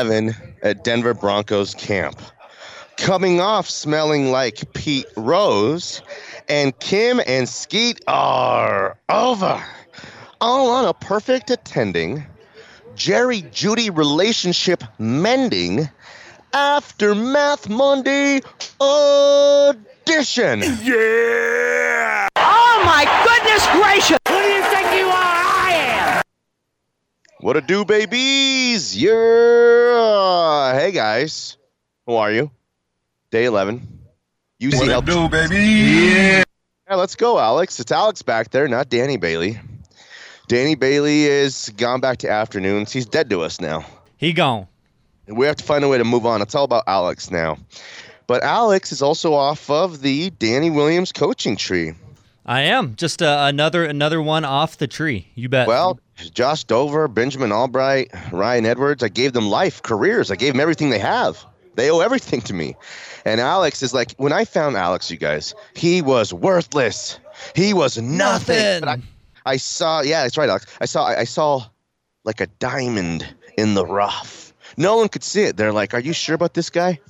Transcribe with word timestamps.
11 0.00 0.34
at 0.62 0.82
Denver 0.82 1.12
Broncos 1.12 1.74
camp. 1.74 2.18
Coming 2.96 3.38
off 3.38 3.68
smelling 3.68 4.30
like 4.30 4.72
Pete 4.72 5.04
Rose, 5.14 6.00
and 6.48 6.78
Kim 6.80 7.20
and 7.26 7.46
Skeet 7.46 8.00
are 8.06 8.96
over. 9.10 9.62
All 10.40 10.70
on 10.70 10.86
a 10.86 10.94
perfect 10.94 11.50
attending, 11.50 12.24
Jerry 12.96 13.42
Jeudy 13.42 13.90
relationship 13.94 14.82
mending 14.98 15.90
Aftermath 16.54 17.68
Monday 17.68 18.40
edition. 18.80 20.60
Yeah! 20.82 22.26
Oh 22.36 22.82
my 22.86 23.04
goodness 23.26 23.66
gracious! 23.72 24.18
Who 24.28 24.40
do 24.40 24.48
you 24.48 24.62
think 24.62 24.98
you 24.98 25.06
are? 25.08 25.12
I 25.12 25.72
am! 25.74 26.22
What 27.40 27.56
a 27.56 27.60
do, 27.62 27.84
babies? 27.84 28.96
Yeah. 28.96 30.74
Hey, 30.78 30.92
guys. 30.92 31.56
How 32.06 32.16
are 32.18 32.32
you? 32.32 32.50
Day 33.30 33.44
11. 33.46 33.86
UC 34.60 34.76
What 34.76 34.88
it 34.88 34.90
helped- 34.90 35.08
do, 35.08 35.28
baby? 35.28 35.56
Yeah. 35.56 36.42
Yeah, 36.88 36.96
let's 36.96 37.14
go, 37.16 37.38
Alex. 37.38 37.80
It's 37.80 37.92
Alex 37.92 38.22
back 38.22 38.50
there, 38.50 38.68
not 38.68 38.88
Danny 38.90 39.16
Bailey. 39.16 39.58
Danny 40.48 40.74
Bailey 40.74 41.24
is 41.24 41.70
gone 41.76 42.00
back 42.00 42.18
to 42.18 42.30
afternoons. 42.30 42.92
He's 42.92 43.06
dead 43.06 43.30
to 43.30 43.42
us 43.42 43.60
now. 43.60 43.84
He 44.16 44.32
gone. 44.32 44.66
And 45.28 45.36
we 45.38 45.46
have 45.46 45.56
to 45.56 45.64
find 45.64 45.84
a 45.84 45.88
way 45.88 45.98
to 45.98 46.04
move 46.04 46.26
on. 46.26 46.42
It's 46.42 46.54
all 46.54 46.64
about 46.64 46.84
Alex 46.88 47.30
now. 47.30 47.56
But 48.26 48.42
Alex 48.42 48.90
is 48.92 49.00
also 49.00 49.32
off 49.34 49.70
of 49.70 50.02
the 50.02 50.30
Danny 50.30 50.68
Williams 50.70 51.12
coaching 51.12 51.56
tree. 51.56 51.94
I 52.44 52.62
am 52.62 52.96
just 52.96 53.22
uh, 53.22 53.44
another 53.48 53.84
another 53.84 54.20
one 54.20 54.44
off 54.44 54.76
the 54.76 54.88
tree. 54.88 55.28
You 55.36 55.48
bet. 55.48 55.68
Well, 55.68 56.00
Josh 56.34 56.64
Dover, 56.64 57.08
Benjamin 57.08 57.52
Albright, 57.52 58.10
Ryan 58.32 58.66
Edwards, 58.66 59.02
I 59.02 59.08
gave 59.08 59.32
them 59.32 59.48
life, 59.48 59.82
careers. 59.82 60.30
I 60.30 60.36
gave 60.36 60.52
them 60.52 60.60
everything 60.60 60.90
they 60.90 60.98
have. 60.98 61.44
They 61.74 61.90
owe 61.90 62.00
everything 62.00 62.40
to 62.42 62.52
me. 62.52 62.76
And 63.24 63.40
Alex 63.40 63.82
is 63.82 63.94
like, 63.94 64.12
when 64.16 64.32
I 64.32 64.44
found 64.44 64.76
Alex, 64.76 65.10
you 65.10 65.16
guys, 65.16 65.54
he 65.74 66.02
was 66.02 66.32
worthless. 66.32 67.18
He 67.54 67.72
was 67.72 67.96
nothing. 67.98 68.56
Nothing. 68.56 68.80
But 68.80 68.88
I, 68.88 69.52
I 69.52 69.56
saw, 69.56 70.00
yeah, 70.00 70.22
that's 70.22 70.36
right, 70.36 70.48
Alex. 70.48 70.66
I 70.80 70.86
saw, 70.86 71.06
I, 71.06 71.20
I 71.20 71.24
saw 71.24 71.64
like 72.24 72.40
a 72.40 72.46
diamond 72.46 73.26
in 73.56 73.74
the 73.74 73.86
rough. 73.86 74.52
No 74.76 74.96
one 74.96 75.08
could 75.08 75.24
see 75.24 75.42
it. 75.42 75.56
They're 75.56 75.72
like, 75.72 75.94
are 75.94 76.00
you 76.00 76.12
sure 76.12 76.34
about 76.34 76.54
this 76.54 76.70
guy? 76.70 77.00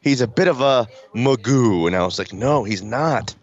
He's 0.00 0.20
a 0.20 0.28
bit 0.28 0.48
of 0.48 0.60
a 0.60 0.86
magoo. 1.14 1.86
And 1.86 1.96
I 1.96 2.04
was 2.04 2.18
like, 2.18 2.32
no, 2.32 2.64
he's 2.64 2.82
not 2.82 3.34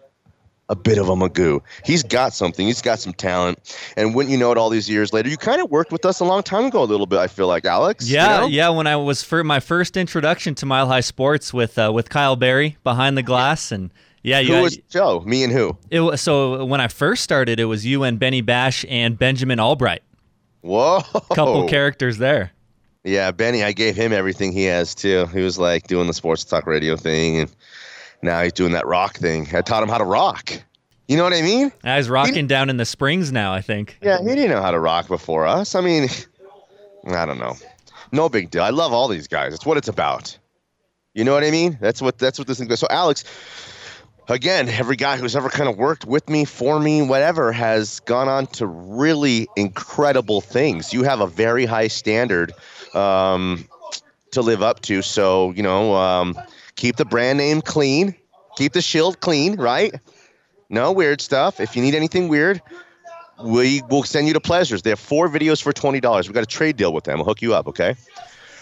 a 0.72 0.76
bit 0.76 0.98
of 0.98 1.10
a 1.10 1.16
magoo. 1.16 1.60
He's 1.84 2.02
got 2.02 2.34
something. 2.34 2.66
He's 2.66 2.82
got 2.82 2.98
some 2.98 3.12
talent. 3.14 3.78
And 3.98 4.16
wouldn't 4.16 4.32
you 4.32 4.38
know 4.38 4.54
it, 4.54 4.58
all 4.58 4.70
these 4.70 4.90
years 4.90 5.12
later, 5.12 5.28
you 5.28 5.36
kind 5.36 5.62
of 5.62 5.70
worked 5.70 5.92
with 5.92 6.06
us 6.06 6.22
a 6.22 6.26
long 6.26 6.44
time 6.44 6.66
ago, 6.66 6.82
a 6.82 6.86
little 6.86 7.06
bit. 7.06 7.20
I 7.20 7.28
feel 7.28 7.48
like 7.48 7.66
Alex. 7.66 8.08
you 8.08 8.16
yeah, 8.16 8.40
know? 8.40 8.48
yeah. 8.48 8.70
When 8.70 8.88
I 8.88 8.96
was 8.96 9.22
for 9.22 9.44
my 9.44 9.60
first 9.60 9.98
introduction 9.98 10.56
to 10.56 10.66
Mile 10.66 10.88
High 10.88 11.02
Sports 11.02 11.54
with 11.54 11.78
uh, 11.78 11.92
with 11.94 12.10
Kyle 12.10 12.38
Berry 12.38 12.78
behind 12.86 13.18
the 13.18 13.24
glass, 13.24 13.74
and 13.74 13.92
yeah, 14.24 14.40
you 14.40 14.56
Who 14.56 14.62
was 14.62 14.78
Joe? 14.90 15.20
Me 15.22 15.44
and 15.44 15.52
who? 15.52 15.78
it 15.90 16.00
was 16.00 16.22
so 16.22 16.64
when 16.64 16.80
I 16.80 16.88
first 16.88 17.22
started, 17.22 17.60
it 17.60 17.66
was 17.66 17.86
you 17.86 18.04
and 18.04 18.18
Benny 18.18 18.42
Bash 18.42 18.86
and 18.88 19.20
Benjamin 19.20 19.60
Albright. 19.60 20.04
Whoa. 20.62 21.02
Couple 21.34 21.68
characters 21.68 22.18
there. 22.18 22.54
Yeah, 23.04 23.32
Benny. 23.32 23.64
I 23.64 23.74
gave 23.74 23.98
him 23.98 24.14
everything 24.14 24.54
he 24.54 24.64
has 24.66 24.96
too. 24.96 25.26
He 25.34 25.42
was 25.42 25.60
like 25.60 25.88
doing 25.88 26.08
the 26.08 26.14
sports 26.14 26.46
talk 26.46 26.66
radio 26.66 26.96
thing, 26.96 27.40
and 27.40 27.56
now 28.24 28.42
he's 28.44 28.54
doing 28.54 28.74
that 28.74 28.86
rock 28.86 29.18
thing. 29.18 29.48
I 29.54 29.62
taught 29.62 29.84
him 29.84 29.90
how 29.90 29.98
to 29.98 30.06
rock. 30.06 30.52
You 31.08 31.18
know 31.18 31.24
what 31.24 31.34
I 31.34 31.42
mean? 31.42 31.72
I 31.84 31.98
was 31.98 32.10
rocking 32.10 32.48
down 32.48 32.70
in 32.70 32.78
the 32.78 32.86
springs 32.86 33.32
now. 33.32 33.54
I 33.54 33.62
think. 33.62 33.98
Yeah, 34.02 34.20
he 34.20 34.28
didn't 34.28 34.52
know 34.52 34.62
how 34.62 34.72
to 34.72 34.80
rock 34.80 35.08
before 35.08 35.46
us. 35.46 35.76
I 35.76 35.82
mean, 35.82 36.08
I 37.08 37.26
don't 37.26 37.40
know. 37.40 37.56
No 38.12 38.30
big 38.30 38.50
deal. 38.50 38.64
I 38.64 38.70
love 38.70 38.94
all 38.94 39.08
these 39.08 39.28
guys. 39.28 39.52
That's 39.52 39.66
what 39.66 39.78
it's 39.78 39.88
about. 39.88 40.38
You 41.14 41.26
know 41.26 41.34
what 41.34 41.44
I 41.44 41.52
mean? 41.52 41.78
That's 41.82 42.02
what 42.02 42.18
that's 42.18 42.40
what 42.40 42.48
this 42.48 42.60
thing 42.60 42.68
goes. 42.68 42.80
So 42.80 42.88
Alex, 42.90 43.26
again, 44.30 44.70
every 44.70 44.96
guy 44.96 45.18
who's 45.18 45.36
ever 45.36 45.50
kind 45.50 45.70
of 45.70 45.78
worked 45.78 46.06
with 46.06 46.30
me, 46.30 46.46
for 46.46 46.80
me, 46.80 47.02
whatever, 47.02 47.52
has 47.52 48.00
gone 48.02 48.30
on 48.30 48.48
to 48.48 48.66
really 48.66 49.48
incredible 49.58 50.40
things. 50.40 50.94
You 50.94 51.04
have 51.04 51.20
a 51.20 51.28
very 51.28 51.66
high 51.66 51.88
standard 51.88 52.54
um, 52.94 53.68
to 54.32 54.42
live 54.42 54.62
up 54.62 54.82
to. 54.84 55.02
So 55.02 55.52
you 55.52 55.64
know, 55.64 55.94
um, 55.96 56.40
keep 56.76 56.96
the 56.96 57.06
brand 57.06 57.38
name 57.38 57.62
clean, 57.62 58.16
keep 58.58 58.74
the 58.74 58.82
shield 58.82 59.20
clean, 59.20 59.56
right? 59.56 59.94
No 60.70 60.92
weird 60.92 61.22
stuff. 61.22 61.60
If 61.60 61.76
you 61.76 61.82
need 61.82 61.96
anything 61.96 62.28
weird, 62.28 62.62
we 63.44 63.82
will 63.90 64.04
send 64.04 64.28
you 64.28 64.34
to 64.34 64.40
Pleasures. 64.40 64.82
They 64.84 64.92
have 64.92 65.00
four 65.00 65.28
videos 65.28 65.62
for 65.62 65.74
twenty 65.74 66.00
dollars. 66.00 66.28
We 66.28 66.34
got 66.34 66.44
a 66.44 66.48
trade 66.48 66.78
deal 66.78 66.94
with 66.94 67.04
them. 67.04 67.18
We'll 67.18 67.26
hook 67.26 67.42
you 67.42 67.54
up, 67.54 67.68
okay? 67.68 67.96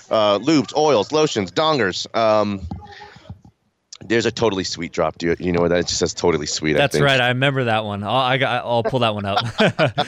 Uh, 0.10 0.40
lubes, 0.40 0.76
oils, 0.76 1.12
lotions, 1.12 1.52
dongers. 1.52 2.08
Um, 2.16 2.62
there's 4.06 4.26
a 4.26 4.32
totally 4.32 4.64
sweet 4.64 4.92
drop. 4.92 5.18
Do 5.18 5.28
you, 5.28 5.36
you 5.40 5.52
know 5.52 5.62
what 5.62 5.70
that? 5.70 5.80
It 5.80 5.88
just 5.88 6.00
says 6.00 6.14
totally 6.14 6.46
sweet. 6.46 6.76
I 6.76 6.80
That's 6.80 6.94
think. 6.94 7.06
right. 7.06 7.20
I 7.20 7.30
remember 7.30 7.66
that 7.66 7.84
one. 7.84 8.04
I'll, 8.04 8.16
I 8.16 8.38
got. 8.38 8.64
I'll 8.64 8.84
pull 8.84 9.00
that 9.00 9.14
one 9.14 9.26
up. 9.26 9.46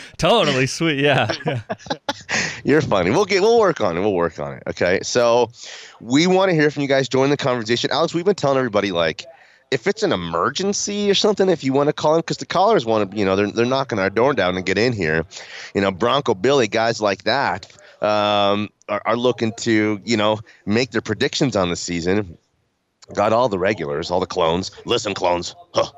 totally 0.18 0.68
sweet. 0.68 1.00
Yeah. 1.00 1.32
You're 2.64 2.82
funny. 2.82 3.12
We'll 3.12 3.26
get. 3.26 3.42
We'll 3.42 3.60
work 3.60 3.82
on 3.82 3.98
it. 3.98 4.00
We'll 4.00 4.14
work 4.14 4.40
on 4.40 4.54
it. 4.54 4.64
Okay. 4.68 5.00
So 5.04 5.52
we 6.00 6.26
want 6.28 6.50
to 6.50 6.56
hear 6.56 6.72
from 6.72 6.84
you 6.84 6.88
guys. 6.88 7.10
Join 7.10 7.30
the 7.30 7.38
conversation. 7.38 7.92
Alex, 7.92 8.14
we've 8.14 8.26
been 8.26 8.36
telling 8.36 8.58
everybody 8.58 8.92
like. 8.92 9.26
If 9.72 9.88
it's 9.88 10.04
an 10.04 10.12
emergency 10.12 11.10
or 11.10 11.14
something, 11.14 11.48
if 11.48 11.64
you 11.64 11.72
want 11.72 11.88
to 11.88 11.94
call 11.94 12.12
them, 12.12 12.20
because 12.20 12.36
the 12.36 12.46
callers 12.46 12.86
want 12.86 13.10
to, 13.10 13.18
you 13.18 13.24
know, 13.24 13.38
they're, 13.38 13.50
they're 13.50 13.66
knocking 13.66 14.00
our 14.00 14.10
door 14.10 14.34
down 14.34 14.58
and 14.58 14.66
get 14.66 14.78
in 14.78 14.92
here. 14.92 15.26
You 15.74 15.80
know, 15.80 15.92
Bronco 15.92 16.34
Billy, 16.34 16.68
guys 16.68 17.00
like 17.00 17.24
that, 17.24 17.72
um, 18.02 18.68
are, 18.90 19.02
are 19.06 19.16
looking 19.16 19.54
to, 19.60 20.02
you 20.04 20.18
know, 20.18 20.40
make 20.66 20.92
their 20.92 21.00
predictions 21.00 21.56
on 21.56 21.70
the 21.70 21.78
season. 21.78 22.38
Got 23.14 23.34
all 23.34 23.50
the 23.50 23.60
regulars, 23.60 24.12
all 24.12 24.20
the 24.20 24.26
clones. 24.26 24.72
Listen, 24.86 25.14
clones. 25.14 25.56
Huh. 25.74 25.92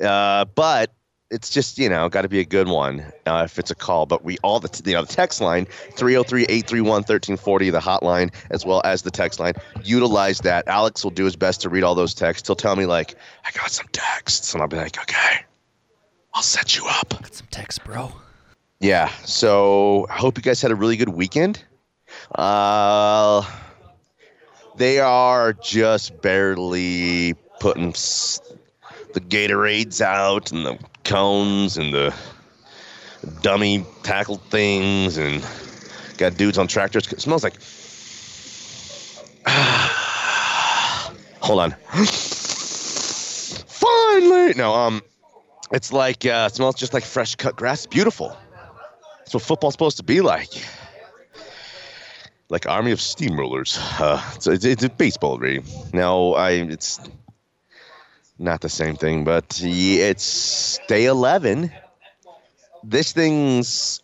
Uh, 0.00 0.44
but 0.44 0.92
it's 1.32 1.48
just 1.48 1.78
you 1.78 1.88
know 1.88 2.08
got 2.08 2.22
to 2.22 2.28
be 2.28 2.40
a 2.40 2.44
good 2.44 2.68
one 2.68 3.00
uh, 3.26 3.42
if 3.44 3.58
it's 3.58 3.70
a 3.70 3.74
call. 3.74 4.06
But 4.06 4.22
we 4.24 4.38
all 4.42 4.60
the 4.60 4.68
t- 4.68 4.88
you 4.88 4.94
know 4.94 5.02
the 5.02 5.12
text 5.12 5.40
line 5.40 5.66
303-831-1340, 5.96 7.72
the 7.72 7.80
hotline 7.80 8.32
as 8.50 8.64
well 8.66 8.82
as 8.84 9.02
the 9.02 9.10
text 9.10 9.40
line. 9.40 9.54
Utilize 9.82 10.40
that. 10.40 10.68
Alex 10.68 11.02
will 11.02 11.10
do 11.10 11.24
his 11.24 11.34
best 11.34 11.62
to 11.62 11.68
read 11.68 11.82
all 11.82 11.94
those 11.94 12.14
texts. 12.14 12.46
He'll 12.46 12.56
tell 12.56 12.76
me 12.76 12.86
like 12.86 13.16
I 13.44 13.50
got 13.52 13.70
some 13.70 13.86
texts, 13.92 14.52
and 14.52 14.62
I'll 14.62 14.68
be 14.68 14.76
like, 14.76 14.98
okay, 14.98 15.44
I'll 16.34 16.42
set 16.42 16.76
you 16.76 16.86
up. 16.86 17.10
Got 17.10 17.34
some 17.34 17.48
texts 17.50 17.78
bro. 17.84 18.12
Yeah. 18.80 19.08
So 19.24 20.06
I 20.10 20.14
hope 20.14 20.36
you 20.36 20.42
guys 20.42 20.60
had 20.60 20.70
a 20.70 20.74
really 20.74 20.96
good 20.96 21.08
weekend. 21.08 21.64
Uh, 22.34 23.42
they 24.76 24.98
are 25.00 25.52
just 25.52 26.20
barely 26.22 27.34
putting 27.60 27.92
the 27.92 29.20
Gatorades 29.20 30.00
out 30.00 30.52
and 30.52 30.64
the 30.64 30.78
cones 31.04 31.76
and 31.76 31.92
the 31.92 32.14
dummy 33.42 33.84
tackle 34.02 34.36
things 34.36 35.18
and 35.18 35.44
got 36.18 36.36
dudes 36.36 36.58
on 36.58 36.66
tractors. 36.66 37.12
It 37.12 37.20
smells 37.20 37.44
like. 37.44 37.54
Hold 41.40 41.60
on. 41.60 41.70
Finally, 43.66 44.54
no. 44.54 44.74
Um, 44.74 45.02
it's 45.72 45.92
like 45.92 46.24
uh, 46.24 46.48
it 46.50 46.54
smells 46.54 46.76
just 46.76 46.94
like 46.94 47.04
fresh 47.04 47.34
cut 47.34 47.56
grass. 47.56 47.86
Beautiful. 47.86 48.36
That's 49.18 49.34
what 49.34 49.42
football's 49.42 49.74
supposed 49.74 49.98
to 49.98 50.02
be 50.02 50.20
like. 50.20 50.50
Like 52.52 52.68
army 52.68 52.92
of 52.92 52.98
steamrollers. 52.98 53.78
Uh, 53.98 54.22
it's, 54.36 54.46
it's, 54.46 54.64
it's 54.66 54.84
a 54.84 54.90
baseball 54.90 55.38
really. 55.38 55.64
No, 55.94 56.34
I. 56.34 56.50
It's 56.50 57.00
not 58.38 58.60
the 58.60 58.68
same 58.68 58.94
thing, 58.94 59.24
but 59.24 59.58
it's 59.62 60.78
day 60.86 61.06
eleven. 61.06 61.72
This 62.84 63.12
thing's 63.12 64.02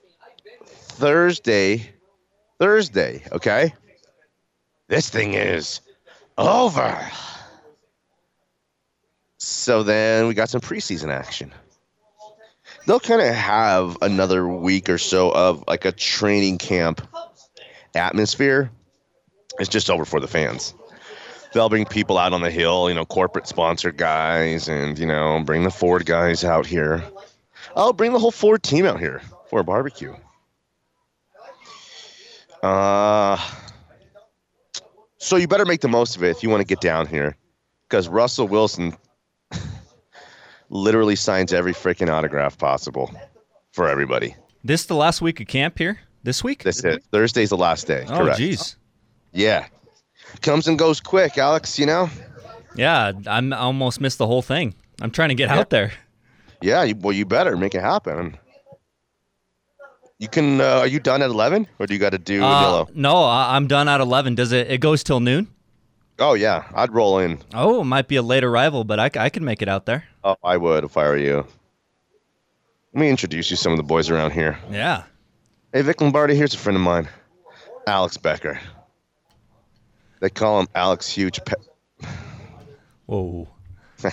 Thursday. 0.64 1.90
Thursday, 2.58 3.22
okay? 3.32 3.74
This 4.88 5.10
thing 5.10 5.34
is 5.34 5.80
over. 6.38 7.10
So 9.36 9.82
then 9.82 10.26
we 10.26 10.34
got 10.34 10.48
some 10.48 10.60
preseason 10.62 11.10
action. 11.10 11.52
they'll 12.86 12.98
kind 12.98 13.20
of 13.20 13.34
have 13.34 13.98
another 14.00 14.48
week 14.48 14.88
or 14.88 14.98
so 14.98 15.30
of 15.30 15.62
like 15.68 15.84
a 15.84 15.92
training 15.92 16.56
camp 16.56 17.06
atmosphere. 17.98 18.70
It's 19.58 19.68
just 19.68 19.90
over 19.90 20.04
for 20.04 20.20
the 20.20 20.28
fans. 20.28 20.74
They'll 21.52 21.68
bring 21.68 21.86
people 21.86 22.18
out 22.18 22.32
on 22.32 22.42
the 22.42 22.50
hill, 22.50 22.88
you 22.88 22.94
know, 22.94 23.04
corporate 23.04 23.46
sponsor 23.46 23.90
guys, 23.90 24.68
and 24.68 24.98
you 24.98 25.06
know, 25.06 25.42
bring 25.44 25.64
the 25.64 25.70
Ford 25.70 26.04
guys 26.04 26.44
out 26.44 26.66
here. 26.66 27.02
I'll 27.74 27.92
bring 27.92 28.12
the 28.12 28.18
whole 28.18 28.30
Ford 28.30 28.62
team 28.62 28.84
out 28.84 29.00
here 29.00 29.22
for 29.48 29.60
a 29.60 29.64
barbecue. 29.64 30.14
Uh, 32.62 33.38
so 35.18 35.36
you 35.36 35.48
better 35.48 35.64
make 35.64 35.80
the 35.80 35.88
most 35.88 36.16
of 36.16 36.22
it 36.22 36.30
if 36.30 36.42
you 36.42 36.50
want 36.50 36.60
to 36.60 36.66
get 36.66 36.80
down 36.80 37.06
here, 37.06 37.36
because 37.88 38.08
Russell 38.08 38.48
Wilson 38.48 38.96
literally 40.68 41.16
signs 41.16 41.52
every 41.52 41.72
freaking 41.72 42.10
autograph 42.10 42.58
possible 42.58 43.10
for 43.72 43.88
everybody. 43.88 44.34
This 44.64 44.86
the 44.86 44.94
last 44.94 45.22
week 45.22 45.40
of 45.40 45.46
camp 45.46 45.78
here? 45.78 46.00
This 46.28 46.44
week? 46.44 46.62
That's 46.62 46.84
it. 46.84 47.02
Thursday's 47.10 47.48
the 47.48 47.56
last 47.56 47.86
day. 47.86 48.04
oh, 48.06 48.18
correct. 48.18 48.38
jeez. 48.38 48.76
Yeah. 49.32 49.66
Comes 50.42 50.68
and 50.68 50.78
goes 50.78 51.00
quick, 51.00 51.38
Alex, 51.38 51.78
you 51.78 51.86
know? 51.86 52.10
Yeah, 52.74 53.12
I'm 53.26 53.50
I 53.54 53.56
almost 53.56 53.98
missed 53.98 54.18
the 54.18 54.26
whole 54.26 54.42
thing. 54.42 54.74
I'm 55.00 55.10
trying 55.10 55.30
to 55.30 55.34
get 55.34 55.48
out 55.48 55.70
there. 55.70 55.90
Yeah, 56.60 56.82
you, 56.82 56.94
well, 56.96 57.14
you 57.14 57.24
better 57.24 57.56
make 57.56 57.74
it 57.74 57.80
happen. 57.80 58.36
You 60.18 60.28
can, 60.28 60.60
uh, 60.60 60.80
are 60.80 60.86
you 60.86 61.00
done 61.00 61.22
at 61.22 61.30
11 61.30 61.66
or 61.78 61.86
do 61.86 61.94
you 61.94 61.98
got 61.98 62.10
to 62.10 62.18
do 62.18 62.44
Uh, 62.44 62.60
yellow? 62.60 62.88
no, 62.94 63.24
I, 63.24 63.56
I'm 63.56 63.66
done 63.66 63.88
at 63.88 64.02
11. 64.02 64.34
Does 64.34 64.52
it? 64.52 64.70
It 64.70 64.82
goes 64.82 65.02
till 65.02 65.20
noon. 65.20 65.48
Oh, 66.18 66.34
yeah. 66.34 66.64
I'd 66.74 66.92
roll 66.92 67.20
in. 67.20 67.38
Oh, 67.54 67.80
it 67.80 67.84
might 67.84 68.06
be 68.06 68.16
a 68.16 68.22
late 68.22 68.44
arrival, 68.44 68.84
but 68.84 69.00
I, 69.00 69.10
I 69.18 69.30
can 69.30 69.46
make 69.46 69.62
it 69.62 69.68
out 69.70 69.86
there. 69.86 70.04
Oh, 70.24 70.36
I 70.44 70.58
would 70.58 70.84
if 70.84 70.98
I 70.98 71.04
were 71.08 71.16
you. 71.16 71.46
Let 72.92 73.00
me 73.00 73.08
introduce 73.08 73.50
you 73.50 73.56
to 73.56 73.62
some 73.62 73.72
of 73.72 73.78
the 73.78 73.82
boys 73.84 74.10
around 74.10 74.32
here. 74.32 74.58
Yeah. 74.70 75.04
Hey, 75.72 75.82
Vic 75.82 76.00
Lombardi, 76.00 76.34
here's 76.34 76.54
a 76.54 76.58
friend 76.58 76.76
of 76.76 76.82
mine, 76.82 77.08
Alex 77.86 78.16
Becker. 78.16 78.58
They 80.20 80.30
call 80.30 80.60
him 80.60 80.68
Alex 80.74 81.08
Huge. 81.08 81.40
Pe- 81.44 82.06
Whoa. 83.06 83.48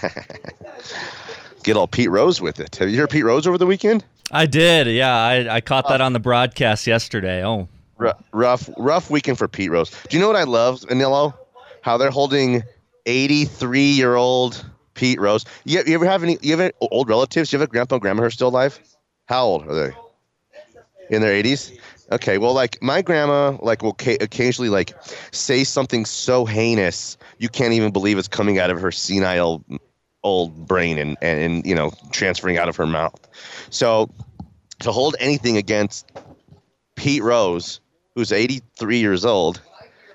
Get 1.64 1.78
all 1.78 1.88
Pete 1.88 2.10
Rose 2.10 2.42
with 2.42 2.60
it. 2.60 2.76
Have 2.76 2.90
you 2.90 2.98
heard 3.00 3.10
Pete 3.10 3.24
Rose 3.24 3.48
over 3.48 3.58
the 3.58 3.66
weekend? 3.66 4.04
I 4.32 4.46
did. 4.46 4.88
Yeah, 4.88 5.16
I, 5.16 5.56
I 5.56 5.62
caught 5.62 5.88
that 5.88 6.02
on 6.02 6.14
the 6.14 6.20
broadcast 6.20 6.86
yesterday. 6.88 7.44
Oh, 7.44 7.68
R- 8.00 8.16
rough, 8.34 8.70
rough 8.78 9.10
weekend 9.10 9.38
for 9.38 9.48
Pete 9.48 9.72
Rose. 9.72 9.92
Do 10.10 10.18
you 10.18 10.22
know 10.22 10.28
what 10.28 10.36
I 10.36 10.44
love, 10.44 10.82
Anillo? 10.82 11.34
How 11.82 11.98
they're 11.98 12.12
holding 12.12 12.64
83 13.06 13.80
year 13.82 14.16
old 14.16 14.64
Pete 14.94 15.20
Rose. 15.20 15.46
You, 15.64 15.82
you 15.86 15.96
ever 15.96 16.06
have 16.06 16.24
any? 16.24 16.38
You 16.42 16.52
have 16.52 16.60
any 16.60 16.74
old 16.82 17.08
relatives? 17.10 17.54
You 17.54 17.60
have 17.60 17.68
a 17.68 17.72
grandpa, 17.72 17.98
grandma 17.98 18.22
who 18.22 18.28
are 18.28 18.32
still 18.32 18.50
alive? 18.50 18.80
How 19.28 19.46
old 19.46 19.68
are 19.68 19.74
they? 19.74 19.96
In 21.10 21.22
their 21.22 21.42
80s. 21.42 21.78
Okay, 22.12 22.38
well, 22.38 22.54
like 22.54 22.82
my 22.82 23.02
grandma, 23.02 23.58
like 23.62 23.82
will 23.82 23.94
ca- 23.94 24.18
occasionally 24.22 24.70
like 24.70 24.94
say 25.32 25.64
something 25.64 26.06
so 26.06 26.46
heinous 26.46 27.18
you 27.40 27.50
can't 27.50 27.74
even 27.74 27.92
believe 27.92 28.18
it's 28.18 28.28
coming 28.28 28.60
out 28.60 28.70
of 28.70 28.80
her 28.80 28.92
senile 28.92 29.64
old 30.24 30.68
brain 30.68 30.98
and, 30.98 31.18
and, 31.22 31.40
and 31.40 31.66
you 31.66 31.76
know 31.76 31.92
transferring 32.12 32.58
out 32.58 32.70
of 32.70 32.76
her 32.76 32.86
mouth. 32.88 33.28
So 33.70 34.10
to 34.80 34.92
hold 34.92 35.16
anything 35.20 35.58
against 35.58 36.10
Pete 36.96 37.24
Rose, 37.24 37.80
who's 38.16 38.32
83 38.32 38.98
years 38.98 39.26
old, 39.26 39.62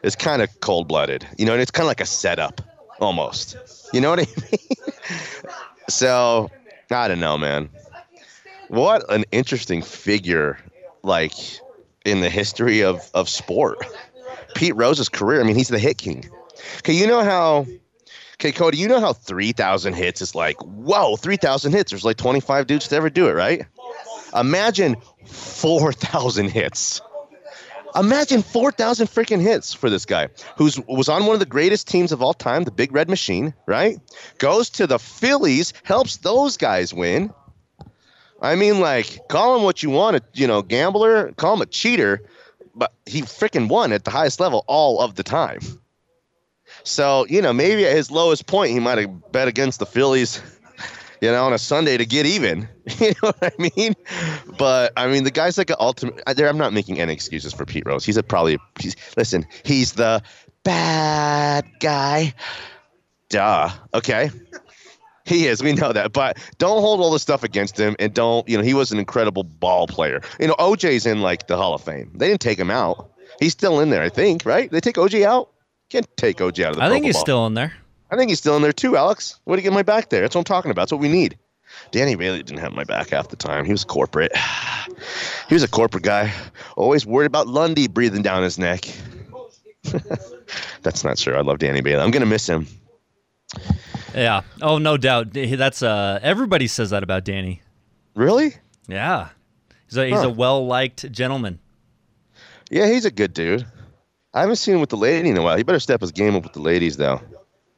is 0.02 0.16
kind 0.16 0.42
of 0.42 0.60
cold 0.60 0.88
blooded. 0.88 1.26
You 1.38 1.46
know, 1.46 1.52
and 1.52 1.62
it's 1.62 1.70
kind 1.70 1.84
of 1.84 1.88
like 1.88 2.00
a 2.00 2.06
setup 2.06 2.60
almost. 3.00 3.56
You 3.92 4.00
know 4.00 4.10
what 4.10 4.20
I 4.20 4.26
mean? 4.52 5.52
so 5.88 6.50
I 6.90 7.08
don't 7.08 7.20
know, 7.20 7.38
man. 7.38 7.70
What 8.68 9.04
an 9.12 9.24
interesting 9.32 9.82
figure, 9.82 10.58
like 11.02 11.32
in 12.04 12.20
the 12.20 12.30
history 12.30 12.82
of, 12.82 13.10
of 13.14 13.28
sport. 13.28 13.78
Pete 14.54 14.74
Rose's 14.76 15.08
career, 15.08 15.40
I 15.40 15.44
mean, 15.44 15.56
he's 15.56 15.68
the 15.68 15.78
hit 15.78 15.98
king. 15.98 16.28
Okay, 16.78 16.92
you 16.92 17.06
know 17.06 17.22
how 17.22 17.66
Okay, 18.40 18.52
Cody, 18.52 18.78
you 18.78 18.88
know 18.88 19.00
how 19.00 19.12
3,000 19.12 19.92
hits 19.92 20.22
is 20.22 20.34
like, 20.34 20.56
whoa, 20.62 21.16
3,000 21.16 21.72
hits. 21.72 21.90
There's 21.90 22.06
like 22.06 22.16
25 22.16 22.66
dudes 22.66 22.88
to 22.88 22.96
ever 22.96 23.10
do 23.10 23.28
it, 23.28 23.32
right? 23.32 23.66
Imagine 24.34 24.96
4,000 25.26 26.48
hits. 26.48 27.02
Imagine 27.94 28.40
4,000 28.40 29.08
freaking 29.08 29.42
hits 29.42 29.74
for 29.74 29.90
this 29.90 30.06
guy 30.06 30.28
who's 30.56 30.80
was 30.88 31.10
on 31.10 31.26
one 31.26 31.34
of 31.34 31.40
the 31.40 31.44
greatest 31.44 31.86
teams 31.86 32.12
of 32.12 32.22
all 32.22 32.32
time, 32.32 32.64
the 32.64 32.70
Big 32.70 32.92
Red 32.92 33.10
Machine, 33.10 33.52
right? 33.66 33.98
Goes 34.38 34.70
to 34.70 34.86
the 34.86 34.98
Phillies, 34.98 35.74
helps 35.82 36.16
those 36.16 36.56
guys 36.56 36.94
win. 36.94 37.34
I 38.40 38.54
mean, 38.54 38.80
like, 38.80 39.28
call 39.28 39.56
him 39.56 39.62
what 39.62 39.82
you 39.82 39.90
want, 39.90 40.22
you 40.34 40.46
know, 40.46 40.62
gambler, 40.62 41.32
call 41.32 41.54
him 41.54 41.60
a 41.62 41.66
cheater, 41.66 42.22
but 42.74 42.92
he 43.06 43.22
freaking 43.22 43.68
won 43.68 43.92
at 43.92 44.04
the 44.04 44.10
highest 44.10 44.40
level 44.40 44.64
all 44.66 45.00
of 45.00 45.14
the 45.14 45.22
time. 45.22 45.60
So, 46.84 47.26
you 47.28 47.42
know, 47.42 47.52
maybe 47.52 47.84
at 47.86 47.94
his 47.94 48.10
lowest 48.10 48.46
point, 48.46 48.72
he 48.72 48.80
might 48.80 48.98
have 48.98 49.32
bet 49.32 49.48
against 49.48 49.78
the 49.80 49.86
Phillies, 49.86 50.40
you 51.20 51.30
know, 51.30 51.44
on 51.44 51.52
a 51.52 51.58
Sunday 51.58 51.96
to 51.96 52.06
get 52.06 52.26
even. 52.26 52.68
You 52.98 53.10
know 53.22 53.32
what 53.38 53.54
I 53.58 53.70
mean? 53.76 53.94
But 54.58 54.92
I 54.96 55.06
mean, 55.06 55.22
the 55.22 55.30
guy's 55.30 55.56
like 55.56 55.70
an 55.70 55.76
ultimate. 55.78 56.20
There- 56.34 56.48
I'm 56.48 56.58
not 56.58 56.72
making 56.72 56.98
any 56.98 57.12
excuses 57.12 57.52
for 57.52 57.64
Pete 57.64 57.84
Rose. 57.86 58.04
He's 58.04 58.16
a 58.16 58.22
probably. 58.22 58.58
He's, 58.80 58.96
listen, 59.16 59.46
he's 59.64 59.92
the 59.92 60.22
bad 60.64 61.66
guy. 61.78 62.34
Duh. 63.28 63.70
Okay. 63.94 64.30
He 65.24 65.46
is. 65.46 65.62
We 65.62 65.72
know 65.72 65.92
that. 65.92 66.12
But 66.12 66.38
don't 66.58 66.80
hold 66.80 67.00
all 67.00 67.10
this 67.10 67.22
stuff 67.22 67.44
against 67.44 67.78
him, 67.78 67.96
and 67.98 68.12
don't. 68.12 68.48
You 68.48 68.56
know, 68.56 68.62
he 68.62 68.74
was 68.74 68.92
an 68.92 68.98
incredible 68.98 69.44
ball 69.44 69.86
player. 69.86 70.22
You 70.38 70.48
know, 70.48 70.54
OJ's 70.54 71.06
in 71.06 71.20
like 71.20 71.46
the 71.46 71.56
Hall 71.56 71.74
of 71.74 71.82
Fame. 71.82 72.10
They 72.14 72.28
didn't 72.28 72.40
take 72.40 72.58
him 72.58 72.70
out. 72.70 73.10
He's 73.38 73.52
still 73.52 73.80
in 73.80 73.90
there, 73.90 74.02
I 74.02 74.08
think. 74.08 74.44
Right? 74.44 74.70
They 74.70 74.80
take 74.80 74.96
OJ 74.96 75.24
out. 75.24 75.50
Can't 75.88 76.06
take 76.16 76.38
OJ 76.38 76.64
out 76.64 76.70
of 76.70 76.76
the. 76.76 76.82
I 76.82 76.88
think 76.88 77.04
he's 77.04 77.16
ball. 77.16 77.22
still 77.22 77.46
in 77.46 77.54
there. 77.54 77.74
I 78.10 78.16
think 78.16 78.30
he's 78.30 78.38
still 78.38 78.56
in 78.56 78.62
there 78.62 78.72
too, 78.72 78.96
Alex. 78.96 79.38
Way 79.44 79.56
to 79.56 79.62
get 79.62 79.72
my 79.72 79.82
back 79.82 80.08
there. 80.10 80.22
That's 80.22 80.34
what 80.34 80.40
I'm 80.40 80.44
talking 80.44 80.70
about. 80.70 80.82
That's 80.82 80.92
what 80.92 81.00
we 81.00 81.08
need. 81.08 81.38
Danny 81.92 82.14
Bailey 82.14 82.42
didn't 82.42 82.60
have 82.60 82.72
my 82.72 82.84
back 82.84 83.10
half 83.10 83.28
the 83.28 83.36
time. 83.36 83.64
He 83.64 83.72
was 83.72 83.84
corporate. 83.84 84.32
He 85.48 85.54
was 85.54 85.62
a 85.62 85.68
corporate 85.68 86.04
guy. 86.04 86.32
Always 86.76 87.04
worried 87.04 87.26
about 87.26 87.48
Lundy 87.48 87.88
breathing 87.88 88.22
down 88.22 88.42
his 88.42 88.58
neck. 88.58 88.84
That's 90.82 91.02
not 91.02 91.16
true. 91.16 91.34
I 91.34 91.40
love 91.40 91.58
Danny 91.58 91.80
Bailey. 91.80 92.02
I'm 92.02 92.10
gonna 92.10 92.26
miss 92.26 92.46
him. 92.46 92.66
Yeah. 94.14 94.42
Oh, 94.60 94.78
no 94.78 94.96
doubt. 94.96 95.32
That's 95.32 95.82
uh. 95.82 96.18
Everybody 96.22 96.66
says 96.66 96.90
that 96.90 97.02
about 97.02 97.24
Danny. 97.24 97.62
Really? 98.14 98.54
Yeah. 98.88 99.28
He's 99.88 99.96
a 99.96 100.06
he's 100.06 100.18
Huh. 100.18 100.26
a 100.28 100.30
well 100.30 100.66
liked 100.66 101.10
gentleman. 101.12 101.58
Yeah, 102.70 102.86
he's 102.86 103.04
a 103.04 103.10
good 103.10 103.32
dude. 103.34 103.66
I 104.32 104.40
haven't 104.42 104.56
seen 104.56 104.74
him 104.74 104.80
with 104.80 104.90
the 104.90 104.96
lady 104.96 105.28
in 105.28 105.36
a 105.36 105.42
while. 105.42 105.56
He 105.56 105.64
better 105.64 105.80
step 105.80 106.00
his 106.00 106.12
game 106.12 106.36
up 106.36 106.44
with 106.44 106.52
the 106.52 106.60
ladies, 106.60 106.96
though. 106.96 107.20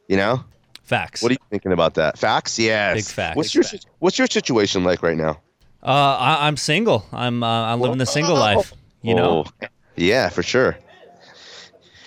You 0.07 0.17
know? 0.17 0.43
Facts. 0.83 1.23
What 1.23 1.31
are 1.31 1.33
you 1.33 1.39
thinking 1.49 1.71
about 1.71 1.95
that? 1.95 2.19
Facts? 2.19 2.59
Yes. 2.59 2.95
Big 2.95 3.05
facts. 3.05 3.37
What's 3.37 3.49
Big 3.49 3.55
your 3.55 3.63
sit- 3.63 3.85
What's 3.99 4.17
your 4.19 4.27
situation 4.27 4.83
like 4.83 5.01
right 5.01 5.17
now? 5.17 5.39
Uh, 5.81 5.87
I, 6.19 6.47
I'm 6.47 6.57
single. 6.57 7.05
I'm 7.11 7.41
uh, 7.43 7.47
I'm 7.73 7.79
living 7.81 7.97
the 7.97 8.05
single 8.05 8.35
life. 8.35 8.73
You 9.01 9.15
know. 9.15 9.45
Oh, 9.61 9.67
yeah, 9.95 10.29
for 10.29 10.43
sure. 10.43 10.77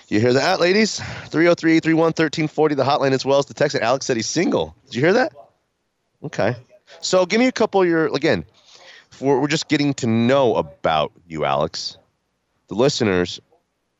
You 0.07 0.21
hear 0.21 0.33
that, 0.33 0.61
ladies? 0.61 0.99
303 0.99 1.79
331 1.81 2.05
1340, 2.07 2.75
the 2.75 2.83
hotline 2.83 3.11
as 3.11 3.25
well 3.25 3.39
as 3.39 3.45
the 3.45 3.53
text. 3.53 3.75
And 3.75 3.83
Alex 3.83 4.05
said 4.05 4.15
he's 4.15 4.27
single. 4.27 4.73
Did 4.85 4.95
you 4.95 5.01
hear 5.01 5.13
that? 5.13 5.33
Okay. 6.23 6.55
So 7.01 7.25
give 7.25 7.39
me 7.39 7.47
a 7.47 7.51
couple 7.51 7.81
of 7.81 7.87
your, 7.87 8.07
again, 8.15 8.45
we're, 9.19 9.39
we're 9.39 9.47
just 9.47 9.67
getting 9.67 9.93
to 9.95 10.07
know 10.07 10.55
about 10.55 11.11
you, 11.27 11.43
Alex. 11.43 11.97
The 12.69 12.75
listeners 12.75 13.41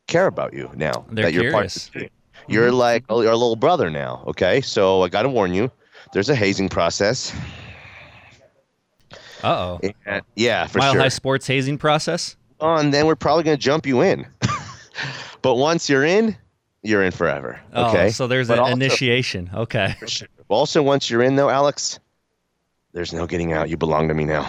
care 0.06 0.26
about 0.26 0.54
you 0.54 0.70
now. 0.74 1.04
They're 1.10 1.26
that 1.26 1.34
you're 1.34 1.52
part 1.52 1.70
curious. 1.70 1.90
the. 1.92 2.10
You're 2.48 2.72
like 2.72 3.04
our 3.10 3.16
little 3.16 3.56
brother 3.56 3.90
now, 3.90 4.24
okay? 4.28 4.62
So 4.62 5.02
I 5.02 5.08
got 5.08 5.22
to 5.22 5.28
warn 5.28 5.52
you, 5.52 5.70
there's 6.14 6.30
a 6.30 6.34
hazing 6.34 6.70
process. 6.70 7.34
Uh 9.42 9.78
oh. 9.78 9.80
Yeah, 10.34 10.66
for 10.66 10.78
Mile 10.78 10.92
sure. 10.94 11.02
High 11.02 11.08
Sports 11.08 11.46
hazing 11.46 11.76
process. 11.76 12.36
Oh, 12.60 12.76
and 12.76 12.92
then 12.92 13.06
we're 13.06 13.16
probably 13.16 13.44
going 13.44 13.58
to 13.58 13.62
jump 13.62 13.86
you 13.86 14.00
in. 14.00 14.26
but 15.42 15.54
once 15.56 15.88
you're 15.88 16.04
in, 16.04 16.36
you're 16.82 17.02
in 17.02 17.10
forever. 17.12 17.60
Okay. 17.74 18.06
Oh, 18.06 18.10
so 18.10 18.26
there's 18.26 18.48
But 18.48 18.54
an 18.58 18.64
also- 18.64 18.72
initiation. 18.74 19.50
Okay. 19.54 19.94
Also, 20.48 20.82
once 20.82 21.10
you're 21.10 21.22
in, 21.22 21.36
though, 21.36 21.50
Alex, 21.50 21.98
there's 22.92 23.12
no 23.12 23.26
getting 23.26 23.52
out. 23.52 23.68
You 23.68 23.76
belong 23.76 24.08
to 24.08 24.14
me 24.14 24.24
now. 24.24 24.48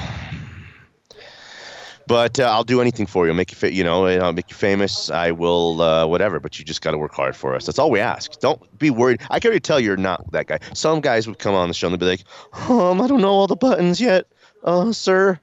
But 2.08 2.40
uh, 2.40 2.44
I'll 2.46 2.64
do 2.64 2.82
anything 2.82 3.06
for 3.06 3.26
you. 3.26 3.32
I'll 3.32 3.38
make 3.38 3.52
you, 3.52 3.56
fa- 3.58 3.72
you 3.74 3.84
know, 3.84 4.08
I'll 4.08 4.34
make 4.34 4.50
you 4.50 4.56
famous. 4.56 5.12
I 5.12 5.30
will, 5.30 5.80
uh, 5.82 6.08
whatever. 6.08 6.40
But 6.40 6.58
you 6.58 6.66
just 6.66 6.82
got 6.82 6.92
to 6.92 6.98
work 6.98 7.14
hard 7.14 7.36
for 7.36 7.54
us. 7.54 7.68
That's 7.68 7.78
all 7.78 7.92
we 7.92 8.00
ask. 8.00 8.40
Don't 8.40 8.80
be 8.80 8.90
worried. 8.90 9.22
I 9.30 9.40
can 9.40 9.50
already 9.50 9.60
tell 9.60 9.80
you're 9.80 9.96
not 9.98 10.32
that 10.32 10.48
guy. 10.48 10.58
Some 10.74 11.02
guys 11.02 11.28
would 11.28 11.38
come 11.38 11.54
on 11.54 11.68
the 11.68 11.74
show 11.76 11.88
and 11.88 11.94
they'd 11.94 12.00
be 12.00 12.06
like, 12.10 12.70
"Um, 12.70 13.00
I 13.00 13.08
don't 13.08 13.22
know 13.22 13.30
all 13.30 13.46
the 13.46 13.56
buttons 13.56 14.02
yet, 14.02 14.26
uh, 14.64 14.92
sir. 14.92 15.40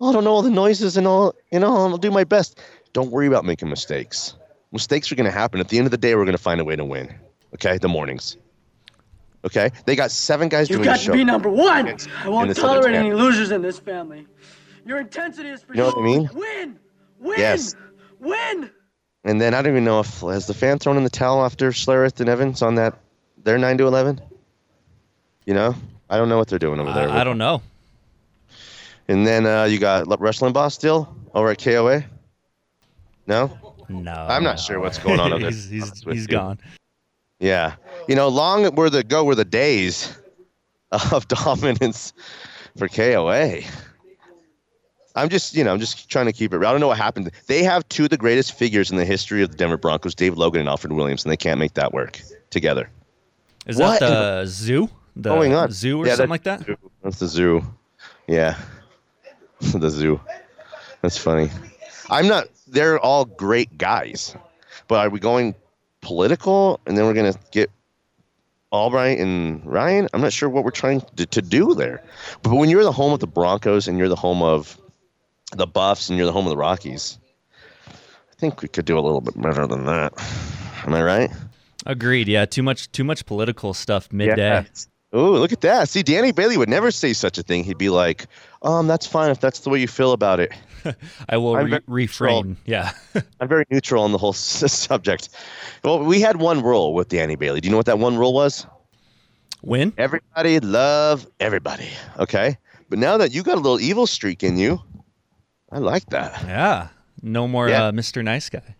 I 0.00 0.12
don't 0.12 0.22
know 0.22 0.30
all 0.32 0.42
the 0.42 0.50
noises 0.50 0.96
and 0.96 1.06
all. 1.08 1.34
You 1.50 1.58
know, 1.58 1.74
I'll 1.74 1.98
do 1.98 2.12
my 2.12 2.24
best. 2.24 2.60
Don't 2.92 3.10
worry 3.10 3.26
about 3.26 3.44
making 3.44 3.68
mistakes. 3.68 4.34
Mistakes 4.72 5.12
are 5.12 5.14
going 5.14 5.26
to 5.26 5.30
happen. 5.30 5.60
At 5.60 5.68
the 5.68 5.78
end 5.78 5.86
of 5.86 5.90
the 5.90 5.98
day, 5.98 6.14
we're 6.14 6.24
going 6.24 6.36
to 6.36 6.42
find 6.42 6.60
a 6.60 6.64
way 6.64 6.76
to 6.76 6.84
win. 6.84 7.14
Okay, 7.54 7.78
the 7.78 7.88
mornings. 7.88 8.36
Okay, 9.44 9.70
they 9.86 9.96
got 9.96 10.10
seven 10.10 10.48
guys 10.48 10.70
You've 10.70 10.78
doing 10.78 10.86
got 10.86 11.00
the 11.00 11.06
to 11.06 11.12
be 11.12 11.24
number 11.24 11.48
one. 11.50 11.88
It's- 11.88 12.08
I 12.24 12.28
won't 12.28 12.54
tolerate 12.56 12.94
any 12.94 13.12
losers 13.12 13.50
in 13.50 13.60
this 13.60 13.78
family. 13.78 14.26
Your 14.86 14.98
intensity 14.98 15.48
is 15.48 15.62
for 15.62 15.74
You 15.74 15.80
know 15.80 15.86
what 15.86 15.98
I 15.98 16.02
mean? 16.02 16.30
Win, 16.32 16.78
win, 17.20 17.38
Yes. 17.38 17.74
win. 18.20 18.70
And 19.24 19.40
then 19.40 19.54
I 19.54 19.62
don't 19.62 19.72
even 19.72 19.84
know 19.84 20.00
if 20.00 20.20
has 20.20 20.46
the 20.46 20.54
fan 20.54 20.78
thrown 20.78 20.96
in 20.96 21.04
the 21.04 21.10
towel 21.10 21.44
after 21.44 21.70
Schlereth 21.70 22.18
and 22.20 22.28
Evans 22.28 22.62
on 22.62 22.76
that 22.76 22.98
their 23.42 23.58
nine 23.58 23.78
to 23.78 23.86
eleven. 23.86 24.20
You 25.44 25.54
know, 25.54 25.74
I 26.10 26.16
don't 26.16 26.28
know 26.28 26.38
what 26.38 26.48
they're 26.48 26.58
doing 26.58 26.80
over 26.80 26.92
there. 26.92 27.08
I, 27.08 27.20
I 27.20 27.24
don't 27.24 27.38
know. 27.38 27.62
And 29.08 29.26
then 29.26 29.46
uh, 29.46 29.64
you 29.64 29.78
got 29.78 30.20
wrestling 30.20 30.52
boss 30.52 30.74
still 30.74 31.14
over 31.34 31.50
at 31.50 31.62
KOA. 31.62 32.04
No, 33.26 33.71
No, 33.88 34.12
I'm 34.12 34.42
not 34.44 34.58
sure 34.60 34.80
what's 34.80 34.98
going 34.98 35.20
on 35.20 35.32
over 35.32 35.42
there. 35.50 35.50
he's 35.50 36.02
he's, 36.04 36.26
gone. 36.26 36.58
Yeah, 37.40 37.74
you 38.08 38.14
know, 38.14 38.28
long 38.28 38.74
were 38.74 38.90
the 38.90 39.02
go 39.02 39.24
were 39.24 39.34
the 39.34 39.44
days 39.44 40.16
of 40.92 41.26
dominance 41.44 42.12
for 42.76 42.88
KOA. 42.88 43.60
I'm 45.14 45.28
just, 45.28 45.54
you 45.54 45.62
know, 45.62 45.72
I'm 45.72 45.80
just 45.80 46.08
trying 46.08 46.24
to 46.26 46.32
keep 46.32 46.54
it. 46.54 46.58
real. 46.58 46.68
I 46.68 46.72
don't 46.72 46.80
know 46.80 46.88
what 46.88 46.96
happened. 46.96 47.30
They 47.46 47.62
have 47.64 47.86
two 47.90 48.04
of 48.04 48.10
the 48.10 48.16
greatest 48.16 48.54
figures 48.54 48.90
in 48.90 48.96
the 48.96 49.04
history 49.04 49.42
of 49.42 49.50
the 49.50 49.56
Denver 49.58 49.76
Broncos, 49.76 50.14
Dave 50.14 50.38
Logan 50.38 50.60
and 50.60 50.68
Alfred 50.70 50.92
Williams, 50.94 51.24
and 51.24 51.30
they 51.30 51.36
can't 51.36 51.58
make 51.60 51.74
that 51.74 51.92
work 51.92 52.22
together. 52.48 52.88
Is 53.66 53.76
What 53.76 54.00
that 54.00 54.08
the 54.08 54.46
zoo? 54.46 54.88
The 55.16 55.28
oh, 55.30 55.34
going 55.36 55.52
on? 55.54 55.70
zoo 55.70 56.02
or 56.02 56.06
Yeah, 56.06 56.14
something 56.14 56.30
like 56.30 56.44
that? 56.44 56.64
zoo. 56.64 56.76
That's 57.02 57.18
the 57.18 57.26
zoo. 57.28 57.62
Yeah, 58.26 58.56
the 59.60 59.90
zoo. 59.90 60.18
That's 61.02 61.18
funny. 61.18 61.50
I'm 62.08 62.26
not. 62.26 62.46
They're 62.72 62.98
all 62.98 63.26
great 63.26 63.76
guys, 63.76 64.34
but 64.88 65.06
are 65.06 65.10
we 65.10 65.20
going 65.20 65.54
political 66.00 66.80
and 66.86 66.96
then 66.96 67.04
we're 67.04 67.14
gonna 67.14 67.34
get 67.50 67.70
Albright 68.72 69.18
and 69.18 69.64
Ryan? 69.66 70.08
I'm 70.14 70.22
not 70.22 70.32
sure 70.32 70.48
what 70.48 70.64
we're 70.64 70.70
trying 70.70 71.02
to, 71.16 71.26
to 71.26 71.42
do 71.42 71.74
there. 71.74 72.02
But 72.42 72.54
when 72.54 72.70
you're 72.70 72.82
the 72.82 72.90
home 72.90 73.12
of 73.12 73.20
the 73.20 73.26
Broncos 73.26 73.88
and 73.88 73.98
you're 73.98 74.08
the 74.08 74.16
home 74.16 74.42
of 74.42 74.78
the 75.54 75.66
Buffs 75.66 76.08
and 76.08 76.16
you're 76.16 76.26
the 76.26 76.32
home 76.32 76.46
of 76.46 76.50
the 76.50 76.56
Rockies, 76.56 77.18
I 77.86 78.34
think 78.38 78.62
we 78.62 78.68
could 78.68 78.86
do 78.86 78.98
a 78.98 79.00
little 79.00 79.20
bit 79.20 79.40
better 79.40 79.66
than 79.66 79.84
that. 79.84 80.14
Am 80.86 80.94
I 80.94 81.02
right? 81.02 81.30
Agreed. 81.84 82.26
Yeah, 82.26 82.46
too 82.46 82.62
much 82.62 82.90
too 82.90 83.04
much 83.04 83.26
political 83.26 83.74
stuff 83.74 84.10
midday. 84.12 84.64
Oh, 85.14 85.32
look 85.32 85.52
at 85.52 85.60
that. 85.60 85.88
See, 85.90 86.02
Danny 86.02 86.32
Bailey 86.32 86.56
would 86.56 86.70
never 86.70 86.90
say 86.90 87.12
such 87.12 87.36
a 87.36 87.42
thing. 87.42 87.64
He'd 87.64 87.76
be 87.76 87.90
like, 87.90 88.26
um, 88.62 88.86
that's 88.86 89.06
fine 89.06 89.30
if 89.30 89.40
that's 89.40 89.60
the 89.60 89.68
way 89.70 89.78
you 89.78 89.86
feel 89.88 90.12
about 90.12 90.40
it. 90.40 90.52
I 91.28 91.36
will 91.36 91.54
re- 91.56 91.80
refrain. 91.86 92.56
Yeah. 92.64 92.92
I'm 93.40 93.46
very 93.48 93.66
neutral 93.70 94.02
on 94.04 94.12
the 94.12 94.18
whole 94.18 94.30
s- 94.34 94.72
subject. 94.72 95.28
Well, 95.84 96.02
we 96.02 96.20
had 96.20 96.36
one 96.36 96.62
rule 96.62 96.94
with 96.94 97.08
Danny 97.08 97.36
Bailey. 97.36 97.60
Do 97.60 97.66
you 97.66 97.70
know 97.70 97.76
what 97.76 97.86
that 97.86 97.98
one 97.98 98.16
rule 98.16 98.32
was? 98.32 98.66
Win? 99.62 99.92
Everybody 99.98 100.58
love 100.60 101.26
everybody. 101.40 101.88
Okay. 102.18 102.56
But 102.88 102.98
now 102.98 103.16
that 103.18 103.32
you 103.32 103.42
got 103.42 103.54
a 103.54 103.60
little 103.60 103.80
evil 103.80 104.06
streak 104.06 104.42
in 104.42 104.56
you, 104.56 104.80
I 105.70 105.78
like 105.78 106.06
that. 106.06 106.42
Yeah. 106.46 106.88
No 107.22 107.46
more 107.46 107.68
Yeah. 107.68 107.84
uh, 107.86 107.92
Mr. 107.92 108.24
Nice 108.24 108.48
Guy. 108.48 108.74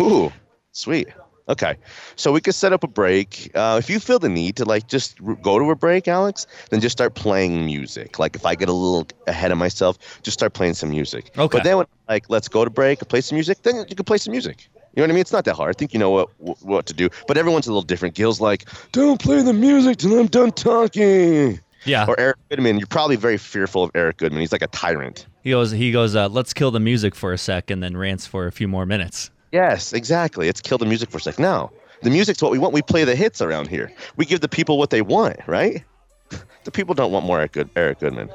Ooh, 0.00 0.32
sweet. 0.72 1.08
Okay, 1.48 1.76
so 2.16 2.32
we 2.32 2.40
could 2.40 2.56
set 2.56 2.72
up 2.72 2.82
a 2.82 2.88
break. 2.88 3.52
Uh, 3.54 3.76
if 3.78 3.88
you 3.88 4.00
feel 4.00 4.18
the 4.18 4.28
need 4.28 4.56
to 4.56 4.64
like 4.64 4.88
just 4.88 5.20
r- 5.24 5.36
go 5.36 5.60
to 5.60 5.70
a 5.70 5.76
break, 5.76 6.08
Alex, 6.08 6.44
then 6.70 6.80
just 6.80 6.92
start 6.92 7.14
playing 7.14 7.64
music. 7.64 8.18
Like 8.18 8.34
if 8.34 8.44
I 8.44 8.56
get 8.56 8.68
a 8.68 8.72
little 8.72 9.06
ahead 9.28 9.52
of 9.52 9.58
myself, 9.58 9.96
just 10.22 10.36
start 10.36 10.54
playing 10.54 10.74
some 10.74 10.90
music. 10.90 11.30
Okay. 11.38 11.58
But 11.58 11.62
then 11.62 11.76
when 11.76 11.86
like 12.08 12.28
let's 12.28 12.48
go 12.48 12.64
to 12.64 12.70
break, 12.70 12.98
play 13.08 13.20
some 13.20 13.36
music, 13.36 13.62
then 13.62 13.84
you 13.88 13.94
can 13.94 14.04
play 14.04 14.18
some 14.18 14.32
music. 14.32 14.68
You 14.94 15.02
know 15.02 15.04
what 15.04 15.10
I 15.10 15.12
mean? 15.12 15.20
It's 15.20 15.32
not 15.32 15.44
that 15.44 15.54
hard. 15.54 15.76
I 15.76 15.78
think 15.78 15.92
you 15.92 16.00
know 16.00 16.10
what 16.10 16.30
what, 16.38 16.62
what 16.62 16.86
to 16.86 16.94
do. 16.94 17.08
But 17.28 17.36
everyone's 17.38 17.68
a 17.68 17.70
little 17.70 17.82
different. 17.82 18.16
Gil's 18.16 18.40
like, 18.40 18.68
don't 18.90 19.20
play 19.20 19.40
the 19.42 19.52
music 19.52 19.98
till 19.98 20.18
I'm 20.18 20.26
done 20.26 20.50
talking. 20.50 21.60
Yeah. 21.84 22.06
Or 22.08 22.18
Eric 22.18 22.38
Goodman, 22.50 22.78
you're 22.78 22.88
probably 22.88 23.14
very 23.14 23.38
fearful 23.38 23.84
of 23.84 23.92
Eric 23.94 24.16
Goodman. 24.16 24.40
He's 24.40 24.50
like 24.50 24.62
a 24.62 24.66
tyrant. 24.68 25.26
He 25.44 25.50
goes 25.50 25.70
he 25.70 25.92
goes, 25.92 26.16
uh, 26.16 26.28
let's 26.28 26.52
kill 26.52 26.72
the 26.72 26.80
music 26.80 27.14
for 27.14 27.32
a 27.32 27.38
sec 27.38 27.70
and 27.70 27.80
then 27.84 27.96
rants 27.96 28.26
for 28.26 28.48
a 28.48 28.52
few 28.52 28.66
more 28.66 28.84
minutes. 28.84 29.30
Yes, 29.52 29.92
exactly. 29.92 30.48
It's 30.48 30.60
kill 30.60 30.78
the 30.78 30.86
music 30.86 31.10
for 31.10 31.18
a 31.18 31.20
sec. 31.20 31.38
Now, 31.38 31.70
the 32.02 32.10
music's 32.10 32.42
what 32.42 32.52
we 32.52 32.58
want. 32.58 32.74
We 32.74 32.82
play 32.82 33.04
the 33.04 33.16
hits 33.16 33.40
around 33.40 33.68
here. 33.68 33.92
We 34.16 34.26
give 34.26 34.40
the 34.40 34.48
people 34.48 34.78
what 34.78 34.90
they 34.90 35.02
want, 35.02 35.38
right? 35.46 35.84
The 36.64 36.72
people 36.72 36.96
don't 36.96 37.12
want 37.12 37.24
more 37.24 37.38
Eric, 37.38 37.52
Good- 37.52 37.70
Eric 37.76 38.00
Goodman. 38.00 38.28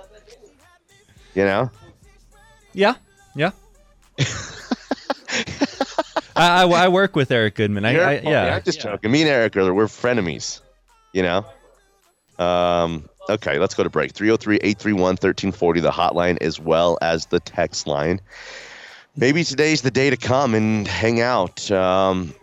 You 1.36 1.44
know? 1.44 1.70
Yeah. 2.72 2.96
Yeah. 3.36 3.52
I, 6.34 6.64
I, 6.64 6.64
I 6.64 6.88
work 6.88 7.14
with 7.16 7.30
Eric 7.30 7.56
Goodman. 7.56 7.84
I, 7.84 7.90
I, 7.90 8.22
yeah. 8.22 8.56
I'm 8.56 8.64
just 8.64 8.80
joking. 8.80 9.12
Me 9.12 9.22
and 9.22 9.30
Eric 9.30 9.58
are 9.58 9.74
we're 9.74 9.88
frenemies. 9.88 10.62
You 11.12 11.24
know? 11.24 11.46
Um, 12.40 13.10
okay, 13.30 13.60
let's 13.60 13.76
go 13.76 13.84
to 13.84 13.90
break. 13.90 14.14
303-831-1340, 14.14 15.82
the 15.82 15.92
hotline 15.92 16.38
as 16.42 16.60
well 16.60 16.98
as 17.02 17.26
the 17.26 17.40
text 17.40 17.86
line. 17.88 18.22
Maybe 19.18 19.44
today's 19.44 19.82
the 19.82 19.92
day 19.92 20.10
to 20.10 20.18
come 20.18 20.56
and 20.56 20.88
hang 20.88 21.20
out. 21.20 21.70
Um, 21.70 22.34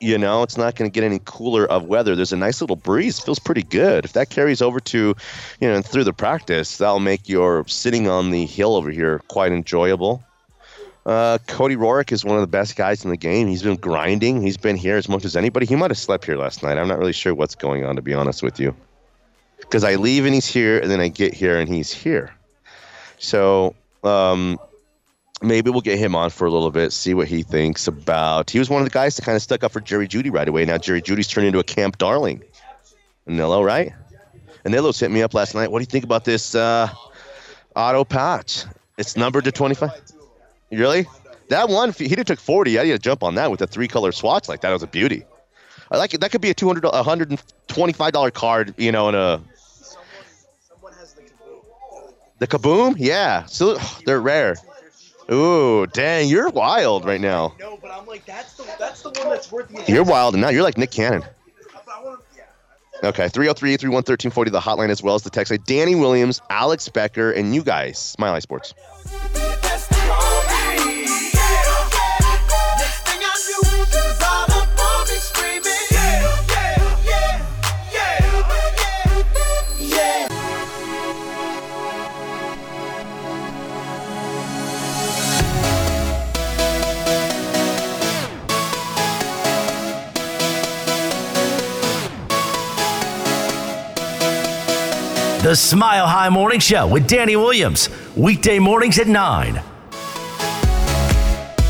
you 0.00 0.16
know, 0.16 0.44
it's 0.44 0.56
not 0.56 0.76
going 0.76 0.88
to 0.88 0.94
get 0.94 1.04
any 1.04 1.20
cooler 1.24 1.66
of 1.66 1.84
weather. 1.84 2.14
There's 2.14 2.32
a 2.32 2.36
nice 2.36 2.60
little 2.60 2.76
breeze. 2.76 3.18
Feels 3.18 3.40
pretty 3.40 3.64
good. 3.64 4.04
If 4.04 4.12
that 4.12 4.30
carries 4.30 4.62
over 4.62 4.78
to, 4.78 5.16
you 5.60 5.68
know, 5.68 5.82
through 5.82 6.04
the 6.04 6.12
practice, 6.12 6.78
that'll 6.78 7.00
make 7.00 7.28
your 7.28 7.66
sitting 7.66 8.08
on 8.08 8.30
the 8.30 8.46
hill 8.46 8.76
over 8.76 8.90
here 8.90 9.18
quite 9.26 9.50
enjoyable. 9.50 10.22
Uh, 11.04 11.38
Cody 11.48 11.74
Roark 11.74 12.12
is 12.12 12.24
one 12.24 12.36
of 12.36 12.42
the 12.42 12.46
best 12.46 12.76
guys 12.76 13.02
in 13.02 13.10
the 13.10 13.16
game. 13.16 13.48
He's 13.48 13.62
been 13.62 13.76
grinding. 13.76 14.40
He's 14.42 14.58
been 14.58 14.76
here 14.76 14.96
as 14.96 15.08
much 15.08 15.24
as 15.24 15.34
anybody. 15.34 15.66
He 15.66 15.74
might 15.74 15.90
have 15.90 15.98
slept 15.98 16.26
here 16.26 16.36
last 16.36 16.62
night. 16.62 16.78
I'm 16.78 16.86
not 16.86 16.98
really 16.98 17.12
sure 17.12 17.34
what's 17.34 17.56
going 17.56 17.84
on, 17.84 17.96
to 17.96 18.02
be 18.02 18.14
honest 18.14 18.44
with 18.44 18.60
you. 18.60 18.76
Because 19.58 19.82
I 19.82 19.96
leave 19.96 20.24
and 20.24 20.34
he's 20.34 20.46
here, 20.46 20.78
and 20.78 20.88
then 20.90 21.00
I 21.00 21.08
get 21.08 21.34
here 21.34 21.58
and 21.58 21.68
he's 21.68 21.92
here. 21.92 22.32
So 23.18 23.74
um, 24.04 24.60
maybe 25.42 25.70
we'll 25.70 25.80
get 25.80 25.98
him 25.98 26.14
on 26.14 26.30
for 26.30 26.46
a 26.46 26.50
little 26.50 26.70
bit, 26.70 26.92
see 26.92 27.14
what 27.14 27.28
he 27.28 27.42
thinks 27.42 27.86
about. 27.86 28.50
He 28.50 28.58
was 28.58 28.68
one 28.68 28.82
of 28.82 28.86
the 28.86 28.92
guys 28.92 29.16
that 29.16 29.24
kind 29.24 29.36
of 29.36 29.42
stuck 29.42 29.64
up 29.64 29.72
for 29.72 29.80
Jerry 29.80 30.08
Jeudy 30.08 30.32
right 30.32 30.48
away. 30.48 30.64
Now 30.64 30.78
Jerry 30.78 31.02
Jeudy's 31.02 31.28
turned 31.28 31.46
into 31.46 31.58
a 31.58 31.64
camp 31.64 31.98
darling. 31.98 32.42
Anillo, 33.28 33.64
right? 33.64 33.92
Anillo's 34.64 34.98
hit 34.98 35.10
me 35.10 35.22
up 35.22 35.34
last 35.34 35.54
night. 35.54 35.70
What 35.70 35.78
do 35.78 35.82
you 35.82 35.86
think 35.86 36.04
about 36.04 36.24
this 36.24 36.54
uh, 36.54 36.88
auto 37.76 38.04
patch? 38.04 38.64
It's 38.96 39.16
numbered 39.16 39.44
to 39.44 39.52
25. 39.52 39.90
Really? 40.70 41.06
That 41.48 41.68
one, 41.68 41.92
he 41.92 42.08
took 42.08 42.40
40. 42.40 42.78
I 42.78 42.84
need 42.84 42.90
to 42.90 42.98
jump 42.98 43.22
on 43.22 43.36
that 43.36 43.50
with 43.50 43.62
a 43.62 43.66
three 43.66 43.88
color 43.88 44.12
swatch 44.12 44.48
like 44.48 44.60
that. 44.62 44.70
It 44.70 44.74
was 44.74 44.82
a 44.82 44.88
beauty. 44.88 45.24
I 45.90 45.96
like 45.96 46.12
it. 46.12 46.20
That 46.20 46.30
could 46.30 46.42
be 46.42 46.50
a 46.50 46.54
200 46.54 46.84
a 46.84 47.02
$125 47.02 48.32
card, 48.34 48.74
you 48.76 48.92
know, 48.92 49.08
in 49.08 49.14
a. 49.14 49.40
The 52.38 52.46
kaboom? 52.46 52.96
Yeah. 52.98 53.46
So 53.46 53.78
they're 54.04 54.20
rare. 54.20 54.56
Ooh, 55.30 55.86
dang, 55.86 56.28
you're 56.28 56.48
wild 56.48 57.04
right 57.04 57.20
now. 57.20 57.54
No, 57.60 57.78
but 57.80 57.90
I'm 57.90 58.06
like, 58.06 58.24
that's 58.24 58.54
the 58.54 58.64
that's 58.78 59.02
the 59.02 59.10
one 59.10 59.28
that's 59.28 59.52
worth 59.52 59.68
the. 59.68 59.84
You're 59.90 60.04
wild 60.04 60.34
now. 60.36 60.48
You're 60.48 60.62
like 60.62 60.78
Nick 60.78 60.90
Cannon. 60.90 61.22
Okay, 63.04 63.28
303 63.28 63.74
831 63.74 63.94
1340, 63.98 64.50
the 64.50 64.58
hotline 64.58 64.88
as 64.88 65.02
well 65.02 65.14
as 65.14 65.22
the 65.22 65.30
text 65.30 65.52
line. 65.52 65.60
Danny 65.66 65.94
Williams, 65.94 66.40
Alex 66.50 66.88
Becker, 66.88 67.30
and 67.30 67.54
you 67.54 67.62
guys, 67.62 68.16
Mile 68.18 68.32
High 68.32 68.40
Sports. 68.40 68.74
Smile 95.68 96.06
High 96.06 96.30
Morning 96.30 96.60
Show 96.60 96.86
with 96.86 97.06
Danny 97.06 97.36
Williams. 97.36 97.90
Weekday 98.16 98.58
mornings 98.58 98.98
at 98.98 99.06
9. 99.06 99.58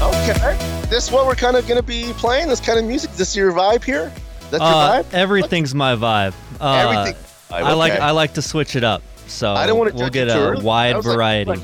Okay. 0.01 0.57
This 0.89 1.07
is 1.07 1.11
what 1.11 1.27
we're 1.27 1.35
kind 1.35 1.57
of 1.57 1.67
going 1.67 1.81
to 1.81 1.87
be 1.87 2.13
playing? 2.13 2.47
This 2.47 2.61
kind 2.61 2.79
of 2.79 2.85
music? 2.85 3.11
Is 3.11 3.19
this 3.19 3.35
your 3.35 3.51
vibe 3.51 3.83
here? 3.83 4.13
That's 4.53 4.63
your 4.63 4.73
Uh, 4.73 5.03
vibe? 5.03 5.13
everything's 5.13 5.75
my 5.75 5.97
vibe. 5.97 6.33
Uh, 6.61 6.75
Everything. 6.75 7.21
I 7.51 7.73
like 7.73 7.93
I 7.95 8.13
like 8.13 8.35
to 8.35 8.43
switch 8.43 8.77
it 8.77 8.85
up. 8.85 9.03
So 9.27 9.53
I 9.53 9.67
don't 9.67 9.77
wanna 9.77 9.91
we'll 9.95 10.11
get 10.11 10.29
a 10.29 10.39
early. 10.39 10.63
Wide 10.65 11.03
variety. 11.03 11.51
like- 11.51 11.61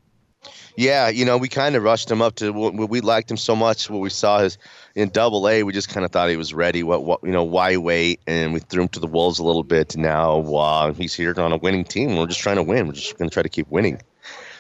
Yeah, 0.76 1.08
you 1.08 1.24
know, 1.24 1.36
we 1.36 1.48
kind 1.48 1.76
of 1.76 1.82
rushed 1.82 2.10
him 2.10 2.22
up 2.22 2.36
to. 2.36 2.50
We 2.50 3.00
liked 3.00 3.30
him 3.30 3.36
so 3.36 3.54
much. 3.54 3.90
What 3.90 4.00
we 4.00 4.08
saw 4.08 4.38
is 4.38 4.56
in 4.94 5.10
Double 5.10 5.46
A, 5.48 5.62
we 5.62 5.72
just 5.72 5.90
kind 5.90 6.04
of 6.04 6.10
thought 6.10 6.30
he 6.30 6.36
was 6.36 6.54
ready. 6.54 6.82
What, 6.82 7.04
what, 7.04 7.20
you 7.22 7.30
know, 7.30 7.44
why 7.44 7.76
wait? 7.76 8.20
And 8.26 8.54
we 8.54 8.60
threw 8.60 8.82
him 8.82 8.88
to 8.88 9.00
the 9.00 9.06
wolves 9.06 9.38
a 9.38 9.44
little 9.44 9.64
bit. 9.64 9.96
Now 9.96 10.40
uh, 10.40 10.94
he's 10.94 11.14
here 11.14 11.38
on 11.38 11.52
a 11.52 11.58
winning 11.58 11.84
team. 11.84 12.16
We're 12.16 12.26
just 12.26 12.40
trying 12.40 12.56
to 12.56 12.62
win. 12.62 12.86
We're 12.86 12.94
just 12.94 13.18
going 13.18 13.28
to 13.28 13.34
try 13.34 13.42
to 13.42 13.48
keep 13.50 13.68
winning. 13.68 14.00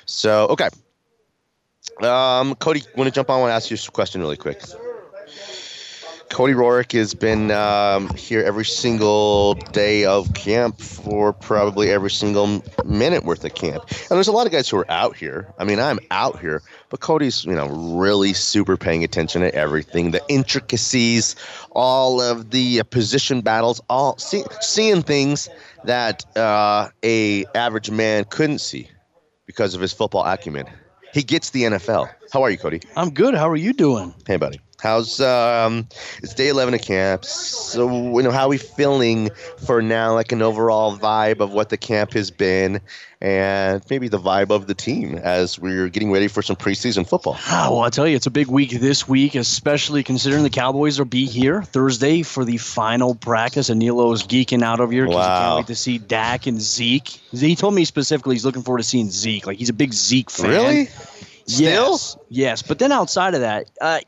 So 0.04 0.48
okay, 0.48 0.68
um, 2.02 2.54
Cody, 2.56 2.82
want 2.96 3.08
to 3.08 3.14
jump 3.14 3.30
on? 3.30 3.38
I 3.38 3.40
want 3.40 3.50
to 3.50 3.54
ask 3.54 3.70
you 3.70 3.76
a 3.76 3.90
question 3.90 4.20
really 4.20 4.36
quick. 4.36 4.62
Cody 6.32 6.54
Roark 6.54 6.92
has 6.92 7.12
been 7.12 7.50
um, 7.50 8.08
here 8.14 8.42
every 8.42 8.64
single 8.64 9.52
day 9.52 10.06
of 10.06 10.32
camp 10.32 10.80
for 10.80 11.34
probably 11.34 11.90
every 11.90 12.10
single 12.10 12.64
minute 12.86 13.22
worth 13.22 13.44
of 13.44 13.54
camp. 13.54 13.84
And 13.90 14.08
there's 14.08 14.28
a 14.28 14.32
lot 14.32 14.46
of 14.46 14.52
guys 14.52 14.66
who 14.66 14.78
are 14.78 14.90
out 14.90 15.14
here. 15.14 15.52
I 15.58 15.64
mean, 15.64 15.78
I'm 15.78 15.98
out 16.10 16.40
here, 16.40 16.62
but 16.88 17.00
Cody's, 17.00 17.44
you 17.44 17.52
know, 17.52 17.66
really 17.68 18.32
super 18.32 18.78
paying 18.78 19.04
attention 19.04 19.42
to 19.42 19.54
everything, 19.54 20.12
the 20.12 20.22
intricacies, 20.26 21.36
all 21.70 22.22
of 22.22 22.50
the 22.50 22.80
uh, 22.80 22.84
position 22.84 23.42
battles, 23.42 23.82
all 23.90 24.16
see, 24.16 24.42
seeing 24.62 25.02
things 25.02 25.50
that 25.84 26.24
uh, 26.34 26.88
a 27.04 27.44
average 27.54 27.90
man 27.90 28.24
couldn't 28.24 28.60
see 28.60 28.88
because 29.44 29.74
of 29.74 29.82
his 29.82 29.92
football 29.92 30.24
acumen. 30.24 30.64
He 31.12 31.24
gets 31.24 31.50
the 31.50 31.64
NFL. 31.64 32.08
How 32.32 32.42
are 32.42 32.48
you, 32.48 32.56
Cody? 32.56 32.80
I'm 32.96 33.10
good. 33.10 33.34
How 33.34 33.50
are 33.50 33.56
you 33.56 33.74
doing? 33.74 34.14
Hey, 34.26 34.38
buddy. 34.38 34.60
How's 34.82 35.20
um? 35.20 35.86
It's 36.24 36.34
day 36.34 36.48
eleven 36.48 36.74
of 36.74 36.82
camp. 36.82 37.24
So 37.24 38.16
you 38.16 38.22
know 38.24 38.32
how 38.32 38.46
are 38.46 38.48
we 38.48 38.58
feeling 38.58 39.30
for 39.64 39.80
now? 39.80 40.14
Like 40.14 40.32
an 40.32 40.42
overall 40.42 40.96
vibe 40.98 41.38
of 41.38 41.52
what 41.52 41.68
the 41.68 41.76
camp 41.76 42.14
has 42.14 42.32
been, 42.32 42.80
and 43.20 43.80
maybe 43.88 44.08
the 44.08 44.18
vibe 44.18 44.50
of 44.50 44.66
the 44.66 44.74
team 44.74 45.14
as 45.14 45.56
we're 45.56 45.88
getting 45.88 46.10
ready 46.10 46.26
for 46.26 46.42
some 46.42 46.56
preseason 46.56 47.06
football. 47.06 47.36
Ah, 47.46 47.68
well, 47.70 47.82
I 47.82 47.90
tell 47.90 48.08
you, 48.08 48.16
it's 48.16 48.26
a 48.26 48.30
big 48.32 48.48
week 48.48 48.72
this 48.72 49.06
week, 49.06 49.36
especially 49.36 50.02
considering 50.02 50.42
the 50.42 50.50
Cowboys 50.50 50.98
will 50.98 51.06
be 51.06 51.26
here 51.26 51.62
Thursday 51.62 52.22
for 52.22 52.44
the 52.44 52.56
final 52.56 53.14
practice. 53.14 53.68
And 53.68 53.78
Nilo's 53.78 54.24
geeking 54.26 54.64
out 54.64 54.80
over 54.80 54.92
here 54.92 55.04
because 55.04 55.14
he 55.14 55.30
Wow. 55.30 55.38
can't 55.38 55.56
wait 55.58 55.66
to 55.68 55.76
see 55.76 55.98
Dak 55.98 56.48
and 56.48 56.60
Zeke. 56.60 57.20
He 57.30 57.54
told 57.54 57.74
me 57.74 57.84
specifically 57.84 58.34
he's 58.34 58.44
looking 58.44 58.62
forward 58.62 58.78
to 58.78 58.84
seeing 58.84 59.12
Zeke. 59.12 59.46
Like 59.46 59.58
he's 59.58 59.68
a 59.68 59.74
big 59.74 59.92
Zeke 59.92 60.28
fan. 60.28 60.50
Really? 60.50 60.88
Still? 61.54 61.92
Yes, 61.92 62.16
yes. 62.28 62.62
But 62.62 62.78
then 62.78 62.92
outside 62.92 63.34
of 63.34 63.40
that, 63.40 63.70
uh, 63.80 64.00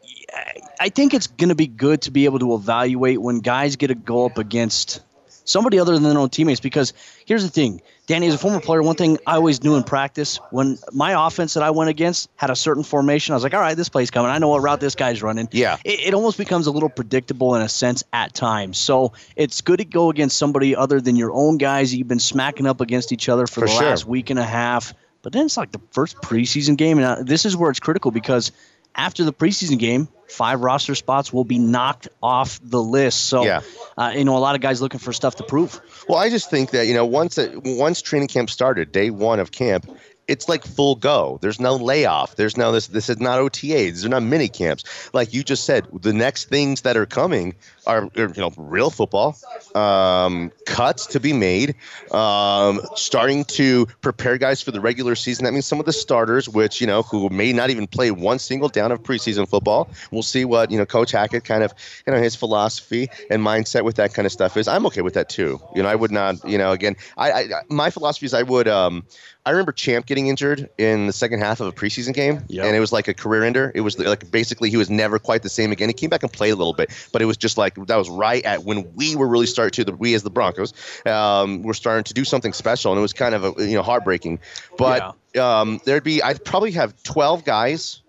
I 0.81 0.89
think 0.89 1.15
it's 1.15 1.27
going 1.29 1.51
to 1.51 1.55
be 1.55 1.67
good 1.67 2.03
to 2.03 2.11
be 2.11 2.25
able 2.25 2.39
to 2.41 2.55
evaluate 2.55 3.21
when 3.21 3.41
guys 3.41 3.77
get 3.77 3.89
to 3.89 3.95
go 3.95 4.27
up 4.27 4.39
against 4.39 5.01
somebody 5.47 5.79
other 5.79 5.93
than 5.95 6.03
their 6.03 6.19
own 6.19 6.31
teammates. 6.31 6.61
Because 6.61 6.93
here's 7.27 7.43
the 7.43 7.51
thing, 7.51 7.83
Danny, 8.07 8.27
as 8.27 8.35
a 8.35 8.39
former 8.39 8.61
player, 8.61 8.83
one 8.83 8.97
thing 8.97 9.19
I 9.27 9.35
always 9.37 9.63
knew 9.63 9.77
in 9.77 9.83
practice 9.85 10.39
when 10.51 10.79
my 10.93 11.27
offense 11.27 11.55
that 11.55 11.63
I 11.63 11.71
went 11.71 11.91
against 11.91 12.31
had 12.37 12.51
a 12.51 12.57
certain 12.57 12.83
formation, 12.83 13.33
I 13.33 13.37
was 13.37 13.45
like, 13.45 13.55
all 13.55 13.61
right, 13.61 13.77
this 13.77 13.89
play's 13.89 14.11
coming. 14.11 14.31
I 14.31 14.39
know 14.39 14.49
what 14.49 14.63
route 14.63 14.81
this 14.81 14.95
guy's 14.95 15.23
running. 15.23 15.49
Yeah. 15.53 15.77
It, 15.85 16.09
it 16.09 16.15
almost 16.15 16.39
becomes 16.39 16.67
a 16.67 16.71
little 16.71 16.89
predictable 16.89 17.55
in 17.55 17.63
a 17.63 17.69
sense 17.69 18.05
at 18.13 18.35
times. 18.35 18.79
So 18.79 19.13
it's 19.37 19.61
good 19.61 19.79
to 19.79 19.85
go 19.85 20.11
against 20.11 20.37
somebody 20.37 20.75
other 20.75 21.01
than 21.01 21.17
your 21.17 21.33
own 21.33 21.59
guys 21.59 21.91
that 21.91 21.99
you've 21.99 22.09
been 22.09 22.19
smacking 22.19 22.67
up 22.67 22.81
against 22.81 23.13
each 23.13 23.29
other 23.29 23.47
for, 23.47 23.61
For 23.61 23.67
the 23.67 23.73
sure. 23.73 23.83
last 23.91 24.07
week 24.07 24.31
and 24.31 24.39
a 24.39 24.45
half. 24.45 24.95
But 25.25 25.33
then 25.33 25.47
it's 25.47 25.57
like 25.57 25.73
the 25.73 25.81
first 25.91 26.19
preseason 26.19 26.77
game, 26.77 26.99
and 26.99 27.27
this 27.27 27.47
is 27.47 27.57
where 27.57 27.71
it's 27.71 27.81
critical 27.81 28.11
because 28.11 28.53
after 28.95 29.25
the 29.25 29.33
preseason 29.33 29.79
game, 29.79 30.07
five 30.29 30.61
roster 30.61 30.95
spots 30.95 31.33
will 31.33 31.45
be 31.45 31.59
knocked 31.59 32.09
off 32.23 32.61
the 32.63 32.81
list. 32.81 33.25
So, 33.25 33.43
Yeah. 33.43 33.63
uh, 33.97 34.13
you 34.15 34.25
know, 34.25 34.37
a 34.37 34.39
lot 34.39 34.55
of 34.55 34.61
guys 34.61 34.81
looking 34.83 35.01
for 35.01 35.13
stuff 35.13 35.37
to 35.37 35.43
prove. 35.45 35.81
Well, 36.09 36.19
I 36.19 36.29
just 36.29 36.51
think 36.51 36.71
that 36.73 36.87
you 36.87 36.95
know 36.95 37.07
once 37.07 37.39
it, 37.39 37.53
once 37.65 38.03
training 38.03 38.29
camp 38.29 38.51
started, 38.51 38.93
day 38.93 39.09
one 39.11 39.41
of 39.41 39.51
camp, 39.51 39.91
it's 40.29 40.49
like 40.49 40.65
full 40.65 40.95
go. 40.95 41.39
There's 41.41 41.59
no 41.59 41.77
layoff. 41.77 42.37
There's 42.37 42.57
no 42.57 42.73
this. 42.73 42.89
This 42.89 43.09
is 43.09 43.19
not 43.19 43.39
OTA. 43.39 43.67
These 43.67 44.05
are 44.05 44.11
not 44.11 44.23
mini 44.23 44.49
camps. 44.49 44.85
Like 45.15 45.33
you 45.33 45.43
just 45.43 45.65
said, 45.65 45.87
the 45.93 46.13
next 46.13 46.51
things 46.51 46.83
that 46.83 46.97
are 46.97 47.07
coming 47.07 47.55
are 47.87 48.11
you 48.15 48.29
know 48.37 48.53
real 48.57 48.91
football, 48.91 49.37
um, 49.75 50.51
cuts 50.67 51.07
to 51.07 51.21
be 51.21 51.33
made, 51.33 51.75
um, 52.13 52.81
starting 52.95 53.45
to 53.45 53.87
prepare 54.01 54.39
guys 54.39 54.63
for 54.63 54.71
the 54.71 54.81
regular 54.81 55.15
season. 55.15 55.45
That 55.45 55.53
means 55.53 55.67
some 55.67 55.81
of 55.81 55.87
the 55.87 55.93
starters, 55.93 56.49
which 56.49 56.81
you 56.81 56.87
know 56.87 57.03
who 57.03 57.29
may 57.29 57.53
not 57.53 57.71
even 57.71 57.87
play 57.87 58.11
one 58.11 58.39
single 58.39 58.69
down 58.69 58.93
of 58.93 59.03
preseason 59.03 59.49
football. 59.49 59.89
We'll 60.11 60.23
see 60.23 60.45
what 60.45 60.71
you 60.71 60.79
know 60.79 60.87
Coach 60.87 61.13
Hackett 61.13 61.45
kind 61.45 61.63
of 61.63 61.73
you 62.07 62.13
know 62.13 62.21
his 62.21 62.35
philosophy 62.35 63.09
and 63.31 63.43
mindset 63.43 63.85
with 63.85 63.97
that 63.97 64.15
kind 64.15 64.27
of 64.27 64.33
stuff 64.33 64.57
is. 64.57 64.69
I'm 64.69 64.87
okay 64.87 65.03
with 65.03 65.15
that 65.15 65.29
too. 65.29 65.61
You 65.75 65.83
know, 65.83 65.89
I 65.89 65.95
would 65.95 66.11
not. 66.11 66.49
You 66.49 66.59
know, 66.59 66.73
again, 66.73 66.97
I, 67.17 67.33
I 67.33 67.45
my 67.69 67.91
philosophy 67.91 68.27
is 68.27 68.35
I 68.35 68.43
would. 68.43 68.69
Um, 68.69 69.05
I 69.47 69.51
remember 69.51 69.73
Champ 69.73 70.07
getting 70.07 70.29
injured 70.29 70.71
in 70.79 71.07
the 71.07 71.13
second 71.13 71.41
half 71.41 71.61
of 71.61 71.67
a 71.67 71.73
preseason 71.73 72.15
game, 72.15 72.43
Yep. 72.49 72.65
and 72.65 72.75
it 72.75 72.81
was 72.81 72.93
like 72.93 73.09
a 73.09 73.15
career 73.15 73.45
ender. 73.45 73.73
It 73.75 73.83
was 73.83 73.99
like 73.99 74.31
basically 74.31 74.71
he 74.71 74.79
was 74.79 74.89
never 74.89 75.19
quite 75.19 75.43
the 75.43 75.51
same 75.51 75.71
again. 75.71 75.91
He 75.91 75.93
came 75.93 76.09
back 76.09 76.23
and 76.23 76.33
played 76.33 76.53
a 76.53 76.57
little 76.57 76.73
bit, 76.73 76.91
but 77.13 77.21
it 77.21 77.27
was 77.27 77.37
just 77.37 77.59
like 77.59 77.74
that 77.87 77.97
was 77.97 78.09
right 78.11 78.45
at 78.45 78.65
when 78.65 78.95
we 78.95 79.17
were 79.17 79.27
really 79.27 79.47
starting 79.47 79.73
to 79.73 79.85
the 79.85 79.97
we 79.97 80.15
as 80.15 80.23
the 80.23 80.31
Broncos 80.31 80.73
um, 81.07 81.63
were 81.63 81.75
starting 81.75 82.05
to 82.05 82.15
do 82.15 82.25
something 82.25 82.53
special, 82.53 82.93
and 82.93 82.99
it 82.99 83.03
was 83.03 83.13
kind 83.13 83.35
of 83.35 83.45
a, 83.45 83.67
you 83.67 83.75
know 83.75 83.83
heartbreaking. 83.83 84.41
But 84.77 85.17
um, 85.39 85.81
there'd 85.85 86.05
be 86.05 86.23
I'd 86.23 86.45
probably 86.45 86.73
have 86.73 87.03
twelve 87.03 87.45
guys 87.45 88.01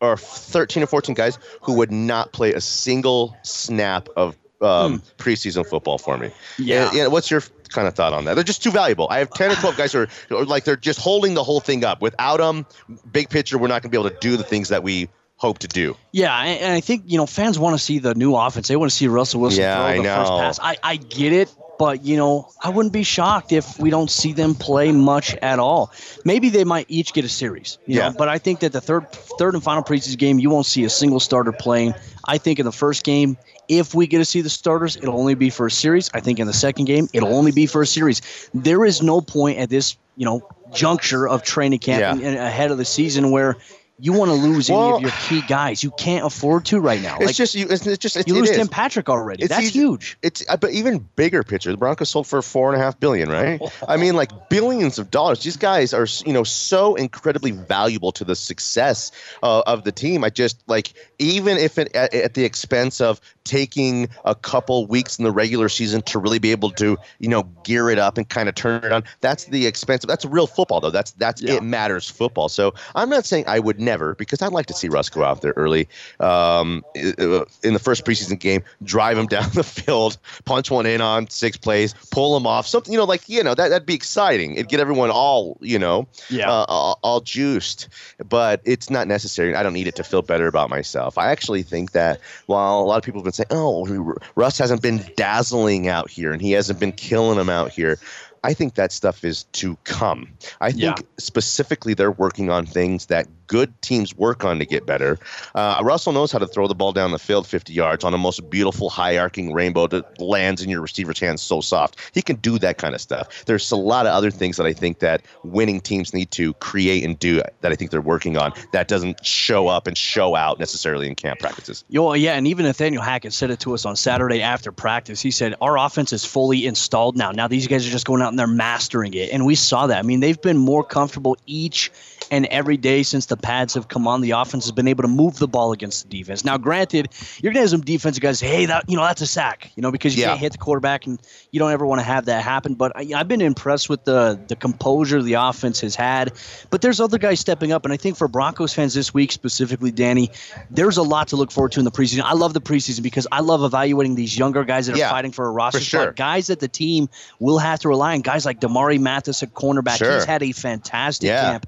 or 0.00 0.16
13 0.16 0.82
or 0.82 0.86
14 0.86 1.14
guys 1.14 1.38
who 1.62 1.74
would 1.74 1.90
not 1.90 2.32
play 2.32 2.52
a 2.54 2.60
single 2.60 3.36
snap 3.42 4.08
of 4.16 4.36
um, 4.60 5.02
preseason 5.18 5.66
football 5.66 5.98
for 5.98 6.16
me. 6.16 6.30
Yeah. 6.58 6.90
Yeah, 6.92 7.06
What's 7.08 7.30
your 7.30 7.42
kind 7.68 7.86
of 7.86 7.94
thought 7.94 8.12
on 8.12 8.24
that? 8.24 8.34
They're 8.34 8.44
just 8.44 8.62
too 8.62 8.70
valuable. 8.70 9.08
I 9.10 9.18
have 9.18 9.30
10 9.30 9.52
or 9.52 9.54
12 9.56 9.76
guys 9.76 9.92
who 9.92 10.00
are, 10.00 10.08
who 10.28 10.36
are 10.38 10.44
like 10.44 10.64
they're 10.64 10.76
just 10.76 11.00
holding 11.00 11.34
the 11.34 11.44
whole 11.44 11.60
thing 11.60 11.84
up. 11.84 12.00
Without 12.00 12.38
them, 12.38 12.66
big 13.10 13.30
picture, 13.30 13.58
we're 13.58 13.68
not 13.68 13.82
going 13.82 13.90
to 13.90 13.96
be 13.96 14.00
able 14.00 14.10
to 14.10 14.16
do 14.20 14.36
the 14.36 14.44
things 14.44 14.68
that 14.68 14.82
we 14.82 15.08
hope 15.38 15.58
to 15.60 15.68
do. 15.68 15.96
Yeah, 16.12 16.36
and 16.38 16.72
I 16.74 16.80
think 16.80 17.04
you 17.06 17.16
know 17.16 17.26
fans 17.26 17.58
want 17.58 17.76
to 17.76 17.82
see 17.82 17.98
the 17.98 18.14
new 18.14 18.34
offense. 18.36 18.68
They 18.68 18.76
want 18.76 18.90
to 18.90 18.96
see 18.96 19.08
Russell 19.08 19.40
Wilson 19.40 19.62
Yeah, 19.62 19.76
throw 19.92 20.02
the 20.02 20.08
first 20.08 20.32
pass. 20.32 20.58
I, 20.60 20.76
I 20.82 20.96
get 20.96 21.32
it, 21.32 21.54
but 21.78 22.04
you 22.04 22.16
know 22.16 22.48
I 22.62 22.68
wouldn't 22.70 22.92
be 22.92 23.02
shocked 23.04 23.52
if 23.52 23.78
we 23.78 23.88
don't 23.90 24.10
see 24.10 24.32
them 24.32 24.54
play 24.54 24.92
much 24.92 25.34
at 25.36 25.58
all. 25.58 25.90
Maybe 26.24 26.48
they 26.50 26.64
might 26.64 26.86
each 26.88 27.12
get 27.14 27.24
a 27.24 27.28
series. 27.28 27.78
You 27.86 27.96
Yeah. 27.96 28.08
know, 28.08 28.14
but 28.18 28.28
I 28.28 28.38
think 28.38 28.60
that 28.60 28.72
the 28.72 28.80
third 28.80 29.10
third 29.38 29.54
and 29.54 29.62
final 29.62 29.82
preseason 29.82 30.18
game, 30.18 30.38
you 30.38 30.50
won't 30.50 30.66
see 30.66 30.84
a 30.84 30.90
single 30.90 31.20
starter 31.20 31.52
playing. 31.52 31.94
I 32.26 32.36
think 32.38 32.58
in 32.58 32.66
the 32.66 32.72
first 32.72 33.04
game, 33.04 33.38
if 33.68 33.94
we 33.94 34.06
get 34.06 34.18
to 34.18 34.24
see 34.24 34.40
the 34.40 34.50
starters, 34.50 34.96
it'll 34.96 35.18
only 35.18 35.34
be 35.34 35.50
for 35.50 35.66
a 35.66 35.70
series. 35.70 36.10
I 36.14 36.20
think 36.20 36.40
in 36.40 36.46
the 36.46 36.52
second 36.52 36.86
game, 36.86 37.08
it'll 37.14 37.34
only 37.34 37.52
be 37.52 37.66
for 37.66 37.80
a 37.82 37.86
series. 37.86 38.20
There 38.52 38.84
is 38.84 39.02
no 39.02 39.20
point 39.20 39.58
at 39.58 39.70
this 39.70 39.96
you 40.16 40.24
know 40.24 40.42
juncture 40.72 41.28
of 41.28 41.42
training 41.42 41.78
camp 41.78 42.00
Yeah. 42.00 42.28
and 42.28 42.36
ahead 42.38 42.70
of 42.72 42.78
the 42.78 42.84
season 42.84 43.30
where. 43.30 43.56
You 44.00 44.12
want 44.12 44.30
to 44.30 44.36
lose 44.36 44.70
any 44.70 44.90
of 44.92 45.00
your 45.00 45.10
key 45.10 45.42
guys. 45.48 45.82
You 45.82 45.90
can't 45.90 46.24
afford 46.24 46.64
to 46.66 46.78
right 46.78 47.02
now. 47.02 47.16
It's 47.16 47.26
Like, 47.26 47.34
just 47.34 47.54
you. 47.56 47.66
It's, 47.68 47.84
it's 47.84 47.98
just 47.98 48.16
it's, 48.16 48.28
you 48.28 48.34
lose. 48.34 48.50
Tim 48.50 48.68
Patrick 48.68 49.08
already. 49.08 49.42
It's 49.42 49.54
That's 49.54 49.68
huge. 49.68 50.16
It's 50.22 50.44
uh, 50.48 50.56
but 50.56 50.70
even 50.70 51.08
bigger 51.16 51.42
picture. 51.42 51.72
The 51.72 51.76
Broncos 51.76 52.08
sold 52.08 52.28
for 52.28 52.40
four 52.40 52.72
and 52.72 52.80
a 52.80 52.84
half 52.84 53.00
billion, 53.00 53.28
right? 53.28 53.60
I 53.88 53.96
mean, 53.96 54.14
like 54.14 54.30
billions 54.50 55.00
of 55.00 55.10
dollars. 55.10 55.42
These 55.42 55.56
guys 55.56 55.92
are 55.92 56.06
you 56.24 56.32
know 56.32 56.44
so 56.44 56.94
incredibly 56.94 57.50
valuable 57.50 58.12
to 58.12 58.24
the 58.24 58.36
success 58.36 59.10
uh, 59.42 59.62
of 59.66 59.82
the 59.82 59.90
team. 59.90 60.22
I 60.22 60.30
just 60.30 60.62
like 60.68 60.92
even 61.18 61.56
if 61.56 61.76
it 61.76 61.94
at, 61.96 62.14
at 62.14 62.34
the 62.34 62.44
expense 62.44 63.00
of 63.00 63.20
taking 63.42 64.08
a 64.26 64.34
couple 64.34 64.86
weeks 64.86 65.18
in 65.18 65.24
the 65.24 65.32
regular 65.32 65.68
season 65.68 66.02
to 66.02 66.18
really 66.18 66.38
be 66.38 66.52
able 66.52 66.70
to 66.70 66.98
you 67.18 67.28
know 67.28 67.44
gear 67.64 67.90
it 67.90 67.98
up 67.98 68.16
and 68.16 68.28
kind 68.28 68.48
of 68.48 68.54
turn 68.54 68.84
it 68.84 68.92
on. 68.92 69.02
That's 69.22 69.46
the 69.46 69.66
expense. 69.66 70.04
That's 70.06 70.24
real 70.24 70.46
football 70.46 70.80
though. 70.80 70.90
That's 70.90 71.10
that's 71.12 71.42
Yeah. 71.42 71.54
it 71.54 71.62
matters 71.64 72.08
football. 72.08 72.48
So 72.48 72.74
I'm 72.94 73.08
not 73.08 73.24
saying 73.24 73.44
I 73.48 73.58
would 73.58 73.80
never, 73.88 74.14
because 74.14 74.42
I'd 74.42 74.52
like 74.52 74.66
to 74.66 74.74
see 74.74 74.88
Russ 74.88 75.08
go 75.08 75.24
out 75.24 75.40
there 75.40 75.54
early 75.56 75.88
um, 76.20 76.84
in 76.94 77.72
the 77.72 77.80
first 77.82 78.04
preseason 78.04 78.38
game, 78.38 78.62
drive 78.82 79.16
him 79.16 79.26
down 79.34 79.48
the 79.54 79.64
field, 79.64 80.18
punch 80.44 80.70
one 80.70 80.84
in 80.86 81.00
on 81.00 81.28
six 81.30 81.56
plays, 81.56 81.94
pull 82.10 82.36
him 82.36 82.46
off, 82.46 82.66
something, 82.66 82.92
you 82.92 82.98
know, 82.98 83.04
like, 83.04 83.26
you 83.28 83.42
know, 83.42 83.54
that, 83.54 83.68
that'd 83.68 83.86
be 83.86 83.94
exciting. 83.94 84.52
It'd 84.54 84.68
get 84.68 84.80
everyone 84.80 85.10
all, 85.10 85.56
you 85.60 85.78
know, 85.78 86.06
Yeah. 86.28 86.50
uh, 86.50 86.64
all, 86.68 86.98
all 87.02 87.20
juiced, 87.20 87.88
but 88.28 88.60
it's 88.64 88.90
not 88.90 89.08
necessary. 89.08 89.54
I 89.54 89.62
don't 89.62 89.72
need 89.72 89.86
it 89.86 89.96
to 89.96 90.04
feel 90.04 90.22
better 90.22 90.46
about 90.46 90.68
myself. 90.68 91.16
I 91.16 91.30
actually 91.30 91.62
think 91.62 91.92
that 91.92 92.20
while 92.46 92.80
a 92.80 92.86
lot 92.86 92.98
of 92.98 93.02
people 93.04 93.20
have 93.20 93.24
been 93.24 93.32
saying, 93.32 93.48
oh, 93.50 94.14
Russ 94.34 94.58
hasn't 94.58 94.82
been 94.82 95.02
dazzling 95.16 95.88
out 95.88 96.10
here 96.10 96.32
and 96.32 96.42
he 96.42 96.52
hasn't 96.52 96.78
been 96.78 96.92
killing 96.92 97.38
them 97.38 97.48
out 97.48 97.70
here. 97.70 97.98
I 98.44 98.54
think 98.54 98.74
that 98.74 98.92
stuff 98.92 99.24
is 99.24 99.44
to 99.52 99.76
come. 99.84 100.28
I 100.60 100.70
think 100.70 100.82
Yeah. 100.82 100.94
specifically 101.18 101.94
they're 101.94 102.10
working 102.10 102.50
on 102.50 102.66
things 102.66 103.06
that 103.06 103.26
good 103.46 103.72
teams 103.80 104.14
work 104.16 104.44
on 104.44 104.58
to 104.58 104.66
get 104.66 104.84
better. 104.84 105.18
Uh, 105.54 105.80
Russell 105.82 106.12
knows 106.12 106.30
how 106.30 106.38
to 106.38 106.46
throw 106.46 106.68
the 106.68 106.74
ball 106.74 106.92
down 106.92 107.12
the 107.12 107.18
field 107.18 107.46
50 107.46 107.72
yards 107.72 108.04
on 108.04 108.12
a 108.12 108.18
most 108.18 108.48
beautiful 108.50 108.90
high 108.90 109.16
arcing 109.16 109.54
rainbow 109.54 109.86
that 109.86 110.20
lands 110.20 110.62
in 110.62 110.68
your 110.68 110.82
receiver's 110.82 111.18
hands 111.18 111.40
so 111.40 111.60
soft. 111.62 111.96
He 112.12 112.20
can 112.20 112.36
do 112.36 112.58
that 112.58 112.76
kind 112.76 112.94
of 112.94 113.00
stuff. 113.00 113.44
There's 113.46 113.70
a 113.70 113.76
lot 113.76 114.06
of 114.06 114.12
other 114.12 114.30
things 114.30 114.58
that 114.58 114.66
I 114.66 114.74
think 114.74 114.98
that 114.98 115.22
winning 115.44 115.80
teams 115.80 116.12
need 116.12 116.30
to 116.32 116.52
create 116.54 117.04
and 117.04 117.18
do 117.18 117.36
that 117.36 117.72
I 117.72 117.74
think 117.74 117.90
they're 117.90 118.00
working 118.02 118.36
on 118.36 118.52
that 118.72 118.86
doesn't 118.88 119.24
show 119.24 119.68
up 119.68 119.86
and 119.86 119.96
show 119.96 120.34
out 120.34 120.58
necessarily 120.58 121.06
in 121.06 121.14
camp 121.14 121.40
practices. 121.40 121.84
Yo, 121.88 122.12
yeah, 122.12 122.34
and 122.34 122.46
even 122.46 122.66
Nathaniel 122.66 123.02
Hackett 123.02 123.32
said 123.32 123.50
it 123.50 123.60
to 123.60 123.72
us 123.74 123.86
on 123.86 123.96
Saturday 123.96 124.42
after 124.42 124.72
practice. 124.72 125.22
He 125.22 125.30
said 125.30 125.54
our 125.62 125.78
offense 125.78 126.12
is 126.12 126.24
fully 126.24 126.66
installed 126.66 127.16
now. 127.16 127.30
Now 127.30 127.48
these 127.48 127.66
guys 127.66 127.86
are 127.86 127.90
just 127.90 128.06
going 128.06 128.20
out 128.20 128.27
and 128.28 128.38
they're 128.38 128.46
mastering 128.46 129.14
it, 129.14 129.30
and 129.32 129.44
we 129.44 129.54
saw 129.54 129.86
that. 129.86 129.98
I 129.98 130.02
mean, 130.02 130.20
they've 130.20 130.40
been 130.40 130.58
more 130.58 130.84
comfortable 130.84 131.36
each 131.46 131.90
and 132.30 132.46
every 132.46 132.76
day 132.76 133.02
since 133.02 133.26
the 133.26 133.36
pads 133.36 133.74
have 133.74 133.88
come 133.88 134.06
on. 134.06 134.20
The 134.20 134.32
offense 134.32 134.64
has 134.64 134.72
been 134.72 134.88
able 134.88 135.02
to 135.02 135.08
move 135.08 135.38
the 135.38 135.48
ball 135.48 135.72
against 135.72 136.08
the 136.10 136.18
defense. 136.18 136.44
Now, 136.44 136.56
granted, 136.58 137.08
you're 137.42 137.52
gonna 137.52 137.60
have 137.62 137.70
some 137.70 137.80
defensive 137.80 138.22
guys 138.22 138.38
say, 138.38 138.46
"Hey, 138.48 138.66
that 138.66 138.84
you 138.88 138.96
know 138.96 139.02
that's 139.04 139.20
a 139.22 139.26
sack," 139.26 139.70
you 139.76 139.82
know, 139.82 139.90
because 139.90 140.14
you 140.14 140.22
Yeah. 140.22 140.28
can't 140.28 140.40
hit 140.40 140.52
the 140.52 140.58
quarterback, 140.58 141.06
and 141.06 141.18
you 141.50 141.58
don't 141.58 141.72
ever 141.72 141.86
want 141.86 142.00
to 142.00 142.04
have 142.04 142.26
that 142.26 142.42
happen. 142.42 142.74
But 142.74 142.92
I, 142.96 143.10
I've 143.16 143.28
been 143.28 143.40
impressed 143.40 143.88
with 143.88 144.04
the 144.04 144.38
the 144.48 144.56
composure 144.56 145.22
the 145.22 145.34
offense 145.34 145.80
has 145.80 145.94
had. 145.94 146.32
But 146.70 146.82
there's 146.82 147.00
other 147.00 147.18
guys 147.18 147.40
stepping 147.40 147.72
up, 147.72 147.84
and 147.84 147.92
I 147.92 147.96
think 147.96 148.16
for 148.16 148.28
Broncos 148.28 148.72
fans 148.74 148.94
this 148.94 149.12
week 149.14 149.32
specifically, 149.32 149.90
Danny, 149.90 150.30
there's 150.70 150.96
a 150.96 151.02
lot 151.02 151.28
to 151.28 151.36
look 151.36 151.50
forward 151.50 151.72
to 151.72 151.80
in 151.80 151.84
the 151.84 151.90
preseason. 151.90 152.22
I 152.24 152.34
love 152.34 152.52
the 152.54 152.60
preseason 152.60 153.02
because 153.02 153.26
I 153.32 153.40
love 153.40 153.62
evaluating 153.62 154.14
these 154.14 154.36
younger 154.38 154.64
guys 154.64 154.86
that 154.86 154.94
are 154.94 154.98
Yeah, 154.98 155.10
fighting 155.10 155.32
for 155.32 155.46
a 155.46 155.50
roster 155.50 155.78
for 155.78 155.84
sure. 155.84 156.02
spot, 156.02 156.16
guys 156.16 156.48
that 156.48 156.60
the 156.60 156.68
team 156.68 157.08
will 157.40 157.58
have 157.58 157.80
to 157.80 157.88
rely 157.88 158.14
on. 158.14 158.20
Guys 158.20 158.44
like 158.44 158.60
Damari 158.60 158.98
Mathis 159.00 159.42
at 159.42 159.54
cornerback, 159.54 159.98
Sure. 159.98 160.14
he's 160.14 160.24
had 160.24 160.42
a 160.42 160.52
fantastic 160.52 161.28
Yeah. 161.28 161.40
camp. 161.52 161.66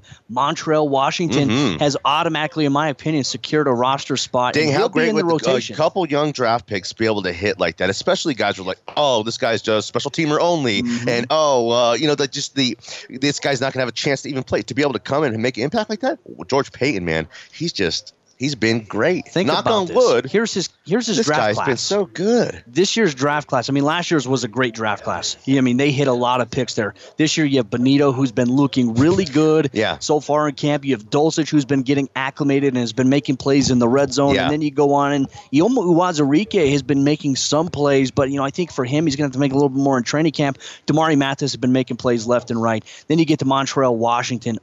Montrell 0.55 0.89
Washington 0.89 1.49
Mhm. 1.49 1.79
has 1.79 1.97
automatically, 2.05 2.65
in 2.65 2.71
my 2.73 2.89
opinion, 2.89 3.23
secured 3.23 3.67
a 3.67 3.71
roster 3.71 4.17
spot. 4.17 4.53
Dang, 4.53 4.69
and 4.69 4.77
how 4.77 4.87
great 4.87 5.09
in 5.09 5.15
the 5.15 5.23
would 5.25 5.31
rotation. 5.31 5.73
a 5.73 5.77
couple 5.77 6.05
young 6.07 6.31
draft 6.31 6.67
picks 6.67 6.93
be 6.93 7.05
able 7.05 7.23
to 7.23 7.31
hit 7.31 7.59
like 7.59 7.77
that? 7.77 7.89
Especially 7.89 8.33
guys 8.33 8.57
who 8.57 8.63
are 8.63 8.65
like, 8.65 8.79
oh, 8.97 9.23
this 9.23 9.37
guy's 9.37 9.61
just 9.61 9.87
special 9.87 10.11
teamer 10.11 10.39
only, 10.39 10.81
Mm-hmm. 10.83 11.09
and 11.09 11.25
oh, 11.29 11.69
uh, 11.71 11.93
you 11.93 12.07
know, 12.07 12.15
that 12.15 12.31
just 12.31 12.55
the 12.55 12.77
this 13.09 13.39
guy's 13.39 13.61
not 13.61 13.73
gonna 13.73 13.81
have 13.81 13.89
a 13.89 13.93
chance 13.93 14.21
to 14.23 14.29
even 14.29 14.43
play. 14.43 14.61
To 14.61 14.73
be 14.73 14.81
able 14.81 14.93
to 14.93 14.99
come 14.99 15.23
in 15.23 15.33
and 15.33 15.41
make 15.41 15.57
an 15.57 15.63
impact 15.63 15.89
like 15.89 16.01
that, 16.01 16.19
George 16.47 16.71
Paton, 16.71 17.05
man, 17.05 17.27
he's 17.53 17.73
just 17.73 18.13
he's 18.41 18.55
been 18.55 18.83
great. 18.83 19.27
Think 19.29 19.47
Knock 19.47 19.61
about 19.61 19.73
on 19.73 19.85
this. 19.87 19.95
wood, 19.95 20.25
Here's 20.29 20.53
his 20.53 20.69
here's 20.85 21.07
his 21.07 21.17
draft 21.25 21.25
class. 21.25 21.25
this 21.25 21.25
draft 21.25 21.39
guy's 21.47 21.55
class. 21.55 21.67
been 21.67 21.77
so 21.77 22.05
good. 22.05 22.63
this 22.67 22.97
year's 22.97 23.15
draft 23.15 23.47
class, 23.47 23.69
I 23.69 23.71
mean, 23.73 23.85
last 23.85 24.11
year's 24.11 24.27
was 24.27 24.43
a 24.43 24.47
great 24.49 24.73
draft 24.73 25.03
class. 25.03 25.37
Yeah, 25.45 25.59
I 25.59 25.61
mean, 25.61 25.77
they 25.77 25.91
hit 25.91 26.07
a 26.09 26.13
lot 26.13 26.41
of 26.41 26.51
picks 26.51 26.73
there. 26.75 26.93
This 27.17 27.37
year, 27.37 27.45
you 27.45 27.57
have 27.57 27.69
Bonitto, 27.69 28.13
who's 28.13 28.31
been 28.31 28.49
looking 28.49 28.95
really 28.95 29.25
good 29.25 29.69
Yeah. 29.73 29.99
so 29.99 30.19
far 30.19 30.49
in 30.49 30.55
camp. 30.55 30.83
You 30.83 30.93
have 30.95 31.09
Dulcich, 31.09 31.49
who's 31.49 31.65
been 31.65 31.83
getting 31.83 32.09
acclimated 32.15 32.69
and 32.69 32.77
has 32.77 32.91
been 32.93 33.09
making 33.09 33.37
plays 33.37 33.69
in 33.69 33.79
the 33.79 33.87
red 33.87 34.11
zone. 34.11 34.35
Yeah. 34.35 34.43
And 34.43 34.51
then 34.51 34.61
you 34.61 34.71
go 34.71 34.93
on, 34.95 35.13
and 35.13 35.29
Eyioma 35.53 35.77
Uwazurike 35.85 36.71
has 36.71 36.81
been 36.83 37.03
making 37.03 37.35
some 37.35 37.67
plays, 37.69 38.09
but, 38.11 38.29
you 38.31 38.37
know, 38.37 38.43
I 38.43 38.49
think 38.49 38.71
for 38.71 38.83
him, 38.83 39.05
he's 39.05 39.15
going 39.15 39.29
to 39.29 39.33
have 39.33 39.33
to 39.33 39.39
make 39.39 39.51
a 39.51 39.55
little 39.55 39.69
bit 39.69 39.77
more 39.81 39.97
in 39.97 40.03
training 40.03 40.31
camp. 40.31 40.57
Damari 40.87 41.17
Mathis 41.17 41.51
has 41.51 41.57
been 41.57 41.71
making 41.73 41.97
plays 41.97 42.25
left 42.25 42.49
and 42.51 42.61
right. 42.61 42.83
Then 43.07 43.19
you 43.19 43.25
get 43.25 43.39
to 43.39 43.45
Montrell, 43.45 43.95
Washington. 43.95 44.57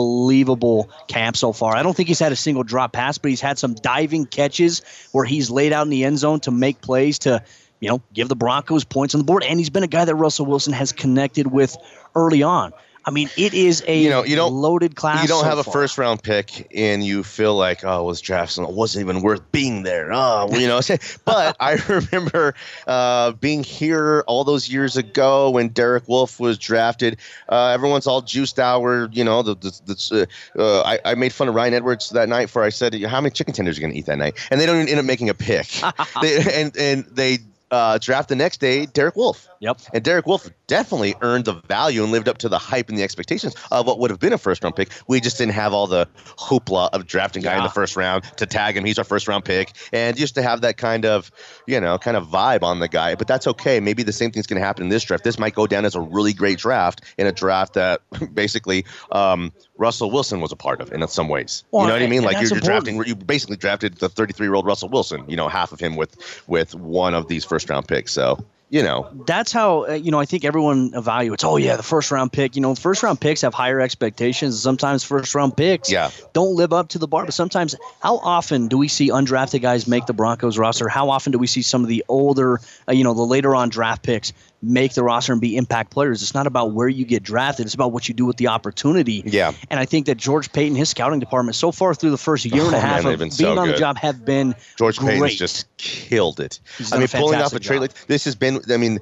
Unbelievable 0.00 0.90
camp 1.08 1.36
so 1.36 1.52
far. 1.52 1.76
I 1.76 1.82
don't 1.82 1.96
think 1.96 2.08
he's 2.08 2.18
had 2.18 2.32
a 2.32 2.36
single 2.36 2.62
drop 2.62 2.92
pass, 2.92 3.15
but 3.18 3.30
he's 3.30 3.40
had 3.40 3.58
some 3.58 3.74
diving 3.74 4.26
catches 4.26 4.82
where 5.12 5.24
he's 5.24 5.50
laid 5.50 5.72
out 5.72 5.82
in 5.82 5.90
the 5.90 6.04
end 6.04 6.18
zone 6.18 6.40
to 6.40 6.50
make 6.50 6.80
plays 6.80 7.18
to 7.20 7.42
you 7.80 7.88
know, 7.88 8.00
give 8.12 8.28
the 8.28 8.36
Broncos 8.36 8.84
points 8.84 9.14
on 9.14 9.18
the 9.18 9.24
board. 9.24 9.44
And 9.44 9.58
he's 9.58 9.70
been 9.70 9.82
a 9.82 9.88
guy 9.88 10.04
that 10.04 10.14
Russell 10.14 10.46
Wilson 10.46 10.72
has 10.72 10.92
connected 10.92 11.46
with 11.46 11.76
early 12.14 12.42
on. 12.42 12.72
I 13.08 13.12
mean, 13.12 13.30
it 13.36 13.54
is 13.54 13.84
a 13.86 13.96
You 14.02 14.10
know, 14.10 14.24
you 14.24 14.34
don't- 14.34 14.52
loaded 14.52 14.96
class. 14.96 15.22
you 15.22 15.28
don't 15.28 15.44
so 15.44 15.48
have 15.48 15.58
a 15.58 15.64
first 15.64 15.96
round 15.96 16.22
pick 16.24 16.66
and 16.74 17.04
you 17.04 17.22
feel 17.22 17.54
like 17.54 17.84
oh 17.84 18.02
was 18.02 18.20
drafted, 18.20 18.64
it 18.64 18.70
wasn't 18.70 19.02
even 19.04 19.22
worth 19.22 19.40
being 19.52 19.84
there. 19.84 20.12
Oh 20.12 20.48
well, 20.50 20.60
you 20.60 20.66
know 20.66 20.80
but 21.24 21.56
I 21.60 21.74
remember 21.88 22.54
uh, 22.88 23.32
being 23.32 23.62
here 23.62 24.24
all 24.26 24.42
those 24.42 24.68
years 24.68 24.96
ago 24.96 25.50
when 25.50 25.68
Derek 25.68 26.08
Wolfe 26.08 26.40
was 26.40 26.58
drafted. 26.58 27.18
Uh, 27.48 27.68
everyone's 27.68 28.06
all 28.08 28.22
juiced 28.22 28.58
out. 28.58 28.80
Where 28.82 29.06
you 29.12 29.22
know 29.22 29.42
the, 29.42 29.54
the, 29.54 29.70
the 29.86 30.60
uh, 30.60 30.82
I, 30.82 30.98
I 31.12 31.14
made 31.14 31.32
fun 31.32 31.48
of 31.48 31.54
Ryan 31.54 31.74
Edwards 31.74 32.10
that 32.10 32.28
night 32.28 32.50
for 32.50 32.64
I 32.64 32.70
said 32.70 33.00
how 33.04 33.20
many 33.20 33.30
chicken 33.30 33.54
tenders 33.54 33.78
are 33.78 33.80
you 33.80 33.86
gonna 33.86 33.98
eat 33.98 34.06
that 34.06 34.18
night? 34.18 34.34
And 34.50 34.60
they 34.60 34.66
don't 34.66 34.76
even 34.76 34.88
end 34.88 34.98
up 34.98 35.04
making 35.06 35.28
a 35.30 35.34
pick. 35.34 35.68
They, 36.22 36.38
and 36.62 36.76
and 36.76 37.04
they 37.12 37.38
uh, 37.70 37.98
draft 37.98 38.28
the 38.28 38.36
next 38.36 38.58
day 38.60 38.86
Derek 38.86 39.16
Wolfe. 39.16 39.48
Yep. 39.60 39.80
and 39.94 40.02
Derek 40.04 40.26
Wolfe 40.26 40.50
definitely 40.66 41.14
earned 41.20 41.44
the 41.44 41.54
value 41.54 42.02
and 42.02 42.12
lived 42.12 42.28
up 42.28 42.38
to 42.38 42.48
the 42.48 42.58
hype 42.58 42.88
and 42.88 42.98
the 42.98 43.02
expectations 43.02 43.54
of 43.70 43.86
what 43.86 43.98
would 43.98 44.10
have 44.10 44.18
been 44.18 44.32
a 44.32 44.38
first 44.38 44.62
round 44.64 44.76
pick. 44.76 44.90
We 45.06 45.20
just 45.20 45.38
didn't 45.38 45.54
have 45.54 45.72
all 45.72 45.86
the 45.86 46.08
hoopla 46.38 46.90
of 46.92 47.06
drafting 47.06 47.42
guy 47.42 47.56
in 47.56 47.62
the 47.62 47.68
first 47.68 47.96
round 47.96 48.24
to 48.36 48.46
tag 48.46 48.76
him. 48.76 48.84
He's 48.84 48.98
our 48.98 49.04
first 49.04 49.28
round 49.28 49.44
pick. 49.44 49.72
And 49.92 50.16
just 50.16 50.34
to 50.34 50.42
have 50.42 50.60
that 50.62 50.76
kind 50.76 51.04
of, 51.04 51.30
you 51.66 51.80
know, 51.80 51.98
kind 51.98 52.16
of 52.16 52.26
vibe 52.28 52.62
on 52.62 52.80
the 52.80 52.88
guy. 52.88 53.14
But 53.14 53.28
that's 53.28 53.46
okay. 53.46 53.80
Maybe 53.80 54.02
the 54.02 54.12
same 54.12 54.30
thing's 54.30 54.46
going 54.46 54.60
to 54.60 54.66
happen 54.66 54.84
in 54.84 54.88
this 54.88 55.04
draft. 55.04 55.24
This 55.24 55.38
might 55.38 55.54
go 55.54 55.66
down 55.66 55.84
as 55.84 55.94
a 55.94 56.00
really 56.00 56.32
great 56.32 56.58
draft 56.58 57.02
in 57.18 57.26
a 57.26 57.32
draft 57.32 57.74
that 57.74 58.00
basically 58.34 58.84
um, 59.12 59.52
Russell 59.78 60.10
Wilson 60.10 60.40
was 60.40 60.52
a 60.52 60.56
part 60.56 60.80
of 60.80 60.92
in 60.92 61.06
some 61.08 61.28
ways. 61.28 61.64
Well, 61.70 61.82
you 61.82 61.88
know 61.88 61.94
what 61.94 62.02
I 62.02 62.06
mean? 62.06 62.22
Like 62.22 62.40
you're, 62.40 62.50
you're 62.50 62.60
drafting, 62.60 63.02
you 63.04 63.14
basically 63.14 63.56
drafted 63.56 63.98
the 63.98 64.08
33 64.08 64.46
year 64.46 64.54
old 64.54 64.66
Russell 64.66 64.88
Wilson, 64.88 65.24
you 65.28 65.36
know, 65.36 65.48
half 65.48 65.72
of 65.72 65.80
him 65.80 65.96
with, 65.96 66.16
with 66.46 66.74
one 66.74 67.14
of 67.14 67.28
these 67.28 67.44
first 67.44 67.70
round 67.70 67.86
picks. 67.86 68.12
So, 68.12 68.44
you 68.68 68.82
know, 68.82 69.08
That's 69.26 69.52
how 69.52 69.86
uh, 69.86 69.92
you 69.92 70.10
know. 70.10 70.18
I 70.18 70.24
think 70.24 70.44
everyone 70.44 70.90
evaluates. 70.90 71.44
Oh 71.44 71.56
yeah, 71.56 71.76
the 71.76 71.82
first 71.84 72.10
round 72.10 72.32
pick. 72.32 72.56
You 72.56 72.62
know, 72.62 72.74
first 72.74 73.02
round 73.02 73.20
picks 73.20 73.42
have 73.42 73.54
higher 73.54 73.80
expectations. 73.80 74.60
Sometimes 74.60 75.04
first 75.04 75.34
round 75.34 75.56
picks 75.56 75.90
Yeah. 75.90 76.10
don't 76.32 76.56
live 76.56 76.72
up 76.72 76.88
to 76.88 76.98
the 76.98 77.06
bar. 77.06 77.24
But 77.24 77.34
sometimes, 77.34 77.76
how 78.00 78.16
often 78.18 78.66
do 78.66 78.76
we 78.76 78.88
see 78.88 79.10
undrafted 79.10 79.62
guys 79.62 79.86
make 79.86 80.06
the 80.06 80.12
Broncos 80.12 80.58
roster? 80.58 80.88
How 80.88 81.10
often 81.10 81.30
do 81.32 81.38
we 81.38 81.46
see 81.46 81.62
some 81.62 81.82
of 81.82 81.88
the 81.88 82.04
older, 82.08 82.60
uh, 82.88 82.92
you 82.92 83.04
know, 83.04 83.14
the 83.14 83.22
later 83.22 83.54
on 83.54 83.68
draft 83.68 84.02
picks 84.02 84.32
make 84.66 84.94
the 84.94 85.02
roster 85.02 85.32
and 85.32 85.40
be 85.40 85.56
impact 85.56 85.90
players? 85.90 86.22
It's 86.22 86.34
not 86.34 86.46
about 86.46 86.72
where 86.72 86.88
you 86.88 87.04
get 87.04 87.22
drafted. 87.22 87.66
It's 87.66 87.74
about 87.74 87.92
what 87.92 88.08
you 88.08 88.14
do 88.14 88.26
with 88.26 88.36
the 88.36 88.48
opportunity. 88.48 89.22
Yeah. 89.24 89.52
And 89.70 89.80
I 89.80 89.84
think 89.84 90.06
that 90.06 90.16
George 90.16 90.52
Paton, 90.52 90.76
his 90.76 90.90
scouting 90.90 91.20
department, 91.20 91.56
so 91.56 91.72
far 91.72 91.94
through 91.94 92.10
the 92.10 92.18
first 92.18 92.44
year 92.44 92.64
and 92.64 92.74
a 92.74 92.76
Oh, 92.76 92.80
half 92.80 93.04
man, 93.04 93.14
of 93.14 93.18
being 93.20 93.30
so 93.30 93.58
on 93.58 93.68
the 93.68 93.74
job, 93.74 93.96
have 93.98 94.24
been 94.24 94.54
George 94.76 94.98
great. 94.98 95.14
Paton's 95.14 95.36
just 95.36 95.76
killed 95.76 96.40
it. 96.40 96.60
I 96.92 96.98
mean, 96.98 97.08
pulling 97.08 97.40
off 97.40 97.52
a 97.52 97.60
trade 97.60 97.80
like 97.80 98.06
this 98.06 98.24
has 98.24 98.34
been. 98.34 98.60
I 98.70 98.76
mean, 98.76 99.00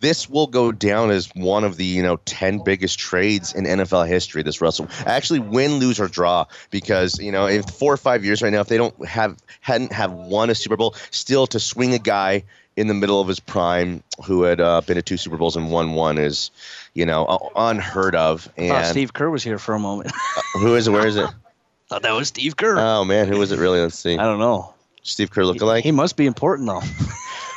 this 0.00 0.28
will 0.28 0.46
go 0.46 0.70
down 0.72 1.10
as 1.10 1.28
one 1.34 1.64
of 1.64 1.76
the 1.76 1.84
you 1.84 2.02
know 2.02 2.16
ten 2.24 2.62
biggest 2.64 2.98
trades 2.98 3.52
in 3.54 3.64
NFL 3.64 4.06
history. 4.08 4.42
This 4.42 4.60
Russell 4.60 4.88
actually 5.06 5.40
win, 5.40 5.74
lose 5.74 5.98
or 5.98 6.08
draw 6.08 6.46
because 6.70 7.18
you 7.18 7.32
know 7.32 7.46
in 7.46 7.62
four 7.62 7.92
or 7.92 7.96
five 7.96 8.24
years 8.24 8.42
right 8.42 8.52
now, 8.52 8.60
if 8.60 8.68
they 8.68 8.76
don't 8.76 9.06
have 9.06 9.36
hadn't 9.60 9.92
have 9.92 10.12
won 10.12 10.50
a 10.50 10.54
Super 10.54 10.76
Bowl, 10.76 10.94
still 11.10 11.46
to 11.48 11.60
swing 11.60 11.94
a 11.94 11.98
guy 11.98 12.44
in 12.78 12.86
the 12.86 12.94
middle 12.94 13.20
of 13.20 13.26
his 13.26 13.40
prime 13.40 14.02
who 14.24 14.42
had 14.42 14.60
uh, 14.60 14.80
been 14.82 14.94
to 14.94 15.02
two 15.02 15.16
Super 15.16 15.36
Bowls 15.36 15.56
and 15.56 15.70
won 15.70 15.94
one 15.94 16.16
is 16.16 16.50
you 16.94 17.04
know 17.04 17.24
uh, 17.26 17.48
unheard 17.56 18.14
of. 18.14 18.48
I 18.56 18.68
thought 18.68 18.76
And 18.76 18.86
Steve 18.86 19.12
Kerr 19.12 19.30
was 19.30 19.42
here 19.42 19.58
for 19.58 19.74
a 19.74 19.78
moment. 19.80 20.12
who 20.54 20.76
is 20.76 20.86
it? 20.86 20.92
Where 20.92 21.06
is 21.06 21.16
it? 21.16 21.28
thought 21.88 22.02
that 22.02 22.12
was 22.12 22.28
Steve 22.28 22.56
Kerr. 22.56 22.78
Oh 22.78 23.04
man, 23.04 23.26
who 23.26 23.38
was 23.38 23.50
it 23.50 23.58
really? 23.58 23.80
Let's 23.80 23.98
see. 23.98 24.16
I 24.16 24.24
don't 24.24 24.38
know. 24.38 24.74
Steve 25.02 25.30
Kerr 25.30 25.42
lookalike. 25.42 25.82
He 25.82 25.90
must 25.90 26.16
be 26.16 26.26
important 26.26 26.68
though. 26.68 26.82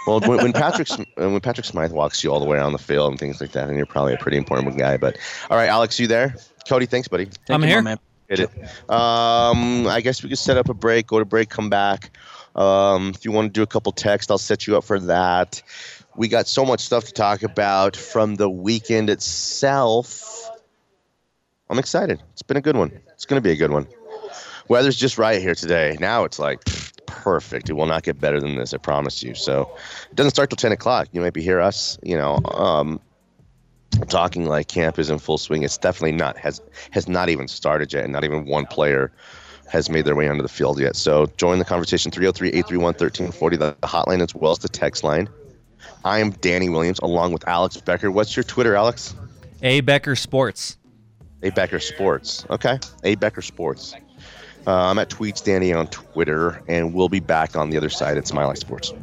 Well, 0.07 0.19
when, 0.19 0.37
when 0.37 0.51
Patrick 0.51 0.89
uh, 0.89 1.05
when 1.15 1.39
Patrick 1.41 1.67
Smyth 1.67 1.91
walks 1.91 2.23
you 2.23 2.31
all 2.31 2.39
the 2.39 2.45
way 2.47 2.57
around 2.57 2.71
the 2.71 2.79
field 2.79 3.11
and 3.11 3.19
things 3.19 3.39
like 3.39 3.51
that, 3.51 3.67
and 3.67 3.77
you're 3.77 3.85
probably 3.85 4.15
a 4.15 4.17
pretty 4.17 4.35
important 4.35 4.75
guy. 4.75 4.97
But 4.97 5.15
all 5.47 5.57
right, 5.57 5.69
Alex, 5.69 5.99
you 5.99 6.07
there? 6.07 6.35
Cody, 6.67 6.87
thanks, 6.87 7.07
buddy. 7.07 7.25
Thank 7.25 7.51
I'm 7.51 7.61
you, 7.61 7.67
here. 7.67 7.83
man. 7.83 7.99
Hit 8.27 8.39
it. 8.39 8.49
Um, 8.89 9.85
I 9.85 10.01
guess 10.01 10.23
we 10.23 10.29
could 10.29 10.39
set 10.39 10.57
up 10.57 10.69
a 10.69 10.73
break, 10.73 11.05
go 11.05 11.19
to 11.19 11.25
break, 11.25 11.49
come 11.49 11.69
back. 11.69 12.17
Um, 12.55 13.09
if 13.15 13.25
you 13.25 13.31
want 13.31 13.53
to 13.53 13.57
do 13.57 13.63
a 13.63 13.67
couple 13.67 13.91
texts, 13.91 14.29
I'll 14.29 14.37
set 14.37 14.67
you 14.67 14.77
up 14.77 14.83
for 14.83 14.99
that. 14.99 15.61
We 16.15 16.27
got 16.27 16.47
so 16.47 16.65
much 16.65 16.81
stuff 16.81 17.05
to 17.05 17.13
talk 17.13 17.43
about 17.43 17.95
from 17.95 18.35
the 18.35 18.49
weekend 18.49 19.09
itself. 19.09 20.49
I'm 21.69 21.79
excited. 21.79 22.21
It's 22.33 22.41
been 22.41 22.57
a 22.57 22.61
good 22.61 22.75
one. 22.75 22.91
It's 23.13 23.25
going 23.25 23.41
to 23.41 23.43
be 23.43 23.51
a 23.51 23.55
good 23.55 23.71
one. 23.71 23.87
Weather's 24.67 24.97
just 24.97 25.17
right 25.17 25.41
here 25.41 25.55
today. 25.55 25.97
Now 25.99 26.25
it's 26.25 26.39
like 26.39 26.63
perfect. 27.05 27.69
It 27.69 27.73
will 27.73 27.85
not 27.85 28.03
get 28.03 28.19
better 28.19 28.39
than 28.39 28.55
this. 28.55 28.73
I 28.73 28.77
promise 28.77 29.23
you. 29.23 29.35
So 29.35 29.77
it 30.09 30.15
doesn't 30.15 30.31
start 30.31 30.49
till 30.49 30.57
10 30.57 30.71
o'clock. 30.71 31.07
You 31.11 31.21
might 31.21 31.33
be 31.33 31.41
hear 31.41 31.61
us, 31.61 31.97
you 32.03 32.17
know, 32.17 32.39
um, 32.53 32.99
talking 34.07 34.45
like 34.45 34.67
camp 34.67 34.99
is 34.99 35.09
in 35.09 35.19
full 35.19 35.37
swing. 35.37 35.63
It's 35.63 35.77
definitely 35.77 36.13
not 36.13 36.37
has 36.37 36.61
has 36.91 37.07
not 37.07 37.29
even 37.29 37.47
started 37.47 37.91
yet, 37.93 38.03
and 38.03 38.13
not 38.13 38.23
even 38.23 38.45
one 38.45 38.65
player 38.65 39.11
has 39.71 39.89
made 39.89 40.03
their 40.03 40.15
way 40.15 40.27
onto 40.27 40.41
the 40.41 40.49
field 40.49 40.79
yet. 40.79 40.95
So 40.95 41.27
join 41.37 41.57
the 41.57 41.65
conversation 41.65 42.11
303-831-1340, 42.11 43.59
the 43.59 43.75
hotline 43.83 44.21
as 44.21 44.35
well 44.35 44.51
as 44.51 44.59
the 44.59 44.69
text 44.69 45.03
line. 45.03 45.29
I 46.03 46.19
am 46.19 46.31
Danny 46.31 46.67
Williams 46.67 46.99
along 46.99 47.31
with 47.31 47.47
Alex 47.47 47.77
Becker. 47.77 48.11
What's 48.11 48.35
your 48.35 48.43
Twitter, 48.43 48.75
Alex? 48.75 49.15
A 49.61 49.81
Becker 49.81 50.15
Sports. 50.15 50.77
A 51.41 51.51
Becker 51.51 51.79
Sports. 51.79 52.45
Okay. 52.49 52.79
A 53.03 53.15
Becker 53.15 53.41
Sports. 53.41 53.95
Uh, 54.67 54.75
I'm 54.75 54.99
at 54.99 55.09
Tweets 55.09 55.43
Danny 55.43 55.73
on 55.73 55.87
Twitter, 55.87 56.61
and 56.67 56.93
we'll 56.93 57.09
be 57.09 57.19
back 57.19 57.55
on 57.55 57.69
the 57.69 57.77
other 57.77 57.89
side 57.89 58.17
at 58.17 58.31
Mile 58.33 58.49
High 58.49 58.53
Sports. 58.55 58.93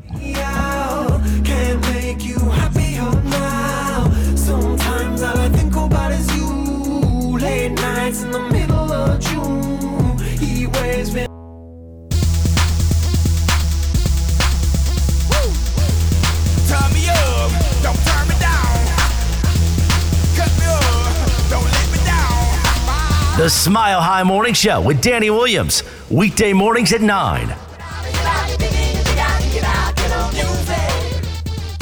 Smile 23.58 24.00
High 24.00 24.22
Morning 24.22 24.54
Show 24.54 24.80
with 24.80 25.02
Danny 25.02 25.30
Williams. 25.30 25.82
Weekday 26.10 26.52
mornings 26.52 26.92
at 26.92 27.00
9. 27.00 27.50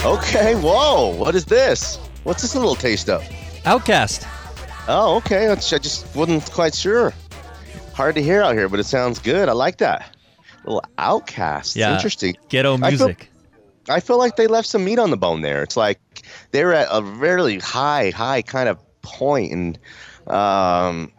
Okay. 0.03 0.55
Whoa. 0.55 1.15
What 1.17 1.35
is 1.35 1.45
this? 1.45 1.97
What's 2.25 2.41
this 2.41 2.55
little 2.55 2.77
taste 2.77 3.11
of? 3.11 3.23
OutKast. 3.65 4.27
Oh, 4.89 5.17
okay. 5.17 5.49
I 5.49 5.55
just 5.57 6.17
wasn't 6.17 6.51
quite 6.51 6.75
sure. 6.75 7.13
Hard 7.93 8.15
to 8.15 8.23
hear 8.23 8.41
out 8.41 8.55
here, 8.55 8.71
but 8.71 8.81
it 8.81 8.87
sounds 8.87 9.19
good. 9.19 9.51
I 9.51 9.53
like 9.53 9.77
that. 9.79 10.17
Little 10.65 10.83
OutKast. 10.97 11.77
Yeah. 11.77 11.95
Interesting. 11.95 12.37
Ghetto 12.49 12.75
I 12.83 12.97
feel- 12.97 13.09
music. 13.09 13.29
I 13.91 14.01
feel 14.01 14.19
like 14.19 14.37
they 14.37 14.47
left 14.47 14.67
some 14.67 14.83
meat 14.83 14.99
on 14.99 15.11
the 15.11 15.17
bone 15.19 15.43
there. 15.43 15.63
It's 15.63 15.77
like 15.77 16.01
they 16.53 16.65
were 16.65 16.73
at 16.73 16.89
a 16.91 17.03
really 17.03 17.59
high, 17.59 18.11
high 18.11 18.41
kind 18.41 18.69
of 18.69 18.79
point, 19.03 19.53
and 19.53 19.79
um, 20.27 21.13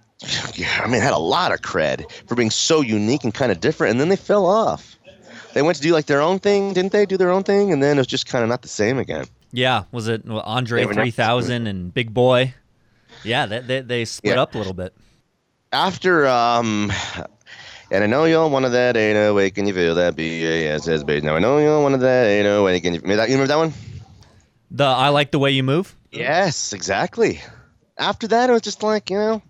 yeah, 0.56 0.82
I 0.84 0.88
mean, 0.88 1.02
had 1.02 1.14
a 1.14 1.18
lot 1.20 1.52
of 1.52 1.62
cred 1.62 2.12
for 2.28 2.36
being 2.36 2.50
so 2.52 2.82
unique 2.82 3.24
and 3.24 3.34
kind 3.34 3.52
of 3.52 3.60
different, 3.60 3.92
and 3.92 4.00
then 4.00 4.10
they 4.10 4.16
fell 4.16 4.46
off. 4.46 4.98
They 5.54 5.62
went 5.62 5.78
to 5.78 5.82
do 5.82 5.92
like 5.94 6.06
their 6.06 6.22
own 6.22 6.40
thing, 6.40 6.74
didn't 6.74 6.92
they? 6.92 7.06
Do 7.06 7.18
their 7.18 7.32
own 7.32 7.44
thing, 7.44 7.72
and 7.72 7.82
then 7.82 7.98
it 7.98 8.02
was 8.02 8.08
just 8.08 8.28
kind 8.28 8.44
of 8.44 8.50
not 8.50 8.62
the 8.62 8.68
same 8.68 9.00
again. 9.00 9.26
Yeah, 9.52 9.84
was 9.92 10.08
it 10.08 10.26
well, 10.26 10.42
Andre 10.42 10.86
not- 10.86 10.94
3000 10.96 11.68
and 11.68 11.94
Big 11.94 12.14
Boi? 12.14 12.54
Yeah, 13.24 13.46
they, 13.46 13.60
they, 13.62 13.82
they 13.82 14.06
split 14.06 14.36
Yeah. 14.36 14.42
up 14.42 14.54
a 14.56 14.58
little 14.58 14.74
bit. 14.74 14.94
After 15.72 16.28
um, 16.28 16.92
and 17.92 18.04
I 18.04 18.08
know 18.08 18.26
you're 18.26 18.48
one 18.48 18.66
of 18.66 18.72
that 18.74 18.96
ain't 18.98 19.16
no 19.16 19.34
way 19.34 19.50
can 19.50 19.66
you 19.68 19.74
feel 19.74 19.96
that 19.96 20.16
B 20.16 20.46
A 20.46 20.74
S 20.76 20.88
S 20.88 21.04
B. 21.04 21.20
Now 21.22 21.36
I 21.36 21.40
know 21.40 21.58
you're 21.58 21.82
one 21.82 21.94
of 21.94 22.02
that 22.02 22.26
ain't 22.28 22.46
no 22.46 22.64
way 22.64 22.80
can 22.80 22.94
you. 22.94 23.00
Remember 23.02 23.18
that, 23.22 23.30
you 23.30 23.36
remember 23.36 23.48
that 23.54 23.58
one? 23.58 23.74
The 24.72 24.84
I 24.86 25.10
like 25.10 25.32
the 25.32 25.40
way 25.40 25.52
you 25.52 25.64
move. 25.64 25.96
Yes, 26.12 26.74
exactly. 26.74 27.42
After 27.98 28.28
that, 28.28 28.50
it 28.50 28.54
was 28.54 28.62
just 28.62 28.84
like 28.84 29.10
you 29.10 29.18
know, 29.18 29.42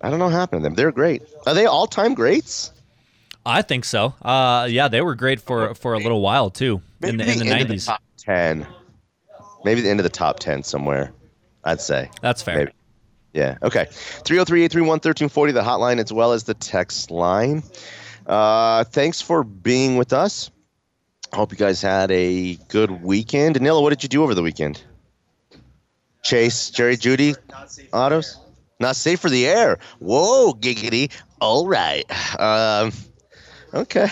I 0.00 0.10
don't 0.10 0.18
know 0.18 0.26
what 0.26 0.34
happened 0.34 0.62
to 0.62 0.64
them. 0.64 0.74
They're 0.74 0.92
great. 0.92 1.22
Are 1.46 1.54
they 1.54 1.66
all 1.66 1.86
time 1.86 2.14
greats? 2.14 2.72
I 3.44 3.62
think 3.62 3.84
so. 3.84 4.14
Uh, 4.22 4.66
yeah, 4.70 4.88
they 4.88 5.00
were 5.00 5.14
great 5.14 5.40
for 5.40 5.74
for 5.74 5.94
a 5.94 5.98
little 5.98 6.20
while 6.20 6.50
too 6.50 6.82
in 7.02 7.16
the 7.16 7.30
in 7.30 7.38
the 7.38 7.44
nineties. 7.44 7.88
ten. 8.18 8.66
Maybe 9.64 9.80
the 9.80 9.88
end 9.90 10.00
of 10.00 10.04
the 10.04 10.10
top 10.10 10.38
ten 10.38 10.62
somewhere. 10.62 11.12
I'd 11.64 11.80
say. 11.80 12.10
That's 12.20 12.42
fair. 12.42 12.56
Maybe. 12.56 12.72
Yeah. 13.32 13.58
Okay. 13.62 13.84
303-831-1340, 13.90 15.52
the 15.52 15.60
hotline 15.60 16.02
as 16.02 16.10
well 16.12 16.32
as 16.32 16.44
the 16.44 16.54
text 16.54 17.10
line. 17.10 17.62
Uh, 18.26 18.84
thanks 18.84 19.20
for 19.20 19.44
being 19.44 19.96
with 19.96 20.12
us. 20.14 20.50
I 21.32 21.36
hope 21.36 21.52
you 21.52 21.58
guys 21.58 21.82
had 21.82 22.10
a 22.12 22.54
good 22.68 23.02
weekend. 23.02 23.54
Danilo, 23.54 23.82
what 23.82 23.90
did 23.90 24.02
you 24.04 24.08
do 24.08 24.22
over 24.22 24.34
the 24.34 24.42
weekend? 24.42 24.82
Chase, 26.22 26.70
Jerry, 26.70 26.96
Jeudy, 26.96 27.36
autos? 27.92 28.38
Not 28.78 28.96
safe 28.96 29.20
for 29.20 29.30
the 29.30 29.46
air. 29.46 29.78
Whoa, 30.00 30.52
giggity. 30.52 31.10
All 31.40 31.66
right. 31.66 32.04
Um, 32.40 32.92
okay. 33.72 34.08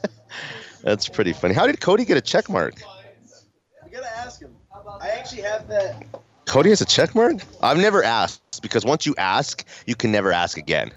That's 0.82 1.08
pretty 1.08 1.32
funny. 1.32 1.54
How 1.54 1.66
did 1.66 1.80
Cody 1.80 2.04
get 2.04 2.16
a 2.16 2.20
check 2.20 2.48
mark? 2.48 2.74
You 2.80 3.90
gotta 3.92 4.16
ask 4.18 4.40
him. 4.40 4.54
I 5.00 5.08
actually 5.10 5.42
have 5.42 5.68
that. 5.68 6.04
Cody 6.46 6.70
has 6.70 6.80
a 6.80 6.84
check 6.86 7.14
mark? 7.14 7.36
I've 7.62 7.78
never 7.78 8.02
asked 8.02 8.62
because 8.62 8.84
once 8.84 9.04
you 9.06 9.14
ask, 9.18 9.64
you 9.86 9.94
can 9.94 10.10
never 10.12 10.32
ask 10.32 10.56
again. 10.56 10.90
So 10.90 10.94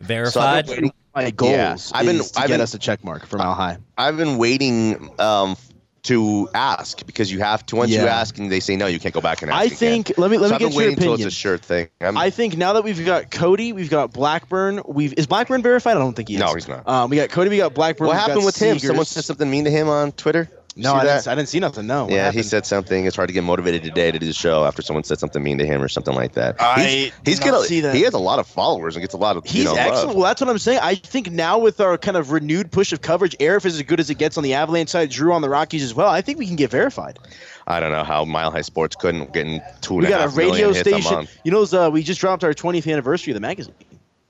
I've 0.00 0.06
Verified. 0.06 0.66
been 0.66 0.74
waiting- 0.74 0.92
My 1.14 1.30
goals 1.30 1.52
Yeah, 1.52 1.76
I've 1.92 2.06
been- 2.06 2.16
is 2.16 2.30
to 2.32 2.40
I've 2.40 2.48
get 2.48 2.54
been- 2.54 2.60
us 2.62 2.74
a 2.74 2.78
check 2.78 3.04
mark 3.04 3.24
for 3.26 3.38
Mile 3.38 3.54
High. 3.54 3.78
I've 3.96 4.16
been 4.16 4.36
waiting 4.38 5.10
um, 5.20 5.56
to 6.04 6.48
ask 6.54 7.04
because 7.06 7.30
you 7.32 7.40
have 7.40 7.64
to. 7.66 7.76
Once 7.76 7.90
you 7.90 8.00
ask 8.00 8.38
and 8.38 8.50
they 8.50 8.60
say 8.60 8.76
no, 8.76 8.86
you 8.86 8.98
can't 8.98 9.14
go 9.14 9.20
back 9.20 9.42
and 9.42 9.50
ask. 9.50 9.60
I 9.60 9.64
again. 9.64 9.76
think. 9.76 10.12
Let 10.18 10.30
me 10.30 10.38
let 10.38 10.48
so 10.48 10.50
me 10.50 10.54
I've 10.54 10.60
get 10.60 10.70
your 10.72 10.78
waiting 10.78 10.94
until 10.94 11.12
opinion. 11.14 11.28
it's 11.28 11.36
a 11.36 11.38
sure 11.38 11.58
thing. 11.58 11.88
I'm, 12.00 12.16
I 12.16 12.30
think 12.30 12.56
now 12.56 12.74
that 12.74 12.84
we've 12.84 13.04
got 13.04 13.30
Cody, 13.30 13.72
we've 13.72 13.90
got 13.90 14.12
Blackburn. 14.12 14.82
We've 14.86 15.12
is 15.14 15.26
Blackburn 15.26 15.62
verified? 15.62 15.96
I 15.96 16.00
don't 16.00 16.14
think 16.14 16.28
he 16.28 16.34
is. 16.34 16.40
No, 16.40 16.54
he's 16.54 16.68
not. 16.68 16.86
Um, 16.88 17.10
we 17.10 17.16
got 17.16 17.30
Cody. 17.30 17.50
We 17.50 17.56
got 17.56 17.74
Blackburn. 17.74 18.06
what 18.06 18.16
happened 18.16 18.44
with 18.44 18.56
him? 18.56 18.78
Someone 18.78 19.04
said 19.06 19.24
something 19.24 19.50
mean 19.50 19.64
to 19.64 19.70
him 19.70 19.88
on 19.88 20.12
Twitter. 20.12 20.48
No, 20.76 20.94
I 20.94 21.04
didn't, 21.04 21.28
I 21.28 21.34
didn't 21.36 21.48
see 21.48 21.60
nothing. 21.60 21.86
No. 21.86 22.04
What 22.04 22.12
yeah, 22.12 22.32
he 22.32 22.42
said 22.42 22.66
something. 22.66 23.06
It's 23.06 23.14
hard 23.14 23.28
to 23.28 23.32
get 23.32 23.44
motivated 23.44 23.84
today 23.84 24.10
to 24.10 24.18
do 24.18 24.26
the 24.26 24.32
show 24.32 24.64
after 24.64 24.82
someone 24.82 25.04
said 25.04 25.20
something 25.20 25.40
mean 25.40 25.58
to 25.58 25.66
him 25.66 25.80
or 25.80 25.88
something 25.88 26.14
like 26.14 26.32
that. 26.32 26.60
I 26.60 26.82
he's, 26.82 27.12
he's 27.24 27.40
gonna, 27.40 27.62
see 27.62 27.80
that. 27.80 27.94
He 27.94 28.02
has 28.02 28.14
a 28.14 28.18
lot 28.18 28.40
of 28.40 28.48
followers 28.48 28.96
and 28.96 29.02
gets 29.02 29.14
a 29.14 29.18
lot 29.18 29.36
of. 29.36 29.44
He's 29.44 29.66
know, 29.66 29.76
excellent. 29.76 30.08
love. 30.08 30.16
Well, 30.16 30.24
that's 30.24 30.40
what 30.40 30.50
I'm 30.50 30.58
saying. 30.58 30.80
I 30.82 30.96
think 30.96 31.30
now 31.30 31.58
with 31.58 31.80
our 31.80 31.96
kind 31.96 32.16
of 32.16 32.32
renewed 32.32 32.72
push 32.72 32.92
of 32.92 33.00
coverage, 33.00 33.36
Arif 33.38 33.64
is 33.64 33.76
as 33.76 33.82
good 33.82 34.00
as 34.00 34.10
it 34.10 34.18
gets 34.18 34.36
on 34.36 34.42
the 34.42 34.54
Avalanche 34.54 34.88
side. 34.88 35.10
Drew 35.10 35.32
on 35.32 35.42
the 35.42 35.48
Rockies 35.48 35.84
as 35.84 35.94
well. 35.94 36.08
I 36.08 36.22
think 36.22 36.38
we 36.38 36.46
can 36.46 36.56
get 36.56 36.70
verified. 36.70 37.20
I 37.66 37.78
don't 37.78 37.92
know 37.92 38.04
how 38.04 38.24
Mile 38.24 38.50
High 38.50 38.62
Sports 38.62 38.96
couldn't 38.96 39.32
get 39.32 39.46
in 39.46 39.62
two 39.80 39.94
We 39.94 40.06
a 40.06 40.08
got 40.08 40.32
a 40.32 40.36
million 40.36 40.52
radio 40.54 40.68
a 40.70 40.74
station. 40.74 41.28
You 41.44 41.52
know, 41.52 41.62
uh, 41.62 41.88
we 41.90 42.02
just 42.02 42.20
dropped 42.20 42.42
our 42.42 42.52
20th 42.52 42.90
anniversary 42.90 43.30
of 43.32 43.34
the 43.34 43.40
magazine 43.40 43.74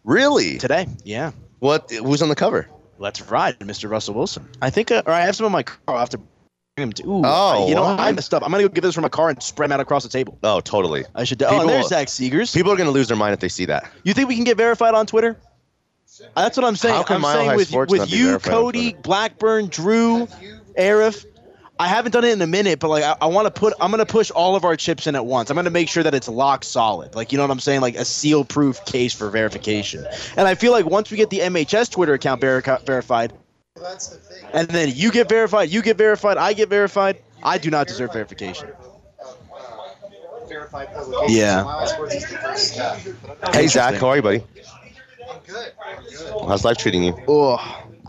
Really? 0.05 0.59
today. 0.59 0.87
Yeah. 1.05 1.33
What? 1.59 1.91
Who's 1.91 2.21
on 2.21 2.29
the 2.29 2.35
cover? 2.35 2.69
Let's 2.99 3.23
ride, 3.23 3.59
Mr. 3.59 3.91
Russell 3.91 4.15
Wilson. 4.15 4.49
I 4.63 4.71
think, 4.71 4.91
uh, 4.91 5.03
or 5.05 5.13
I 5.13 5.23
have 5.23 5.35
some 5.35 5.47
in 5.47 5.53
my 5.53 5.65
car. 5.65 5.79
I'll 5.89 5.99
have 5.99 6.11
to 6.11 6.21
them 6.77 6.93
to. 6.93 7.03
Ooh, 7.07 7.23
Oh, 7.25 7.69
you 7.69 7.75
know, 7.75 7.83
what? 7.83 8.01
I 8.01 8.11
messed 8.13 8.35
up. 8.35 8.43
I'm 8.43 8.51
gonna 8.51 8.65
go 8.65 8.69
get 8.69 8.81
this 8.81 8.95
from 8.95 9.03
my 9.03 9.09
car 9.09 9.29
and 9.31 9.41
spread 9.43 9.71
them 9.71 9.75
out 9.75 9.81
across 9.81 10.03
the 10.03 10.09
table. 10.09 10.39
Oh, 10.43 10.61
totally. 10.61 11.05
I 11.15 11.25
should. 11.25 11.39
do- 11.39 11.45
oh, 11.47 11.49
People- 11.51 11.61
and 11.63 11.71
there's 11.71 11.89
Zach 11.89 12.09
Segars. 12.09 12.53
People 12.55 12.73
are 12.73 12.77
gonna 12.77 12.91
lose 12.91 13.09
their 13.09 13.17
mind 13.17 13.33
if 13.35 13.41
they 13.41 13.49
see 13.49 13.65
that. 13.67 13.89
You 14.03 14.13
think 14.13 14.29
we 14.29 14.35
can 14.35 14.45
get 14.45 14.57
verified 14.57 14.95
on 14.95 15.07
Twitter? 15.07 15.37
That's 16.37 16.57
what 16.57 16.65
I'm 16.65 16.77
saying. 16.77 16.95
How 16.95 17.03
can 17.03 17.17
I'm 17.17 17.23
Mile 17.23 17.35
saying 17.35 17.51
High 17.51 17.57
with, 17.57 17.69
Sports 17.69 17.91
with 17.93 18.11
you, 18.13 18.39
Cody, 18.39 18.95
Blackburn, 18.95 19.67
Drew, 19.69 20.27
Arif. 20.79 21.25
I 21.77 21.89
haven't 21.89 22.13
done 22.13 22.23
it 22.25 22.33
in 22.33 22.41
a 22.41 22.47
minute, 22.47 22.79
but 22.79 22.89
like 22.89 23.03
I, 23.03 23.17
I 23.21 23.27
want 23.27 23.47
to 23.47 23.51
put, 23.51 23.75
I'm 23.81 23.91
gonna 23.91 24.07
push 24.07 24.31
all 24.31 24.55
of 24.55 24.65
our 24.65 24.77
chips 24.77 25.09
in 25.09 25.17
at 25.17 25.27
once. 25.27 25.51
I'm 25.51 25.57
gonna 25.57 25.71
make 25.71 25.89
sure 25.89 26.03
that 26.05 26.15
it's 26.15 26.29
lock 26.29 26.63
solid, 26.65 27.15
like 27.17 27.33
you 27.33 27.39
know 27.39 27.43
what 27.45 27.51
I'm 27.51 27.59
saying, 27.61 27.81
like 27.81 27.97
a 27.97 28.05
seal-proof 28.05 28.85
case 28.85 29.13
for 29.13 29.29
verification. 29.29 30.07
And 30.37 30.47
I 30.47 30.55
feel 30.55 30.71
like 30.71 30.87
once 30.87 31.11
we 31.11 31.17
get 31.17 31.31
the 31.31 31.41
MHS 31.41 31.91
Twitter 31.91 32.15
account 32.15 32.41
verica- 32.41 32.85
verified, 32.87 33.33
and 34.53 34.69
then 34.69 34.93
you 34.95 35.11
get 35.11 35.29
verified, 35.29 35.69
you 35.69 35.83
get 35.83 35.97
verified, 35.97 36.37
I 36.37 36.53
get 36.53 36.69
verified, 36.69 37.19
I 37.43 37.59
do 37.59 37.71
not 37.71 37.89
deserve 37.89 38.13
verification. 38.13 38.69
Verified 40.49 40.95
publication. 40.95 41.37
Yeah. 41.37 41.63
Smile 41.63 41.87
Sports 41.89 42.15
is 42.15 42.31
the 42.31 42.37
first 42.39 42.73
step. 42.73 43.01
Hey 43.53 43.67
Zach, 43.67 43.97
how 43.97 44.09
are 44.11 44.17
you, 44.17 44.23
buddy? 44.23 44.45
I'm 45.29 45.41
good. 45.45 45.73
I'm 45.85 46.05
good. 46.05 46.33
How's 46.47 46.65
life 46.65 46.79
treating 46.79 47.03
you? 47.03 47.19
Oh, 47.27 47.59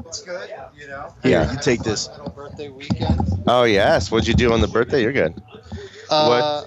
It's 0.05 0.21
good. 0.21 0.51
You 0.77 0.87
know. 0.87 1.11
Yeah. 1.23 1.51
you 1.51 1.57
take 1.59 1.81
this. 1.81 2.09
Birthday 2.35 2.69
weekend. 2.69 3.19
Oh 3.47 3.63
yes. 3.63 4.11
What'd 4.11 4.27
you 4.27 4.35
do 4.35 4.53
on 4.53 4.61
the 4.61 4.67
birthday? 4.67 5.01
You're 5.01 5.13
good. 5.13 5.41
Uh, 6.11 6.63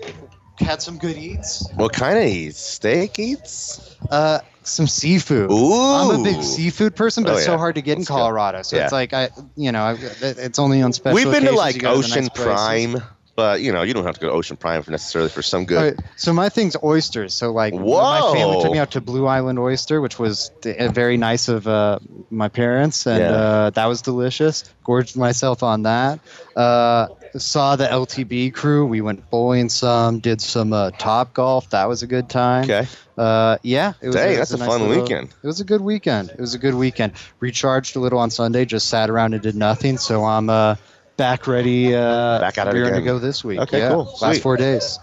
had 0.58 0.82
some 0.82 0.98
good 0.98 1.16
eats. 1.16 1.70
What 1.76 1.92
kind 1.92 2.18
of 2.18 2.24
eats? 2.24 2.58
Steak 2.58 3.20
eats? 3.20 3.94
Uh, 4.11 4.40
some 4.68 4.87
seafood. 4.87 5.50
Ooh. 5.50 5.72
I'm 5.74 6.20
a 6.20 6.22
big 6.22 6.42
seafood 6.42 6.94
person, 6.96 7.24
but 7.24 7.31
Oh, 7.31 7.37
it's 7.37 7.42
yeah. 7.46 7.54
so 7.54 7.59
hard 7.59 7.74
to 7.76 7.83
get 7.83 7.92
in 7.92 7.98
Let's 8.00 8.09
go. 8.09 8.14
Colorado. 8.16 8.62
So 8.62 8.76
Yeah. 8.76 8.85
it's 8.85 8.92
like 8.92 9.12
I, 9.12 9.31
you 9.57 9.72
know, 9.72 9.83
I, 9.83 9.96
it's 10.22 10.59
only 10.59 10.83
on 10.83 10.92
special. 10.92 11.14
We've 11.14 11.31
been 11.31 11.44
to 11.44 11.52
like 11.52 11.74
you 11.76 11.81
go 11.81 11.94
to 11.94 12.00
the 12.00 12.07
Ocean 12.07 12.22
nice 12.24 12.28
places. 12.31 13.02
But 13.38 13.61
you 13.61 13.70
know 13.70 13.83
you 13.83 13.94
don't 13.94 14.05
have 14.05 14.14
to 14.14 14.20
go 14.20 14.27
to 14.27 14.33
Ocean 14.33 14.57
Prime 14.57 14.83
for 14.83 14.90
necessarily 14.90 15.31
for 15.31 15.42
some 15.42 15.64
good. 15.64 15.96
Right, 15.96 16.07
so 16.16 16.33
my 16.33 16.48
thing's 16.48 16.77
oysters. 16.83 17.33
So 17.35 17.53
like 17.53 17.72
my 17.72 18.33
family 18.35 18.61
took 18.61 18.72
me 18.72 18.79
out 18.79 18.90
to 18.90 19.01
Blue 19.01 19.27
Island 19.29 19.61
Oyster, 19.61 20.01
which 20.01 20.18
was 20.18 20.51
very 20.64 21.16
nice 21.16 21.46
of 21.46 21.68
uh, 21.68 22.01
my 22.31 22.48
parents, 22.48 23.07
and 23.07 23.20
Yeah. 23.20 23.31
uh, 23.31 23.70
that 23.70 23.87
was 23.87 24.03
delicious. 24.03 24.64
Gorged 24.83 25.16
myself 25.16 25.62
on 25.62 25.85
that. 25.85 26.18
Uh, 26.57 27.07
saw 27.37 27.77
the 27.77 27.87
LTB 27.87 28.55
crew. 28.55 28.85
We 28.87 29.03
went 29.03 29.31
bowling 29.31 29.68
some, 29.68 30.18
did 30.18 30.40
some 30.40 30.72
uh, 30.72 30.90
top 30.98 31.33
golf. 31.33 31.70
That 31.70 31.88
was 31.88 32.03
a 32.03 32.09
good 32.09 32.29
time. 32.29 32.64
Okay. 32.64 32.88
Uh, 33.16 33.59
yeah, 33.62 33.92
it 34.01 34.09
was. 34.09 34.16
Dang, 34.16 34.33
it 34.33 34.37
that's 34.38 34.51
was 34.51 34.61
a 34.61 34.64
nice 34.64 34.68
fun 34.68 34.88
little- 34.88 35.05
weekend. 35.05 35.29
It 35.40 35.46
was 35.46 35.61
a 35.61 35.64
good 35.64 35.81
weekend. 35.83 36.31
It 36.31 36.40
was 36.40 36.55
a 36.55 36.59
good 36.59 36.74
weekend. 36.74 37.12
Recharged 37.38 37.94
a 37.94 38.01
little 38.01 38.18
on 38.18 38.31
Sunday. 38.31 38.64
Just 38.64 38.88
sat 38.88 39.09
around 39.11 39.35
and 39.35 39.42
did 39.44 39.55
nothing. 39.55 39.96
So 39.96 40.24
I'm 40.24 40.51
uh, 40.51 40.74
back 41.18 41.46
ready. 41.46 41.94
Uh, 41.94 42.38
Back 42.40 42.57
rearing 42.57 42.94
to 42.94 43.02
go 43.02 43.18
this 43.18 43.44
week. 43.44 43.59
Okay, 43.59 43.81
yeah. 43.81 43.90
cool. 43.90 44.16
Last 44.22 44.40
four 44.40 44.57
days. 44.57 44.98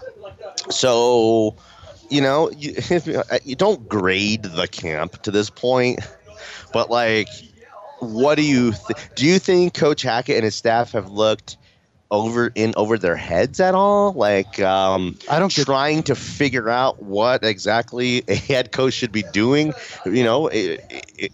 So, 0.70 1.54
you 2.10 2.20
know, 2.20 2.50
you, 2.50 2.74
you 3.44 3.54
don't 3.54 3.88
grade 3.88 4.42
the 4.42 4.66
camp 4.66 5.22
to 5.22 5.30
this 5.30 5.48
point, 5.50 6.00
But 6.72 6.90
like, 6.90 7.28
what 8.00 8.34
do 8.34 8.42
you 8.42 8.72
th- 8.72 9.08
do? 9.14 9.26
You 9.26 9.38
think 9.38 9.74
Coach 9.74 10.02
Hackett 10.02 10.36
and 10.36 10.44
his 10.44 10.56
staff 10.56 10.92
have 10.92 11.08
looked 11.10 11.56
over 12.10 12.52
in 12.54 12.72
over 12.76 12.98
their 12.98 13.16
heads 13.16 13.60
at 13.60 13.74
all? 13.74 14.12
Like, 14.12 14.60
um, 14.60 15.16
I 15.30 15.38
don't 15.38 15.54
get- 15.54 15.66
trying 15.66 16.02
to 16.04 16.14
figure 16.14 16.68
out 16.68 17.02
what 17.02 17.44
exactly 17.44 18.24
a 18.28 18.34
head 18.34 18.72
coach 18.72 18.94
should 18.94 19.12
be 19.12 19.24
doing. 19.32 19.72
You 20.04 20.24
know, 20.24 20.48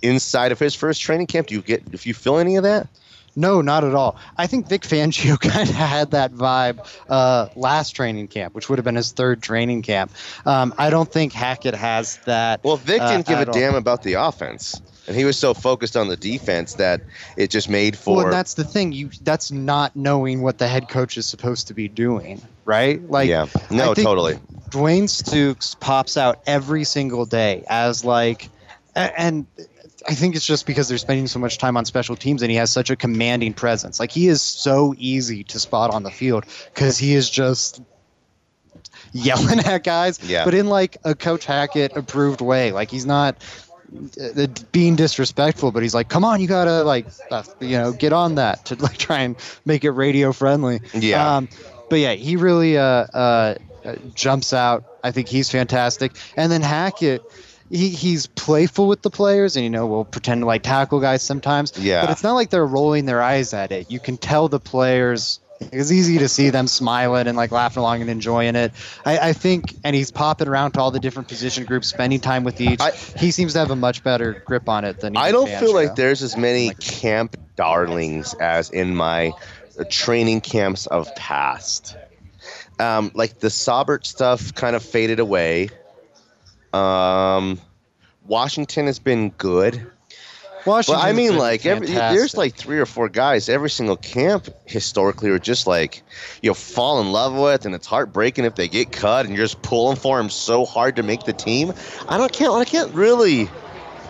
inside 0.02 0.52
of 0.52 0.58
his 0.58 0.74
first 0.74 1.00
training 1.00 1.26
camp. 1.26 1.48
Do 1.48 1.54
you 1.54 1.62
get 1.62 1.82
if 1.92 2.06
you 2.06 2.14
feel 2.14 2.38
any 2.38 2.56
of 2.56 2.62
that? 2.64 2.86
No, 3.34 3.62
not 3.62 3.84
at 3.84 3.94
all. 3.94 4.16
I 4.36 4.46
think 4.46 4.68
Vic 4.68 4.82
Fangio 4.82 5.40
kind 5.40 5.68
of 5.68 5.74
had 5.74 6.10
that 6.10 6.32
vibe 6.32 6.86
uh, 7.08 7.48
last 7.56 7.92
training 7.92 8.28
camp, 8.28 8.54
which 8.54 8.68
would 8.68 8.78
have 8.78 8.84
been 8.84 8.96
his 8.96 9.12
third 9.12 9.42
training 9.42 9.82
camp. 9.82 10.12
Um, 10.44 10.74
I 10.76 10.90
don't 10.90 11.10
think 11.10 11.32
Hackett 11.32 11.74
has 11.74 12.18
that. 12.24 12.62
Well, 12.62 12.76
Vic 12.76 13.00
uh, 13.00 13.10
didn't 13.10 13.26
give 13.26 13.38
a 13.38 13.46
all. 13.46 13.52
damn 13.52 13.74
about 13.74 14.02
the 14.02 14.14
offense, 14.14 14.80
and 15.06 15.16
he 15.16 15.24
was 15.24 15.38
so 15.38 15.54
focused 15.54 15.96
on 15.96 16.08
the 16.08 16.16
defense 16.16 16.74
that 16.74 17.00
it 17.36 17.50
just 17.50 17.68
made 17.68 17.96
for. 17.96 18.16
Well, 18.16 18.30
that's 18.30 18.54
the 18.54 18.64
thing. 18.64 18.92
You 18.92 19.10
that's 19.22 19.50
not 19.50 19.96
knowing 19.96 20.42
what 20.42 20.58
the 20.58 20.68
head 20.68 20.88
coach 20.88 21.16
is 21.16 21.26
supposed 21.26 21.68
to 21.68 21.74
be 21.74 21.88
doing, 21.88 22.40
right? 22.64 23.02
Like, 23.10 23.28
yeah, 23.28 23.46
no, 23.70 23.94
totally. 23.94 24.38
Dwayne 24.68 25.04
Stukes 25.04 25.78
pops 25.78 26.16
out 26.16 26.40
every 26.46 26.84
single 26.84 27.26
day 27.26 27.64
as 27.68 28.04
like, 28.04 28.48
and 28.94 29.46
I 30.08 30.14
think 30.14 30.34
it's 30.36 30.46
just 30.46 30.66
because 30.66 30.88
they're 30.88 30.98
spending 30.98 31.26
so 31.26 31.38
much 31.38 31.58
time 31.58 31.76
on 31.76 31.84
special 31.84 32.16
teams 32.16 32.42
and 32.42 32.50
he 32.50 32.56
has 32.56 32.70
such 32.70 32.90
a 32.90 32.96
commanding 32.96 33.52
presence. 33.54 34.00
Like 34.00 34.10
he 34.10 34.28
is 34.28 34.42
so 34.42 34.94
easy 34.98 35.44
to 35.44 35.58
spot 35.60 35.92
on 35.92 36.02
the 36.02 36.10
field 36.10 36.44
because 36.74 36.98
he 36.98 37.14
is 37.14 37.28
just 37.30 37.80
yelling 39.12 39.60
at 39.64 39.84
guys, 39.84 40.18
Yeah. 40.22 40.44
but 40.44 40.54
in 40.54 40.66
like 40.66 40.96
a 41.04 41.14
Coach 41.14 41.44
Hackett 41.44 41.96
approved 41.96 42.40
way. 42.40 42.72
Like 42.72 42.90
he's 42.90 43.06
not 43.06 43.36
uh, 44.20 44.46
being 44.72 44.96
disrespectful, 44.96 45.70
but 45.70 45.82
he's 45.82 45.94
like, 45.94 46.08
"Come 46.08 46.24
on, 46.24 46.40
you 46.40 46.48
gotta 46.48 46.82
like, 46.82 47.06
uh, 47.30 47.42
you 47.60 47.76
know, 47.78 47.92
get 47.92 48.12
on 48.12 48.36
that 48.36 48.64
to 48.66 48.74
like 48.76 48.96
try 48.96 49.20
and 49.20 49.36
make 49.64 49.84
it 49.84 49.90
radio 49.90 50.32
friendly." 50.32 50.80
Yeah. 50.94 51.36
Um, 51.36 51.48
but 51.90 51.96
yeah, 51.98 52.14
he 52.14 52.36
really 52.36 52.78
uh, 52.78 52.82
uh, 52.82 53.54
uh, 53.84 53.96
jumps 54.14 54.52
out. 54.54 54.84
I 55.04 55.10
think 55.10 55.28
he's 55.28 55.50
fantastic. 55.50 56.12
And 56.36 56.50
then 56.50 56.62
Hackett, 56.62 57.22
he, 57.72 57.88
he's 57.88 58.26
playful 58.26 58.86
with 58.86 59.02
the 59.02 59.10
players, 59.10 59.56
and 59.56 59.64
you 59.64 59.70
know, 59.70 59.86
will 59.86 60.04
pretend 60.04 60.42
to 60.42 60.46
like 60.46 60.62
tackle 60.62 61.00
guys 61.00 61.22
sometimes. 61.22 61.76
Yeah. 61.78 62.02
But 62.02 62.10
it's 62.10 62.22
not 62.22 62.34
like 62.34 62.50
they're 62.50 62.66
rolling 62.66 63.06
their 63.06 63.22
eyes 63.22 63.54
at 63.54 63.72
it. 63.72 63.90
You 63.90 63.98
can 63.98 64.16
tell 64.18 64.48
the 64.48 64.60
players. 64.60 65.40
It's 65.60 65.92
easy 65.92 66.18
to 66.18 66.28
see 66.28 66.50
them 66.50 66.66
smiling 66.66 67.28
and 67.28 67.36
like 67.36 67.52
laughing 67.52 67.80
along 67.82 68.00
and 68.00 68.10
enjoying 68.10 68.56
it. 68.56 68.72
I, 69.06 69.28
I 69.28 69.32
think, 69.32 69.76
and 69.84 69.94
he's 69.94 70.10
popping 70.10 70.48
around 70.48 70.72
to 70.72 70.80
all 70.80 70.90
the 70.90 70.98
different 70.98 71.28
position 71.28 71.64
groups, 71.64 71.86
spending 71.86 72.18
time 72.18 72.42
with 72.42 72.60
each. 72.60 72.80
I- 72.80 72.90
he 72.90 73.30
seems 73.30 73.52
to 73.52 73.60
have 73.60 73.70
a 73.70 73.76
much 73.76 74.02
better 74.02 74.42
grip 74.44 74.68
on 74.68 74.84
it 74.84 74.98
than 75.00 75.16
I 75.16 75.30
don't 75.30 75.48
feel 75.48 75.72
like 75.72 75.94
there's 75.94 76.22
as 76.22 76.36
many 76.36 76.74
camp 76.74 77.36
darlings 77.56 78.34
as 78.34 78.70
in 78.70 78.94
my 78.96 79.32
uh, 79.78 79.84
training 79.88 80.40
camps 80.40 80.86
of 80.88 81.14
past. 81.14 81.96
Um, 82.80 83.12
like 83.14 83.38
the 83.38 83.48
Saubert 83.48 84.04
stuff 84.04 84.54
kind 84.54 84.74
of 84.74 84.82
faded 84.82 85.20
away. 85.20 85.68
Um, 86.72 87.60
Washington 88.26 88.86
has 88.86 88.98
been 88.98 89.30
good. 89.30 89.90
Washington. 90.64 91.00
Well, 91.00 91.08
I 91.08 91.12
mean, 91.12 91.36
like 91.36 91.66
every, 91.66 91.88
there's 91.88 92.36
like 92.36 92.54
three 92.54 92.78
or 92.78 92.86
four 92.86 93.08
guys 93.08 93.48
every 93.48 93.70
single 93.70 93.96
camp 93.96 94.48
historically 94.64 95.30
are 95.30 95.38
just 95.38 95.66
like 95.66 96.02
you 96.40 96.50
know 96.50 96.54
fall 96.54 97.00
in 97.00 97.10
love 97.10 97.34
with, 97.34 97.66
and 97.66 97.74
it's 97.74 97.86
heartbreaking 97.86 98.44
if 98.44 98.54
they 98.54 98.68
get 98.68 98.92
cut, 98.92 99.26
and 99.26 99.34
you're 99.34 99.44
just 99.44 99.62
pulling 99.62 99.96
for 99.96 100.18
them 100.18 100.30
so 100.30 100.64
hard 100.64 100.96
to 100.96 101.02
make 101.02 101.24
the 101.24 101.32
team. 101.32 101.72
I 102.08 102.18
don't 102.18 102.32
can't 102.32 102.52
I 102.54 102.64
can't 102.64 102.92
really. 102.94 103.48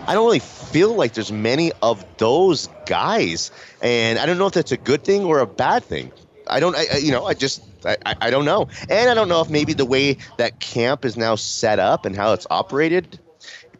I 0.04 0.14
don't 0.14 0.24
really 0.24 0.40
feel 0.40 0.94
like 0.94 1.14
there's 1.14 1.30
many 1.30 1.70
of 1.80 2.04
those 2.18 2.68
guys, 2.86 3.52
and 3.80 4.18
I 4.18 4.26
don't 4.26 4.36
know 4.36 4.46
if 4.46 4.52
that's 4.52 4.72
a 4.72 4.76
good 4.76 5.04
thing 5.04 5.24
or 5.24 5.38
a 5.38 5.46
bad 5.46 5.84
thing. 5.84 6.10
I 6.46 6.60
don't, 6.60 6.76
I, 6.76 6.98
you 6.98 7.12
know, 7.12 7.24
I 7.26 7.34
just, 7.34 7.62
I, 7.84 7.96
I 8.20 8.30
don't 8.30 8.44
know, 8.44 8.68
and 8.88 9.10
I 9.10 9.14
don't 9.14 9.28
know 9.28 9.40
if 9.40 9.50
maybe 9.50 9.72
the 9.72 9.84
way 9.84 10.18
that 10.38 10.60
camp 10.60 11.04
is 11.04 11.16
now 11.16 11.34
set 11.34 11.78
up 11.78 12.04
and 12.06 12.16
how 12.16 12.32
it's 12.32 12.46
operated 12.50 13.18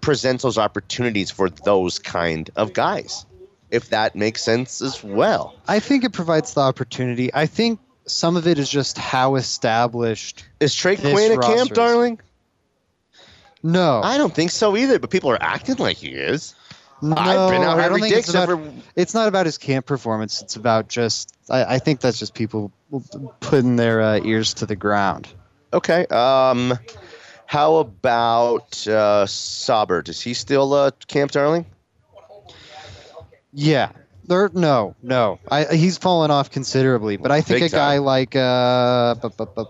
presents 0.01 0.42
those 0.42 0.59
opportunities 0.59 1.31
for 1.31 1.48
those 1.48 1.98
kind 1.98 2.51
of 2.57 2.72
guys, 2.72 3.25
if 3.70 3.90
that 3.90 4.14
makes 4.16 4.42
sense 4.42 4.83
as 4.83 5.03
well. 5.03 5.55
I 5.68 5.81
think 5.81 6.05
it 6.05 6.12
provides 6.12 6.55
the 6.55 6.61
opportunity. 6.61 7.33
I 7.33 7.46
think 7.46 7.81
some 8.07 8.37
of 8.37 8.46
it 8.46 8.59
is 8.59 8.68
just 8.68 8.98
how 8.98 9.37
established. 9.37 10.44
Is 10.61 10.75
Trey 10.75 10.96
Quinn 10.96 11.33
a 11.33 11.38
camp 11.40 11.70
is- 11.70 11.77
darling? 11.77 12.20
No, 13.62 14.01
I 14.03 14.18
don't 14.18 14.35
think 14.35 14.51
so 14.51 14.77
either, 14.77 14.98
but 14.98 15.11
people 15.11 15.31
are 15.31 15.40
acting 15.40 15.77
like 15.77 15.96
he 15.98 16.09
is. 16.09 16.57
No, 17.02 17.16
I've 17.16 17.50
been 17.50 17.62
out 17.62 17.80
I 17.80 17.88
don't 17.88 18.00
think 18.00 18.14
it's 18.14 18.30
about, 18.30 18.48
for 18.48 18.72
It's 18.94 19.12
not 19.12 19.28
about 19.28 19.46
his 19.46 19.58
camp 19.58 19.86
performance. 19.86 20.40
It's 20.40 20.56
about 20.56 20.88
just. 20.88 21.34
I, 21.50 21.74
I 21.74 21.78
think 21.80 22.00
that's 22.00 22.18
just 22.18 22.32
people 22.32 22.72
putting 23.40 23.76
their 23.76 24.00
uh, 24.00 24.20
ears 24.22 24.54
to 24.54 24.66
the 24.66 24.76
ground. 24.76 25.28
Okay. 25.72 26.06
Um, 26.06 26.78
how 27.46 27.76
about 27.76 28.86
uh, 28.86 29.26
Saubert? 29.26 30.08
Is 30.08 30.20
he 30.20 30.32
still 30.34 30.72
uh, 30.72 30.92
Camp 31.08 31.32
Darling? 31.32 31.66
Yeah. 33.52 33.90
There, 34.24 34.50
no, 34.54 34.94
no. 35.02 35.40
I, 35.50 35.64
he's 35.64 35.98
fallen 35.98 36.30
off 36.30 36.50
considerably, 36.50 37.16
but 37.16 37.32
I 37.32 37.40
think 37.40 37.61
Big 37.61 37.72
a 37.72 37.76
guy 37.76 37.96
time. 37.96 38.04
like 38.04 38.37
uh, 38.37 39.16
bu- 39.16 39.30
bu- 39.30 39.64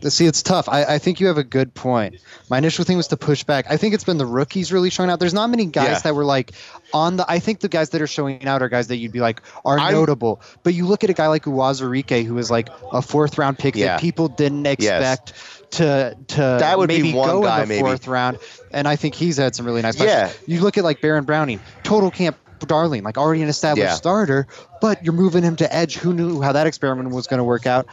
bu- 0.00 0.08
see, 0.10 0.24
it's 0.24 0.42
tough. 0.42 0.68
I, 0.68 0.84
I 0.84 0.98
think 0.98 1.20
you 1.20 1.26
have 1.26 1.36
a 1.36 1.44
good 1.44 1.74
point. 1.74 2.16
My 2.48 2.56
initial 2.58 2.84
thing 2.86 2.96
was 2.96 3.08
to 3.08 3.16
push 3.18 3.44
back. 3.44 3.66
I 3.68 3.76
think 3.76 3.92
it's 3.94 4.04
been 4.04 4.16
the 4.16 4.24
rookies 4.26 4.72
really 4.72 4.88
showing 4.88 5.10
out. 5.10 5.20
There's 5.20 5.34
not 5.34 5.50
many 5.50 5.66
guys 5.66 5.88
Yeah. 5.88 5.98
that 6.00 6.14
were 6.14 6.24
like 6.24 6.52
on 6.94 7.16
the. 7.16 7.30
I 7.30 7.38
think 7.38 7.60
the 7.60 7.68
guys 7.68 7.90
that 7.90 8.00
are 8.00 8.06
showing 8.06 8.46
out 8.46 8.62
are 8.62 8.68
guys 8.70 8.86
that 8.88 8.96
you'd 8.96 9.12
be 9.12 9.20
like 9.20 9.42
are 9.64 9.78
I'm- 9.78 9.92
notable. 9.92 10.40
But 10.62 10.72
you 10.74 10.86
look 10.86 11.04
at 11.04 11.10
a 11.10 11.14
guy 11.14 11.26
like 11.28 11.44
Uwazurike, 11.44 12.24
who 12.24 12.34
was 12.34 12.50
like 12.50 12.68
a 12.92 13.02
fourth 13.02 13.36
round 13.36 13.58
pick 13.58 13.76
Yeah. 13.76 13.86
that 13.88 14.00
people 14.00 14.28
didn't 14.28 14.66
expect. 14.66 15.34
To, 15.72 16.16
to 16.28 16.36
That 16.36 16.78
would 16.78 16.88
be 16.88 17.02
maybe 17.02 17.12
one 17.12 17.28
go 17.28 17.42
guy, 17.42 17.56
in 17.62 17.68
the 17.68 17.74
maybe. 17.74 17.80
fourth 17.80 18.06
round, 18.06 18.38
and 18.70 18.86
I 18.86 18.94
think 18.94 19.16
he's 19.16 19.36
had 19.36 19.54
some 19.56 19.66
really 19.66 19.82
nice. 19.82 20.00
Yeah. 20.00 20.30
you 20.46 20.60
look 20.60 20.78
at 20.78 20.84
like 20.84 21.00
Baron 21.00 21.24
Browning, 21.24 21.58
total 21.82 22.10
camp 22.12 22.36
darling, 22.60 23.02
like 23.04 23.18
already 23.18 23.42
an 23.42 23.48
established 23.48 23.84
Yeah. 23.86 23.94
starter, 23.94 24.46
but 24.80 25.04
you're 25.04 25.12
moving 25.12 25.42
him 25.42 25.56
to 25.56 25.74
edge. 25.74 25.96
Who 25.96 26.14
knew 26.14 26.40
how 26.40 26.52
that 26.52 26.66
experiment 26.66 27.10
was 27.10 27.26
going 27.26 27.38
to 27.38 27.44
work 27.44 27.66
out? 27.66 27.86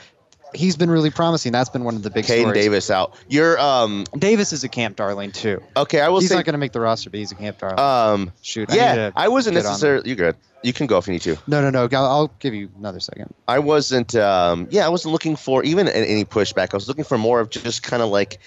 He's 0.55 0.77
been 0.77 0.91
really 0.91 1.09
promising. 1.09 1.51
That's 1.51 1.69
been 1.69 1.83
one 1.83 1.95
of 1.95 2.03
the 2.03 2.11
big 2.11 2.25
Caden 2.25 2.41
stories. 2.41 2.53
Davis 2.63 2.91
out. 2.91 3.15
You're 3.27 3.59
um 3.59 4.03
Davis 4.17 4.53
is 4.53 4.63
a 4.63 4.69
camp 4.69 4.95
darling 4.97 5.31
too. 5.31 5.63
okay. 5.75 5.99
I 5.99 6.09
will 6.09 6.19
he's 6.19 6.29
say 6.29 6.35
not 6.35 6.45
going 6.45 6.53
to 6.53 6.59
make 6.59 6.73
the 6.73 6.79
roster, 6.79 7.09
but 7.09 7.17
he's 7.17 7.31
a 7.31 7.35
camp 7.35 7.57
darling. 7.57 7.79
um 7.79 8.31
Shoot, 8.43 8.71
I 8.71 8.75
yeah. 8.75 8.95
to 8.95 9.13
I 9.15 9.29
wasn't 9.29 9.55
necessarily. 9.55 10.07
You 10.07 10.15
good? 10.15 10.35
You 10.61 10.71
can 10.71 10.85
go 10.87 10.97
if 10.99 11.07
you 11.07 11.13
need 11.13 11.23
to. 11.23 11.37
no, 11.47 11.59
no, 11.61 11.69
no. 11.71 11.89
I'll, 11.91 12.05
I'll 12.05 12.27
give 12.39 12.53
you 12.53 12.69
another 12.77 12.99
second. 13.01 13.33
I 13.49 13.59
wasn't. 13.59 14.15
Um, 14.15 14.67
yeah, 14.69 14.85
I 14.85 14.89
wasn't 14.89 15.11
looking 15.11 15.35
for 15.35 15.61
even 15.63 15.89
any 15.89 16.23
pushback. 16.23 16.69
I 16.73 16.77
was 16.77 16.87
looking 16.87 17.03
for 17.03 17.17
more 17.17 17.41
of 17.41 17.49
just 17.49 17.83
kind 17.83 18.01
of 18.01 18.09
like, 18.09 18.39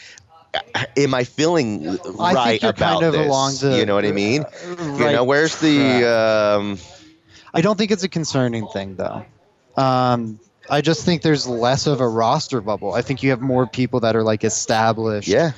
am 0.96 1.14
I 1.14 1.24
feeling 1.24 1.98
I 2.18 2.32
right 2.32 2.62
about 2.62 2.76
kind 2.76 3.04
of 3.04 3.12
this? 3.12 3.60
the 3.60 3.78
you 3.78 3.86
know 3.86 3.94
what 3.94 4.04
I 4.04 4.12
mean? 4.12 4.44
uh, 4.44 4.96
you 4.98 5.12
know, 5.12 5.24
where's 5.24 5.60
the? 5.60 6.04
Um, 6.58 6.78
I 7.54 7.60
don't 7.60 7.76
think 7.78 7.90
it's 7.90 8.02
a 8.02 8.08
concerning 8.08 8.66
thing 8.68 8.96
though. 8.96 9.24
Um, 9.76 10.38
I 10.68 10.80
just 10.80 11.04
think 11.04 11.22
there's 11.22 11.46
less 11.46 11.86
of 11.86 12.00
a 12.00 12.08
roster 12.08 12.60
bubble. 12.60 12.92
I 12.92 13.02
think 13.02 13.22
you 13.22 13.30
have 13.30 13.40
more 13.40 13.66
people 13.66 14.00
that 14.00 14.16
are 14.16 14.22
like 14.22 14.44
established. 14.44 15.28
yeah. 15.28 15.52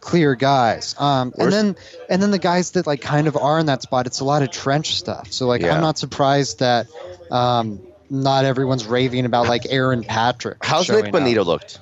clear 0.00 0.34
guys. 0.34 0.94
Um, 0.98 1.32
and 1.38 1.52
then 1.52 1.76
and 2.08 2.22
then 2.22 2.30
the 2.30 2.38
guys 2.38 2.72
that 2.72 2.86
like 2.86 3.00
kind 3.00 3.26
of 3.26 3.36
are 3.36 3.58
in 3.58 3.66
that 3.66 3.82
spot, 3.82 4.06
it's 4.06 4.20
a 4.20 4.24
lot 4.24 4.42
of 4.42 4.50
trench 4.50 4.96
stuff. 4.96 5.32
So 5.32 5.46
like 5.46 5.62
Yeah. 5.62 5.74
I'm 5.74 5.80
not 5.80 5.98
surprised 5.98 6.60
that 6.60 6.86
um, 7.30 7.80
not 8.08 8.44
everyone's 8.44 8.86
raving 8.86 9.24
about 9.24 9.48
like 9.48 9.66
Aaron 9.68 10.04
Patrick. 10.04 10.64
How's 10.64 10.88
Nik 10.88 11.06
Bonitto 11.06 11.40
up. 11.40 11.46
looked? 11.46 11.80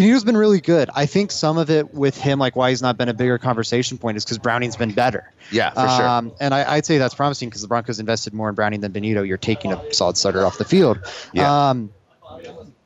Bonitto's 0.00 0.24
been 0.24 0.36
really 0.36 0.60
good. 0.60 0.90
I 0.94 1.06
think 1.06 1.30
some 1.30 1.58
of 1.58 1.70
it 1.70 1.92
with 1.94 2.16
him, 2.16 2.38
like 2.38 2.56
why 2.56 2.70
he's 2.70 2.82
not 2.82 2.96
been 2.96 3.08
a 3.08 3.14
bigger 3.14 3.38
conversation 3.38 3.98
point, 3.98 4.16
is 4.16 4.24
because 4.24 4.38
Browning's 4.38 4.76
been 4.76 4.92
better. 4.92 5.32
Yeah, 5.50 5.70
for 5.70 5.88
sure. 5.88 6.08
Um, 6.08 6.32
and 6.40 6.54
I, 6.54 6.74
I'd 6.74 6.86
say 6.86 6.98
that's 6.98 7.14
promising 7.14 7.48
because 7.48 7.62
the 7.62 7.68
Broncos 7.68 8.00
invested 8.00 8.32
more 8.32 8.48
in 8.48 8.54
Browning 8.54 8.80
than 8.80 8.92
Bonitto. 8.92 9.26
You're 9.26 9.38
taking 9.38 9.72
a 9.72 9.92
solid 9.92 10.16
starter 10.16 10.44
off 10.44 10.58
the 10.58 10.64
field. 10.64 10.98
Yeah. 11.32 11.70
Um, 11.70 11.92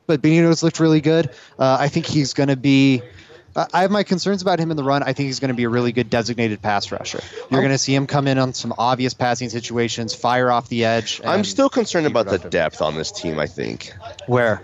but 0.07 0.21
Bonitto's 0.21 0.63
looked 0.63 0.81
really 0.81 1.01
good. 1.01 1.31
Uh, 1.59 1.77
I 1.81 1.89
think 1.89 2.07
he's 2.07 2.35
going 2.35 2.49
to 2.49 2.57
be. 2.57 3.03
I- 3.57 3.83
have 3.83 3.91
my 3.93 4.03
concerns 4.03 4.43
about 4.43 4.59
him 4.59 4.73
in 4.73 4.77
the 4.77 4.83
run. 4.83 5.05
I 5.05 5.13
think 5.13 5.27
he's 5.27 5.39
going 5.39 5.51
to 5.51 5.55
be 5.55 5.63
a 5.63 5.69
really 5.69 5.93
good 5.93 6.11
designated 6.11 6.61
pass 6.61 6.91
rusher. 6.91 7.21
You're 7.51 7.61
going 7.61 7.71
to 7.73 7.79
see 7.79 7.95
him 7.95 8.09
come 8.09 8.27
in 8.27 8.37
on 8.37 8.53
some 8.53 8.75
obvious 8.77 9.15
passing 9.15 9.49
situations, 9.49 10.13
fire 10.13 10.51
off 10.51 10.69
the 10.69 10.85
edge. 10.85 11.21
I'm 11.25 11.45
still 11.45 11.69
concerned 11.71 12.07
about 12.07 12.27
the 12.27 12.39
depth 12.39 12.83
on 12.83 12.97
this 12.97 13.13
team. 13.13 13.39
I 13.39 13.47
think. 13.47 13.95
where 14.27 14.63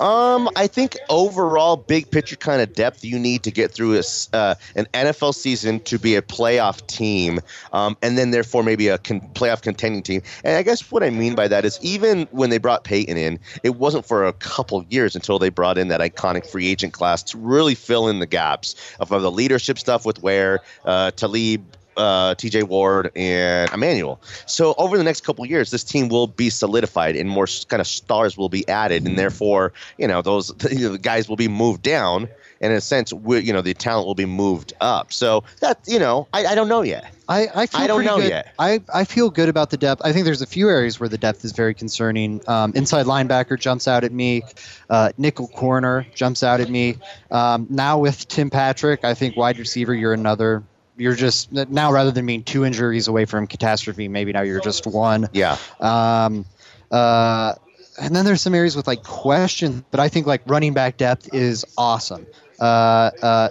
Um, 0.00 0.48
I 0.56 0.66
think 0.66 0.96
overall, 1.10 1.76
big 1.76 2.10
picture 2.10 2.36
kind 2.36 2.62
of 2.62 2.72
depth 2.72 3.04
you 3.04 3.18
need 3.18 3.42
to 3.42 3.50
get 3.50 3.70
through 3.70 3.98
a 3.98 4.02
uh, 4.32 4.54
an 4.74 4.86
NFL 4.94 5.34
season 5.34 5.80
to 5.80 5.98
be 5.98 6.16
a 6.16 6.22
playoff 6.22 6.86
team, 6.86 7.40
um, 7.74 7.98
and 8.00 8.16
then 8.16 8.30
therefore 8.30 8.62
maybe 8.62 8.88
a 8.88 8.96
con- 8.96 9.20
playoff 9.34 9.60
contending 9.60 10.02
team. 10.02 10.22
And 10.42 10.56
I 10.56 10.62
guess 10.62 10.90
what 10.90 11.02
I 11.02 11.10
mean 11.10 11.34
by 11.34 11.48
that 11.48 11.66
is 11.66 11.78
even 11.82 12.26
when 12.30 12.48
they 12.48 12.56
brought 12.56 12.84
Peyton 12.84 13.18
in, 13.18 13.38
it 13.62 13.76
wasn't 13.76 14.06
for 14.06 14.26
a 14.26 14.32
couple 14.32 14.84
years 14.88 15.14
until 15.14 15.38
they 15.38 15.50
brought 15.50 15.76
in 15.76 15.88
that 15.88 16.00
iconic 16.00 16.46
free 16.46 16.66
agent 16.68 16.94
class 16.94 17.22
to 17.24 17.38
really 17.38 17.74
fill 17.74 18.08
in 18.08 18.20
the 18.20 18.26
gaps 18.26 18.74
of 19.00 19.10
the 19.10 19.30
leadership 19.30 19.78
stuff 19.78 20.06
with 20.06 20.22
Ware, 20.22 20.60
uh, 20.86 21.10
Talib, 21.10 21.62
uh, 21.96 22.34
T.J. 22.34 22.64
Ward, 22.64 23.10
and 23.16 23.70
Emmanuel. 23.72 24.20
So 24.46 24.74
over 24.78 24.96
the 24.96 25.04
next 25.04 25.22
couple 25.22 25.44
years, 25.46 25.70
this 25.70 25.84
team 25.84 26.08
will 26.08 26.26
be 26.26 26.50
solidified, 26.50 27.16
and 27.16 27.28
more 27.28 27.46
kind 27.68 27.80
of 27.80 27.86
stars 27.86 28.36
will 28.36 28.48
be 28.48 28.66
added, 28.68 29.06
and 29.06 29.18
therefore, 29.18 29.72
you 29.98 30.06
know, 30.06 30.22
those 30.22 30.52
you 30.70 30.78
know, 30.88 30.92
the 30.92 30.98
guys 30.98 31.28
will 31.28 31.36
be 31.36 31.48
moved 31.48 31.82
down, 31.82 32.28
and 32.60 32.72
in 32.72 32.78
a 32.78 32.80
sense, 32.80 33.12
we, 33.12 33.40
you 33.40 33.52
know, 33.52 33.62
the 33.62 33.74
talent 33.74 34.06
will 34.06 34.14
be 34.14 34.26
moved 34.26 34.72
up. 34.80 35.12
So 35.12 35.44
that 35.60 35.80
you 35.86 35.98
know, 35.98 36.28
I, 36.32 36.46
I 36.46 36.54
don't 36.54 36.68
know 36.68 36.82
yet. 36.82 37.14
I, 37.30 37.48
I, 37.54 37.66
feel 37.66 37.80
I 37.80 37.86
don't 37.86 38.04
know 38.04 38.16
good. 38.16 38.28
yet. 38.28 38.52
I, 38.58 38.82
I 38.92 39.04
feel 39.04 39.30
good 39.30 39.48
about 39.48 39.70
the 39.70 39.76
depth. 39.76 40.02
I 40.04 40.12
think 40.12 40.24
there's 40.24 40.42
a 40.42 40.46
few 40.46 40.68
areas 40.68 40.98
where 40.98 41.08
the 41.08 41.16
depth 41.16 41.44
is 41.44 41.52
very 41.52 41.74
concerning. 41.74 42.42
Um, 42.48 42.72
inside 42.74 43.06
linebacker 43.06 43.58
jumps 43.58 43.86
out 43.86 44.02
at 44.02 44.10
me. 44.10 44.42
Uh, 44.90 45.12
nickel 45.16 45.46
corner 45.46 46.04
jumps 46.12 46.42
out 46.42 46.60
at 46.60 46.68
me. 46.68 46.96
Um, 47.30 47.68
now 47.70 47.98
with 47.98 48.26
Tim 48.26 48.50
Patrick, 48.50 49.04
I 49.04 49.14
think 49.14 49.36
wide 49.36 49.60
receiver, 49.60 49.94
you're 49.94 50.12
another. 50.12 50.64
You're 51.00 51.14
just 51.14 51.50
now 51.50 51.92
rather 51.92 52.10
than 52.10 52.26
being 52.26 52.42
two 52.42 52.64
injuries 52.64 53.08
away 53.08 53.24
from 53.24 53.46
catastrophe, 53.46 54.06
maybe 54.06 54.32
now 54.32 54.42
you're 54.42 54.60
just 54.60 54.86
one. 54.86 55.28
Yeah. 55.32 55.56
Um, 55.80 56.44
uh, 56.90 57.54
and 58.00 58.14
then 58.14 58.24
there's 58.24 58.42
some 58.42 58.54
areas 58.54 58.76
with 58.76 58.86
like 58.86 59.02
question, 59.02 59.84
but 59.90 59.98
I 59.98 60.08
think 60.08 60.26
like 60.26 60.42
running 60.46 60.74
back 60.74 60.98
depth 60.98 61.32
is 61.32 61.64
awesome. 61.78 62.26
Uh, 62.58 63.10
uh, 63.22 63.48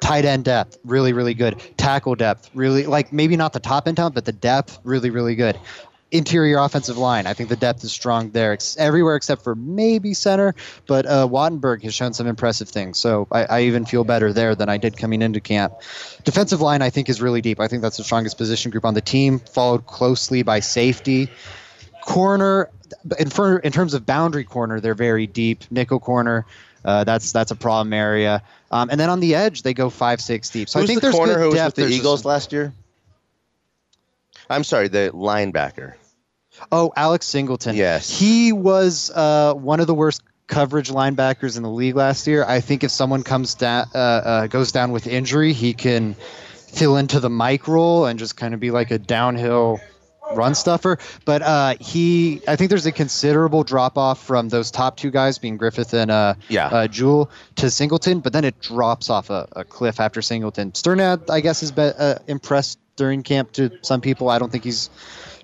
tight 0.00 0.24
end 0.24 0.44
depth, 0.44 0.78
really, 0.84 1.12
really 1.12 1.34
good. 1.34 1.60
Tackle 1.76 2.14
depth, 2.14 2.50
really 2.54 2.86
like 2.86 3.12
maybe 3.12 3.36
not 3.36 3.52
the 3.52 3.60
top 3.60 3.86
end 3.86 3.96
talent, 3.96 4.14
but 4.14 4.24
the 4.24 4.32
depth, 4.32 4.78
really, 4.82 5.10
really 5.10 5.34
good. 5.34 5.58
Interior 6.10 6.56
offensive 6.58 6.96
line, 6.96 7.26
I 7.26 7.34
think 7.34 7.50
the 7.50 7.56
depth 7.56 7.84
is 7.84 7.92
strong 7.92 8.30
there, 8.30 8.52
ex- 8.52 8.76
everywhere 8.78 9.14
except 9.14 9.44
for 9.44 9.54
maybe 9.54 10.14
center. 10.14 10.54
But 10.86 11.04
uh, 11.04 11.28
Wattenberg 11.28 11.82
has 11.82 11.94
shown 11.94 12.14
some 12.14 12.26
impressive 12.26 12.68
things, 12.68 12.96
so 12.96 13.28
I, 13.30 13.44
I 13.44 13.60
even 13.64 13.84
feel 13.84 14.04
better 14.04 14.32
there 14.32 14.54
than 14.54 14.70
I 14.70 14.78
did 14.78 14.96
coming 14.96 15.20
into 15.20 15.38
camp. 15.40 15.74
Defensive 16.24 16.62
line, 16.62 16.80
I 16.80 16.88
think, 16.88 17.10
is 17.10 17.20
really 17.20 17.42
deep. 17.42 17.60
I 17.60 17.68
think 17.68 17.82
that's 17.82 17.98
the 17.98 18.04
strongest 18.04 18.38
position 18.38 18.70
group 18.70 18.86
on 18.86 18.94
the 18.94 19.02
team, 19.02 19.38
followed 19.38 19.86
closely 19.86 20.42
by 20.42 20.60
safety 20.60 21.28
corner 22.06 22.70
in, 23.18 23.28
for, 23.28 23.58
in 23.58 23.70
terms 23.70 23.92
of 23.92 24.06
boundary 24.06 24.44
corner 24.44 24.80
they're 24.80 24.94
very 24.94 25.26
deep 25.26 25.62
nickel 25.70 26.00
corner 26.00 26.46
uh, 26.86 27.04
that's 27.04 27.32
that's 27.32 27.50
a 27.50 27.54
problem 27.56 27.92
area 27.92 28.42
um, 28.70 28.88
and 28.88 28.98
then 28.98 29.10
on 29.10 29.20
the 29.20 29.34
edge 29.34 29.60
they 29.62 29.74
go 29.74 29.90
five 29.90 30.18
six 30.18 30.48
deep 30.48 30.70
so 30.70 30.78
Who's 30.80 30.84
i 30.84 30.86
think 30.86 31.02
the 31.02 31.06
there's 31.08 31.14
corner 31.14 31.34
good 31.34 31.40
who 31.40 31.46
was 31.48 31.54
depth. 31.56 31.66
with 31.66 31.74
the 31.74 31.82
There's 31.82 31.98
Eagles 31.98 32.22
some- 32.22 32.30
last 32.30 32.50
year? 32.52 32.72
I'm 34.50 34.64
sorry, 34.64 34.88
the 34.88 35.10
linebacker. 35.12 35.92
Oh 36.72 36.92
alex 36.96 37.26
singleton 37.26 37.76
Yes. 37.76 38.08
he 38.18 38.52
was 38.52 39.10
uh, 39.14 39.54
one 39.54 39.80
of 39.80 39.86
the 39.86 39.94
worst 39.94 40.22
coverage 40.46 40.88
linebackers 40.90 41.56
in 41.56 41.62
the 41.62 41.70
league 41.70 41.94
last 41.96 42.26
year 42.26 42.44
i 42.44 42.60
think 42.60 42.82
if 42.84 42.90
someone 42.90 43.22
comes 43.22 43.54
down 43.54 43.86
uh, 43.94 43.98
uh, 43.98 44.46
goes 44.46 44.72
down 44.72 44.92
with 44.92 45.06
injury 45.06 45.52
he 45.52 45.74
can 45.74 46.14
fill 46.14 46.96
into 46.96 47.20
the 47.20 47.30
mic 47.30 47.68
role 47.68 48.06
and 48.06 48.18
just 48.18 48.36
kind 48.36 48.54
of 48.54 48.60
be 48.60 48.70
like 48.70 48.90
a 48.90 48.98
downhill 48.98 49.78
run 50.34 50.54
stuffer. 50.54 50.98
But 51.24 51.40
uh, 51.40 51.74
he, 51.80 52.42
I 52.46 52.56
think 52.56 52.68
there's 52.68 52.84
a 52.84 52.92
considerable 52.92 53.64
drop 53.64 53.96
off 53.96 54.22
from 54.22 54.50
those 54.50 54.70
top 54.70 54.98
two 54.98 55.10
guys, 55.10 55.38
being 55.38 55.56
Griffith 55.56 55.94
and 55.94 56.10
uh, 56.10 56.34
Yeah. 56.50 56.66
uh, 56.66 56.86
Jewell, 56.86 57.30
to 57.56 57.70
Singleton. 57.70 58.20
But 58.20 58.34
then 58.34 58.44
it 58.44 58.60
drops 58.60 59.08
off 59.08 59.30
a, 59.30 59.48
a 59.52 59.64
cliff 59.64 60.00
after 60.00 60.20
Singleton. 60.20 60.72
Strnad, 60.72 61.30
I 61.30 61.40
guess, 61.40 61.60
has 61.60 61.72
been 61.72 61.94
uh, 61.98 62.18
impressed 62.26 62.78
during 62.98 63.22
camp 63.22 63.52
to 63.52 63.70
some 63.80 64.02
people. 64.02 64.28
I 64.28 64.38
don't 64.38 64.52
think 64.52 64.64
he's 64.64 64.90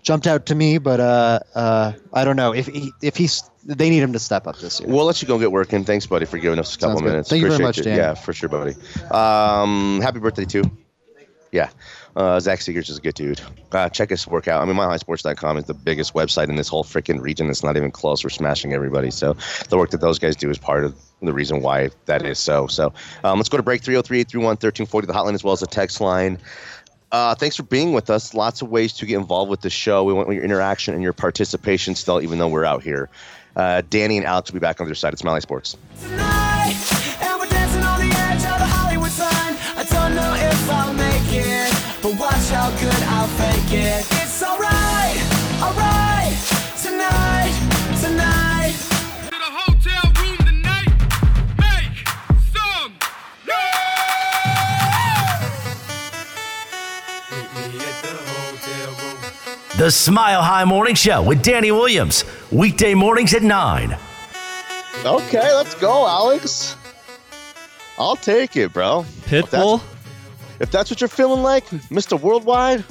jumped 0.03 0.27
out 0.27 0.47
to 0.47 0.55
me, 0.55 0.77
but 0.79 1.01
uh, 1.01 1.41
uh, 1.55 1.93
I 2.13 2.25
don't 2.25 2.37
know 2.37 2.53
if 2.53 2.67
he, 2.67 2.93
if 3.03 3.17
he's. 3.17 3.43
They 3.67 3.89
need 3.89 4.03
him 4.03 4.13
to 4.13 4.19
step 4.19 4.47
up 4.47 4.59
this 4.59 4.79
year. 4.79 4.91
We'll 4.91 5.07
let 5.07 5.23
you 5.23 5.29
go 5.29 5.39
get 5.39 5.51
working. 5.51 5.85
Thanks, 5.85 6.05
buddy, 6.05 6.27
for 6.27 6.37
giving 6.37 6.59
us 6.59 6.77
a 6.77 6.79
couple 6.79 6.97
Sounds 6.97 7.01
good. 7.01 7.09
minutes. 7.09 7.31
Thank 7.31 7.41
you 7.41 7.49
very 7.49 7.65
Appreciate 7.65 7.85
much. 7.85 7.97
Dan. 7.97 7.97
Yeah, 7.97 8.13
for 8.13 8.35
sure, 8.35 8.51
buddy. 8.51 8.75
Um, 9.11 10.03
happy 10.03 10.19
birthday 10.19 10.45
too. 10.45 10.65
Yeah. 11.51 11.71
Uh, 12.17 12.39
Zach 12.41 12.59
Segars 12.59 12.91
is 12.91 12.99
a 12.99 13.01
good 13.01 13.15
dude. 13.15 13.41
Uh, 13.73 13.89
check 13.89 14.11
his 14.11 14.27
work 14.27 14.49
out. 14.49 14.61
I 14.61 14.65
mean, 14.67 14.77
MileHighSports.com 14.77 15.57
is 15.57 15.65
the 15.65 15.75
biggest 15.75 16.13
website 16.13 16.49
in 16.49 16.57
this 16.57 16.69
whole 16.69 16.85
freaking 16.85 17.21
region. 17.21 17.49
It's 17.49 17.63
not 17.63 17.77
even 17.77 17.91
close. 17.91 18.23
We're 18.23 18.31
smashing 18.31 18.73
everybody. 18.73 19.11
So 19.11 19.37
the 19.69 19.79
work 19.79 19.91
that 19.91 20.01
those 20.01 20.19
guys 20.19 20.37
do 20.37 20.51
is 20.51 20.59
part 20.59 20.85
of 20.85 20.97
the 21.23 21.33
reason 21.33 21.61
why 21.61 21.91
that 22.07 22.25
is 22.27 22.39
so. 22.39 22.67
So 22.67 22.93
um, 23.23 23.39
let's 23.39 23.49
go 23.49 23.57
to 23.57 23.63
break 23.63 23.83
303 23.83 24.21
831 24.21 24.47
1340, 24.57 25.07
the 25.07 25.13
hotline 25.13 25.35
as 25.35 25.45
well 25.45 25.53
as 25.53 25.61
the 25.61 25.67
text 25.67 26.01
line. 26.01 26.39
Uh, 27.15 27.33
thanks 27.33 27.55
for 27.55 27.63
being 27.63 27.93
with 27.93 28.11
us. 28.11 28.35
Lots 28.35 28.61
of 28.61 28.71
ways 28.71 28.93
to 28.95 29.07
get 29.07 29.19
involved 29.19 29.49
with 29.49 29.61
the 29.61 29.71
show. 29.71 30.03
We 30.03 30.13
want 30.13 30.29
your 30.33 30.43
interaction 30.43 30.95
and 30.95 31.03
your 31.03 31.13
participation 31.13 31.95
still, 31.95 32.21
even 32.21 32.41
though 32.41 32.49
we're 32.49 32.65
out 32.65 32.83
here. 32.83 33.09
Uh, 33.55 33.83
Danny 33.89 34.17
and 34.17 34.27
Alex 34.27 34.51
will 34.51 34.59
be 34.59 34.61
back 34.61 34.81
on 34.81 34.87
the 34.87 34.89
other 34.89 34.97
side. 34.97 35.13
It's 35.13 35.23
Mile 35.23 35.35
High 35.35 35.39
Sports. 35.39 35.77
Tonight, 36.01 36.75
The 59.77 59.91
Smile 59.91 60.41
High 60.41 60.65
Morning 60.65 60.95
Show 60.95 61.21
with 61.21 61.43
Danny 61.43 61.73
Williams. 61.73 62.25
Weekday 62.53 62.95
mornings 62.95 63.35
at 63.35 63.43
9. 63.43 63.99
Okay, 65.05 65.53
let's 65.53 65.75
go, 65.75 66.07
Alex. 66.07 66.77
I'll 67.99 68.15
take 68.15 68.57
it, 68.57 68.73
bro. 68.73 69.01
If 69.01 69.31
that's, 69.31 69.49
Pitbull. 69.53 69.83
if 70.61 70.71
that's 70.71 70.91
what 70.91 71.01
you're 71.01 71.09
feeling 71.09 71.43
like, 71.43 71.67
Mr. 71.91 72.19
Worldwide, 72.21 72.85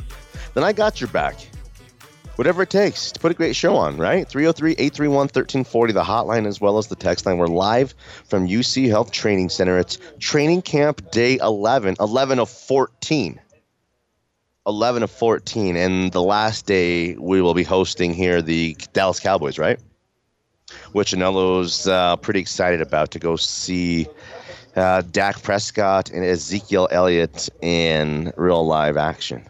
then 0.55 0.65
I 0.65 0.73
got 0.73 0.99
your 0.99 1.07
back. 1.07 1.35
Whatever 2.35 2.63
it 2.63 2.69
takes 2.69 3.13
to 3.13 3.19
put 3.21 3.31
a 3.31 3.35
great 3.35 3.55
show 3.55 3.77
on, 3.77 3.95
right? 3.95 4.27
303 4.27 4.71
831 4.73 5.15
1340, 5.15 5.93
the 5.93 6.03
hotline 6.03 6.45
as 6.45 6.59
well 6.59 6.77
as 6.77 6.87
the 6.87 6.97
text 6.97 7.25
line. 7.25 7.37
We're 7.37 7.47
live 7.47 7.95
from 8.25 8.45
UC 8.45 8.89
Health 8.89 9.11
Training 9.11 9.47
Center. 9.47 9.79
It's 9.79 9.99
training 10.19 10.63
camp 10.63 11.11
day 11.11 11.37
11, 11.37 11.95
11 12.01 12.39
of 12.39 12.49
14. 12.49 13.39
11 14.65 15.03
of 15.03 15.11
14. 15.11 15.75
And 15.75 16.11
the 16.11 16.21
last 16.21 16.65
day 16.65 17.15
we 17.15 17.41
will 17.41 17.53
be 17.53 17.63
hosting 17.63 18.13
here 18.13 18.41
the 18.41 18.75
Dallas 18.93 19.19
Cowboys, 19.19 19.59
right? 19.59 19.79
which 20.91 21.11
Anelo's 21.11 21.87
uh, 21.87 22.15
pretty 22.17 22.39
excited 22.39 22.81
about 22.81 23.11
to 23.11 23.19
go 23.19 23.35
see 23.35 24.07
uh, 24.75 25.01
Dak 25.11 25.41
Prescott 25.41 26.09
and 26.11 26.23
Ezekiel 26.23 26.87
Elliott 26.91 27.49
in 27.61 28.33
real 28.37 28.65
live 28.65 28.97
action. 28.97 29.43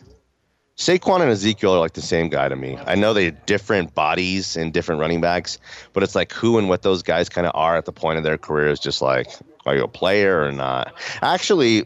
Saquon 0.76 1.22
and 1.22 1.30
Ezekiel 1.30 1.74
are 1.74 1.80
like 1.80 1.94
the 1.94 2.02
same 2.02 2.30
guy 2.30 2.50
to 2.50 2.56
me. 2.56 2.78
I 2.88 2.96
know 2.96 3.14
they're 3.14 3.32
different 3.32 3.94
bodies 3.94 4.58
and 4.58 4.74
different 4.74 5.00
running 5.00 5.22
backs, 5.22 5.60
but 5.94 6.02
it's 6.02 6.16
like 6.16 6.34
who 6.34 6.58
and 6.58 6.68
what 6.68 6.82
those 6.82 7.04
guys 7.04 7.30
kind 7.30 7.46
of 7.46 7.54
are 7.56 7.78
at 7.78 7.86
the 7.86 7.92
point 7.92 8.18
of 8.18 8.24
their 8.24 8.40
career 8.40 8.70
is 8.70 8.80
just 8.80 9.02
like, 9.02 9.28
are 9.66 9.76
you 9.76 9.84
a 9.84 9.88
player 9.88 10.44
or 10.44 10.52
not? 10.52 10.94
Actually, 11.22 11.86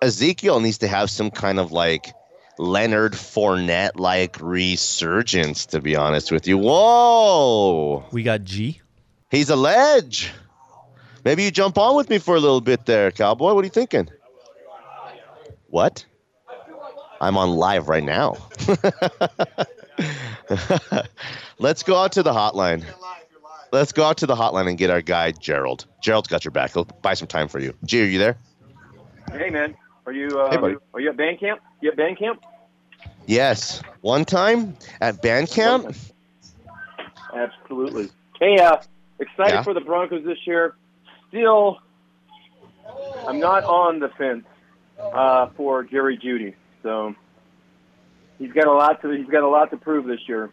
Ezekiel 0.00 0.60
needs 0.60 0.78
to 0.78 0.88
have 0.88 1.10
some 1.10 1.30
kind 1.30 1.60
of 1.60 1.70
like 1.70 2.12
Leonard 2.58 3.12
Fournette 3.12 3.98
like 3.98 4.36
resurgence, 4.40 5.66
to 5.66 5.80
be 5.80 5.96
honest 5.96 6.32
with 6.32 6.46
you. 6.48 6.58
Whoa! 6.58 8.04
We 8.12 8.22
got 8.22 8.42
G. 8.44 8.80
He's 9.30 9.50
a 9.50 9.56
ledge. 9.56 10.32
Maybe 11.24 11.44
you 11.44 11.50
jump 11.50 11.78
on 11.78 11.96
with 11.96 12.08
me 12.10 12.18
for 12.18 12.34
a 12.36 12.40
little 12.40 12.60
bit 12.60 12.86
there, 12.86 13.10
cowboy. 13.10 13.52
What 13.54 13.62
are 13.62 13.66
you 13.66 13.70
thinking? 13.70 14.08
What? 15.68 16.04
I'm 17.20 17.36
on 17.36 17.50
live 17.50 17.88
right 17.88 18.02
now. 18.04 18.36
Let's 21.58 21.82
go 21.82 21.96
out 21.96 22.12
to 22.12 22.22
the 22.22 22.32
hotline. 22.32 22.84
Let's 23.72 23.92
go 23.92 24.04
out 24.04 24.18
to 24.18 24.26
the 24.26 24.34
hotline 24.34 24.68
and 24.68 24.78
get 24.78 24.88
our 24.90 25.02
guy 25.02 25.32
Gerald. 25.32 25.84
Gerald's 26.02 26.28
got 26.28 26.44
your 26.44 26.52
back. 26.52 26.72
He'll 26.72 26.84
buy 26.84 27.14
some 27.14 27.28
time 27.28 27.48
for 27.48 27.58
you. 27.58 27.74
G, 27.84 28.02
are 28.02 28.06
you 28.06 28.18
there? 28.18 28.38
Hey 29.32 29.50
man, 29.50 29.74
are 30.06 30.12
you 30.12 30.28
uh, 30.40 30.50
Hey, 30.50 30.56
buddy. 30.56 30.76
are 30.94 31.00
you 31.00 31.10
at 31.10 31.16
band 31.18 31.38
camp? 31.40 31.60
You 31.82 31.90
at 31.90 31.96
band 31.96 32.18
camp? 32.18 32.42
Yes. 33.28 33.82
One 34.00 34.24
time 34.24 34.74
at 35.02 35.20
band 35.20 35.48
camp. 35.50 35.94
Absolutely. 37.34 38.08
Hey, 38.40 38.58
uh, 38.58 38.78
excited 39.20 39.52
Yeah. 39.54 39.62
for 39.62 39.74
the 39.74 39.82
Broncos 39.82 40.24
this 40.24 40.38
year. 40.46 40.74
Still, 41.28 41.78
I'm 43.26 43.38
not 43.38 43.64
on 43.64 43.98
the 44.00 44.08
fence 44.08 44.46
uh, 44.98 45.48
for 45.58 45.84
Jerry 45.84 46.16
Jeudy. 46.16 46.54
So 46.82 47.14
he's 48.38 48.52
got 48.52 48.66
a 48.66 48.72
lot 48.72 49.02
to 49.02 49.10
he's 49.10 49.28
got 49.28 49.42
a 49.42 49.48
lot 49.48 49.70
to 49.72 49.76
prove 49.76 50.06
this 50.06 50.20
year. 50.26 50.50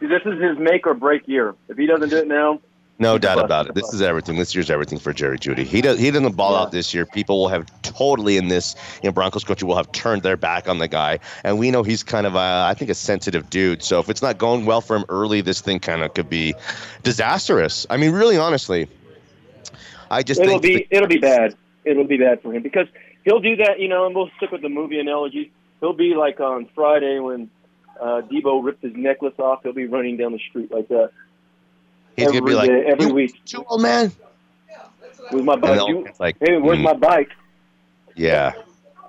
See, 0.00 0.06
this 0.06 0.22
is 0.24 0.40
his 0.40 0.56
make 0.58 0.86
or 0.86 0.94
break 0.94 1.28
year. 1.28 1.54
If 1.68 1.76
he 1.76 1.84
doesn't 1.84 2.08
do 2.08 2.16
it 2.16 2.26
now, 2.26 2.60
No 3.00 3.16
doubt 3.16 3.38
about 3.38 3.68
it. 3.68 3.74
This 3.74 3.94
is 3.94 4.02
everything. 4.02 4.36
This 4.36 4.56
year's 4.56 4.70
everything 4.70 4.98
for 4.98 5.12
Jerry 5.12 5.38
Jeudy. 5.38 5.64
He 5.64 5.80
does. 5.80 6.00
He 6.00 6.10
doesn't 6.10 6.34
ball 6.34 6.56
out 6.56 6.72
this 6.72 6.92
year. 6.92 7.06
People 7.06 7.38
will 7.38 7.48
have 7.48 7.64
totally 7.82 8.36
in 8.36 8.48
this. 8.48 8.74
You 9.02 9.08
know, 9.08 9.12
Broncos 9.12 9.44
country 9.44 9.68
will 9.68 9.76
have 9.76 9.92
turned 9.92 10.24
their 10.24 10.36
back 10.36 10.68
on 10.68 10.78
the 10.78 10.88
guy, 10.88 11.20
and 11.44 11.60
we 11.60 11.70
know 11.70 11.84
he's 11.84 12.02
kind 12.02 12.26
of, 12.26 12.34
a, 12.34 12.64
I 12.68 12.74
think, 12.74 12.90
a 12.90 12.94
sensitive 12.94 13.48
dude. 13.50 13.84
So 13.84 14.00
if 14.00 14.08
it's 14.08 14.20
not 14.20 14.38
going 14.38 14.66
well 14.66 14.80
for 14.80 14.96
him 14.96 15.04
early, 15.08 15.42
this 15.42 15.60
thing 15.60 15.78
kind 15.78 16.02
of 16.02 16.12
could 16.14 16.28
be 16.28 16.54
disastrous. 17.04 17.86
I 17.88 17.98
mean, 17.98 18.12
really, 18.12 18.36
honestly, 18.36 18.88
I 20.10 20.24
just 20.24 20.40
it'll 20.40 20.58
think 20.58 20.62
be 20.62 20.88
it'll 20.90 21.08
be 21.08 21.18
bad. 21.18 21.54
It'll 21.84 22.04
be 22.04 22.16
bad 22.16 22.42
for 22.42 22.52
him 22.52 22.64
because 22.64 22.88
he'll 23.24 23.40
do 23.40 23.54
that, 23.56 23.78
you 23.78 23.86
know. 23.86 24.06
And 24.06 24.14
we'll 24.14 24.30
stick 24.38 24.50
with 24.50 24.62
the 24.62 24.68
movie 24.68 24.98
analogy. 24.98 25.52
he'll 25.78 25.92
be 25.92 26.16
like 26.16 26.40
on 26.40 26.68
Friday 26.74 27.20
when 27.20 27.48
uh, 28.00 28.22
Debo 28.22 28.64
ripped 28.64 28.82
his 28.82 28.94
necklace 28.96 29.38
off. 29.38 29.62
He'll 29.62 29.72
be 29.72 29.86
running 29.86 30.16
down 30.16 30.32
the 30.32 30.40
street 30.40 30.72
like 30.72 30.88
that. 30.88 31.12
He's 32.18 32.26
gonna 32.26 32.42
be 32.42 32.52
every 32.52 32.54
like, 32.54 32.68
day, 32.68 32.84
every 32.86 33.06
"You 33.06 33.14
week. 33.14 33.44
Too 33.44 33.64
old 33.66 33.82
man. 33.82 34.12
With 35.30 35.44
my 35.44 35.56
bike, 35.56 35.88
you, 35.88 36.06
like, 36.18 36.36
hey, 36.40 36.56
where's 36.56 36.78
mm, 36.78 36.84
my 36.84 36.94
bike? 36.94 37.30
Yeah, 38.16 38.54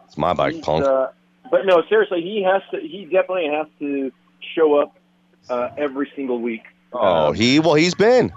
it's 0.06 0.18
my 0.18 0.34
bike, 0.34 0.56
He's, 0.56 0.64
punk. 0.66 0.86
Uh, 0.86 1.08
but 1.50 1.66
no, 1.66 1.82
seriously, 1.88 2.22
he 2.22 2.44
has 2.44 2.62
to. 2.72 2.80
He 2.80 3.06
definitely 3.06 3.48
has 3.48 3.68
to 3.80 4.12
show 4.54 4.76
up 4.76 4.98
uh, 5.50 5.70
every 5.78 6.12
single 6.16 6.42
week. 6.42 6.64
Oh, 6.92 7.32
he 7.32 7.60
well, 7.60 7.76
he's 7.76 7.96
been, 7.96 8.32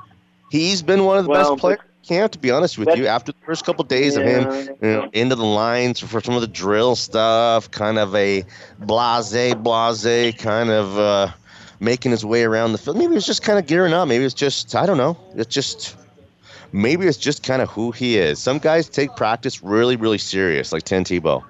he's 0.50 0.82
been 0.82 1.04
one 1.04 1.18
of 1.18 1.24
the 1.24 1.30
Well, 1.30 1.50
best 1.50 1.60
players. 1.60 1.80
Camp, 2.06 2.32
to 2.32 2.38
be 2.38 2.50
honest 2.50 2.78
with 2.78 2.96
you, 2.96 3.06
after 3.06 3.30
the 3.30 3.38
first 3.46 3.64
couple 3.64 3.84
days 3.84 4.16
of 4.16 4.24
him, 4.24 4.76
you 4.82 4.88
know, 4.88 5.10
into 5.12 5.36
the 5.36 5.44
lines 5.44 6.00
for 6.00 6.20
some 6.20 6.34
of 6.34 6.40
the 6.40 6.48
drill 6.48 6.96
stuff, 6.96 7.70
kind 7.70 7.96
of 7.96 8.12
a 8.16 8.44
blase, 8.80 9.54
blase, 9.54 10.34
kind 10.34 10.70
of 10.70 10.98
uh, 10.98 11.28
making 11.82 12.12
his 12.12 12.24
way 12.24 12.44
around 12.44 12.72
the 12.72 12.78
field. 12.78 12.96
Maybe 12.96 13.16
it's 13.16 13.26
just 13.26 13.42
kind 13.42 13.58
of 13.58 13.66
gearing 13.66 13.92
up. 13.92 14.08
Maybe 14.08 14.24
it's 14.24 14.34
just 14.34 14.74
I 14.74 14.86
don't 14.86 14.96
know. 14.96 15.18
It's 15.34 15.52
just 15.52 15.96
maybe 16.72 17.06
it's 17.06 17.18
just 17.18 17.42
kind 17.42 17.60
of 17.60 17.68
who 17.68 17.90
he 17.90 18.16
is. 18.16 18.38
Some 18.38 18.58
guys 18.58 18.88
take 18.88 19.14
practice 19.16 19.62
really, 19.62 19.96
really 19.96 20.18
serious, 20.18 20.72
like 20.72 20.84
Tim 20.84 21.04
Tebow. 21.04 21.42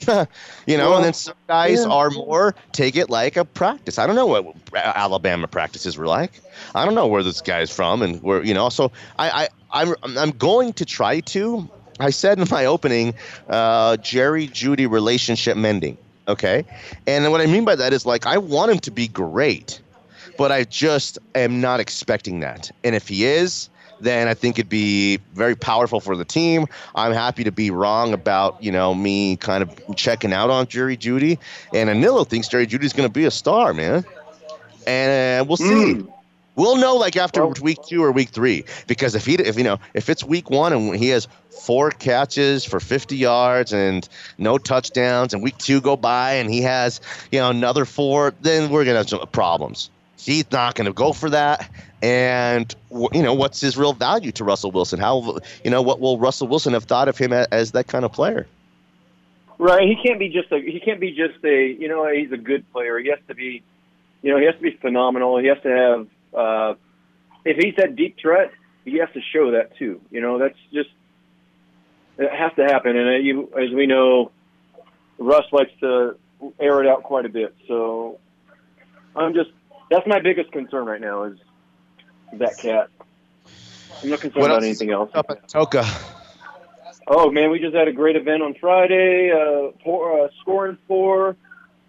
you 0.66 0.76
know, 0.76 0.90
Well, 0.90 0.96
and 0.96 1.04
then 1.04 1.12
some 1.12 1.34
guys 1.46 1.84
yeah. 1.84 1.90
are 1.90 2.10
more 2.10 2.54
take 2.72 2.96
it 2.96 3.08
like 3.10 3.36
a 3.36 3.44
practice. 3.44 3.98
I 3.98 4.06
don't 4.06 4.16
know 4.16 4.26
what 4.26 4.56
Alabama 4.74 5.46
practices 5.46 5.96
were 5.96 6.06
like. 6.06 6.40
I 6.74 6.84
don't 6.84 6.94
know 6.94 7.06
where 7.06 7.22
this 7.22 7.40
guy's 7.40 7.70
from 7.70 8.02
and 8.02 8.22
where 8.22 8.42
you 8.42 8.54
know. 8.54 8.70
So 8.70 8.90
I, 9.18 9.48
I 9.72 9.84
I'm 9.84 9.94
I'm 10.18 10.30
going 10.30 10.72
to 10.74 10.84
try 10.84 11.20
to. 11.20 11.68
I 12.00 12.10
said 12.10 12.40
in 12.40 12.48
my 12.50 12.64
opening, 12.64 13.14
uh, 13.48 13.96
Jerry 13.98 14.48
Jeudy 14.48 14.90
relationship 14.90 15.56
mending. 15.56 15.96
Okay, 16.26 16.64
and 17.06 17.30
what 17.30 17.40
I 17.40 17.46
mean 17.46 17.64
by 17.64 17.76
that 17.76 17.92
is 17.92 18.06
like 18.06 18.26
I 18.26 18.38
want 18.38 18.70
him 18.70 18.78
to 18.80 18.90
be 18.90 19.08
great, 19.08 19.80
but 20.38 20.50
I 20.50 20.64
just 20.64 21.18
am 21.34 21.60
not 21.60 21.80
expecting 21.80 22.40
that. 22.40 22.70
And 22.82 22.94
if 22.94 23.08
he 23.08 23.26
is, 23.26 23.68
then 24.00 24.28
I 24.28 24.34
think 24.34 24.58
it'd 24.58 24.68
be 24.68 25.18
very 25.34 25.54
powerful 25.54 26.00
for 26.00 26.16
the 26.16 26.24
team. 26.24 26.66
I'm 26.94 27.12
happy 27.12 27.44
to 27.44 27.52
be 27.52 27.70
wrong 27.70 28.12
about, 28.12 28.62
you 28.62 28.72
know, 28.72 28.94
me 28.94 29.36
kind 29.36 29.62
of 29.62 29.96
checking 29.96 30.32
out 30.32 30.50
on 30.50 30.66
Jerry 30.66 30.96
Jeudy. 30.96 31.38
And 31.72 31.90
Anilo 31.90 32.26
thinks 32.26 32.48
Jerry 32.48 32.66
Jeudy's 32.66 32.92
going 32.92 33.08
to 33.08 33.12
be 33.12 33.24
a 33.24 33.30
star, 33.30 33.74
man. 33.74 34.04
And 34.86 35.42
uh, 35.42 35.44
we'll 35.46 35.56
see. 35.56 35.94
Hmm. 35.94 36.10
We'll 36.56 36.76
know 36.76 36.96
like 36.96 37.16
after 37.16 37.46
week 37.46 37.78
two 37.82 38.02
or 38.02 38.12
week 38.12 38.28
three 38.28 38.64
because 38.86 39.14
if 39.14 39.26
he 39.26 39.34
if 39.34 39.56
you 39.56 39.64
know 39.64 39.78
if 39.92 40.08
it's 40.08 40.22
week 40.22 40.50
one 40.50 40.72
and 40.72 40.94
he 40.94 41.08
has 41.08 41.26
four 41.50 41.90
catches 41.90 42.64
for 42.64 42.78
50 42.78 43.16
yards 43.16 43.72
and 43.72 44.08
no 44.38 44.58
touchdowns 44.58 45.34
and 45.34 45.42
week 45.42 45.58
two 45.58 45.80
go 45.80 45.96
by 45.96 46.34
and 46.34 46.50
he 46.50 46.62
has 46.62 47.00
you 47.32 47.40
know 47.40 47.50
another 47.50 47.84
four 47.84 48.34
then 48.40 48.70
we're 48.70 48.84
gonna 48.84 48.98
have 48.98 49.08
some 49.08 49.26
problems. 49.28 49.90
He's 50.16 50.50
not 50.52 50.74
gonna 50.74 50.92
go 50.92 51.12
for 51.12 51.30
that. 51.30 51.68
And 52.02 52.74
you 53.12 53.22
know 53.22 53.34
what's 53.34 53.60
his 53.60 53.76
real 53.76 53.92
value 53.94 54.30
to 54.32 54.44
Russell 54.44 54.70
Wilson? 54.70 55.00
How 55.00 55.38
you 55.64 55.70
know 55.70 55.82
what 55.82 56.00
will 56.00 56.18
Russell 56.18 56.46
Wilson 56.46 56.74
have 56.74 56.84
thought 56.84 57.08
of 57.08 57.18
him 57.18 57.32
a- 57.32 57.48
as 57.50 57.72
that 57.72 57.88
kind 57.88 58.04
of 58.04 58.12
player? 58.12 58.46
Right. 59.58 59.88
He 59.88 59.96
can't 59.96 60.18
be 60.18 60.28
just 60.28 60.50
a. 60.52 60.58
He 60.60 60.80
can't 60.80 61.00
be 61.00 61.12
just 61.12 61.42
a. 61.44 61.66
You 61.66 61.88
know, 61.88 62.06
he's 62.12 62.32
a 62.32 62.36
good 62.36 62.70
player. 62.72 62.98
He 62.98 63.08
has 63.10 63.20
to 63.28 63.34
be. 63.34 63.62
You 64.22 64.32
know, 64.32 64.38
he 64.38 64.46
has 64.46 64.54
to 64.56 64.60
be 64.60 64.72
phenomenal. 64.72 65.38
He 65.38 65.46
has 65.46 65.58
to 65.62 65.68
have. 65.68 66.06
Uh, 66.34 66.74
if 67.44 67.56
he's 67.56 67.74
that 67.76 67.96
deep 67.96 68.16
threat, 68.20 68.50
he 68.84 68.98
has 68.98 69.08
to 69.14 69.20
show 69.32 69.52
that 69.52 69.76
too. 69.78 70.00
You 70.10 70.20
know, 70.20 70.38
that's 70.38 70.58
just. 70.72 70.90
It 72.16 72.30
has 72.30 72.52
to 72.56 72.64
happen, 72.64 72.96
and 72.96 73.08
uh, 73.08 73.12
you, 73.18 73.50
as 73.60 73.74
we 73.74 73.86
know, 73.86 74.30
Russ 75.18 75.44
likes 75.50 75.72
to 75.80 76.16
air 76.60 76.80
it 76.80 76.86
out 76.86 77.02
quite 77.02 77.26
a 77.26 77.28
bit. 77.28 77.54
So, 77.66 78.18
I'm 79.16 79.34
just. 79.34 79.50
That's 79.90 80.06
my 80.06 80.20
biggest 80.20 80.52
concern 80.52 80.86
right 80.86 81.00
now 81.00 81.24
is 81.24 81.38
that 82.34 82.56
cat. 82.58 82.88
I'm 84.02 84.10
not 84.10 84.20
concerned 84.20 84.42
What 84.42 84.50
about 84.50 84.62
anything 84.62 84.90
else. 84.90 85.10
Up 85.14 85.26
at 85.30 85.48
Toka. 85.48 85.84
Oh 87.06 87.30
man, 87.30 87.50
we 87.50 87.58
just 87.58 87.74
had 87.74 87.88
a 87.88 87.92
great 87.92 88.16
event 88.16 88.42
on 88.42 88.54
Friday. 88.54 89.30
Uh, 89.30 89.72
four, 89.84 90.24
uh, 90.24 90.28
scoring 90.40 90.78
four. 90.88 91.36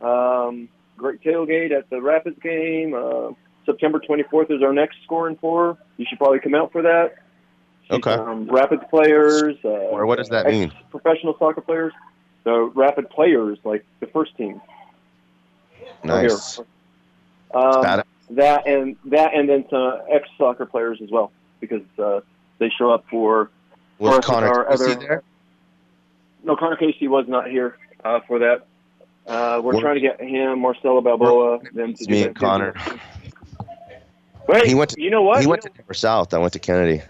Um, 0.02 0.70
great 0.98 1.22
tailgate 1.22 1.72
at 1.72 1.89
the 1.89 2.02
Rapids 2.02 2.38
game. 2.41 2.93
Uh, 2.93 3.32
September 3.66 3.99
24th 3.99 4.51
is 4.51 4.61
our 4.63 4.74
next 4.74 4.97
scoring 5.03 5.36
four. 5.38 5.78
You 5.97 6.05
should 6.07 6.18
probably 6.18 6.39
come 6.39 6.55
out 6.55 6.72
for 6.72 6.82
that. 6.84 7.16
Okay. 7.89 8.11
Um, 8.13 8.47
Rapids 8.49 8.84
players. 8.89 9.55
Uh, 9.63 9.70
Or 9.70 10.05
what 10.05 10.18
does 10.18 10.30
that 10.30 10.47
mean? 10.47 10.72
Professional 10.91 11.36
soccer 11.38 11.61
players. 11.61 11.93
So 12.43 12.72
Rapid 12.76 13.09
players, 13.09 13.57
like 13.63 13.86
the 13.99 14.07
first 14.07 14.36
team. 14.38 14.61
Nice. 16.03 16.59
Um, 17.53 18.03
that 18.32 18.68
and 18.68 18.95
that 19.05 19.34
and 19.34 19.47
then 19.47 19.66
some 19.70 20.01
ex 20.11 20.28
soccer 20.38 20.66
players 20.66 20.99
as 21.01 21.09
well 21.11 21.32
because 21.59 21.82
uh, 21.99 22.22
they 22.59 22.70
show 22.78 22.91
up 22.91 23.05
for. 23.09 23.49
Was 23.97 24.16
for 24.16 24.22
Connor 24.22 24.47
our 24.47 24.66
Casey 24.66 24.84
other- 24.91 24.95
there? 24.99 25.24
No, 26.43 26.55
Conor 26.55 26.76
Casey 26.76 27.07
was 27.07 27.26
not 27.28 27.49
here 27.49 27.78
uh, 28.03 28.20
for 28.28 28.39
that. 28.39 28.66
Uh, 29.26 29.59
we're 29.63 29.72
We're- 29.74 29.82
trying 29.82 29.95
to 29.95 30.01
get 30.01 30.22
him, 30.22 30.59
Marcelo 30.59 31.01
Balboa, 31.01 31.59
them 31.74 31.93
to 31.95 32.11
me 32.11 32.24
and 32.24 32.36
Connor. 32.36 32.76
Wait, 34.48 34.66
He 34.68 34.76
went 34.76 34.91
to- 34.91 35.02
you 35.02 35.10
know 35.10 35.24
what? 35.24 35.41
He 35.41 35.48
went 35.48 35.62
to 35.64 35.70
Denver 35.70 35.93
South. 35.93 36.34
I 36.34 36.38
went 36.38 36.54
to 36.54 36.60
Kennedy. 36.60 37.02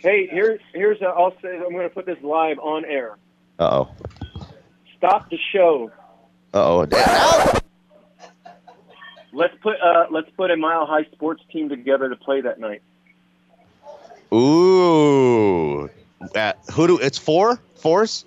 hey, 0.00 0.26
here's 0.26 0.60
here's 0.74 0.98
I'll 1.02 1.34
say 1.42 1.56
I'm 1.56 1.72
going 1.72 1.88
to 1.88 1.94
put 1.94 2.06
this 2.06 2.18
live 2.22 2.58
on 2.58 2.84
air. 2.84 3.16
Uh 3.58 3.84
oh. 3.84 3.88
Stop 4.98 5.30
the 5.30 5.38
show. 5.52 5.90
Uh 6.54 6.84
oh. 6.84 7.58
Let's 9.34 9.54
put 9.62 9.80
uh, 9.80 10.06
let's 10.10 10.28
put 10.36 10.50
a 10.50 10.56
Mile 10.56 10.84
High 10.86 11.04
sports 11.12 11.42
team 11.50 11.68
together 11.70 12.08
to 12.10 12.16
play 12.16 12.42
that 12.42 12.60
night. 12.60 12.82
Ooh. 14.32 15.88
Uh, 16.34 16.52
who 16.74 16.86
do? 16.86 16.98
It's 16.98 17.18
four 17.18 17.58
fours. 17.76 18.24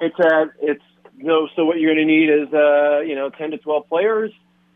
It's 0.00 0.18
uh, 0.20 0.46
it's 0.62 0.82
no. 1.16 1.48
So 1.56 1.64
what 1.64 1.80
you're 1.80 1.94
going 1.94 2.06
to 2.06 2.12
need 2.12 2.30
is 2.30 2.52
uh, 2.54 3.00
you 3.00 3.14
know, 3.16 3.28
10 3.30 3.50
to 3.50 3.58
12 3.58 3.88
players. 3.88 4.30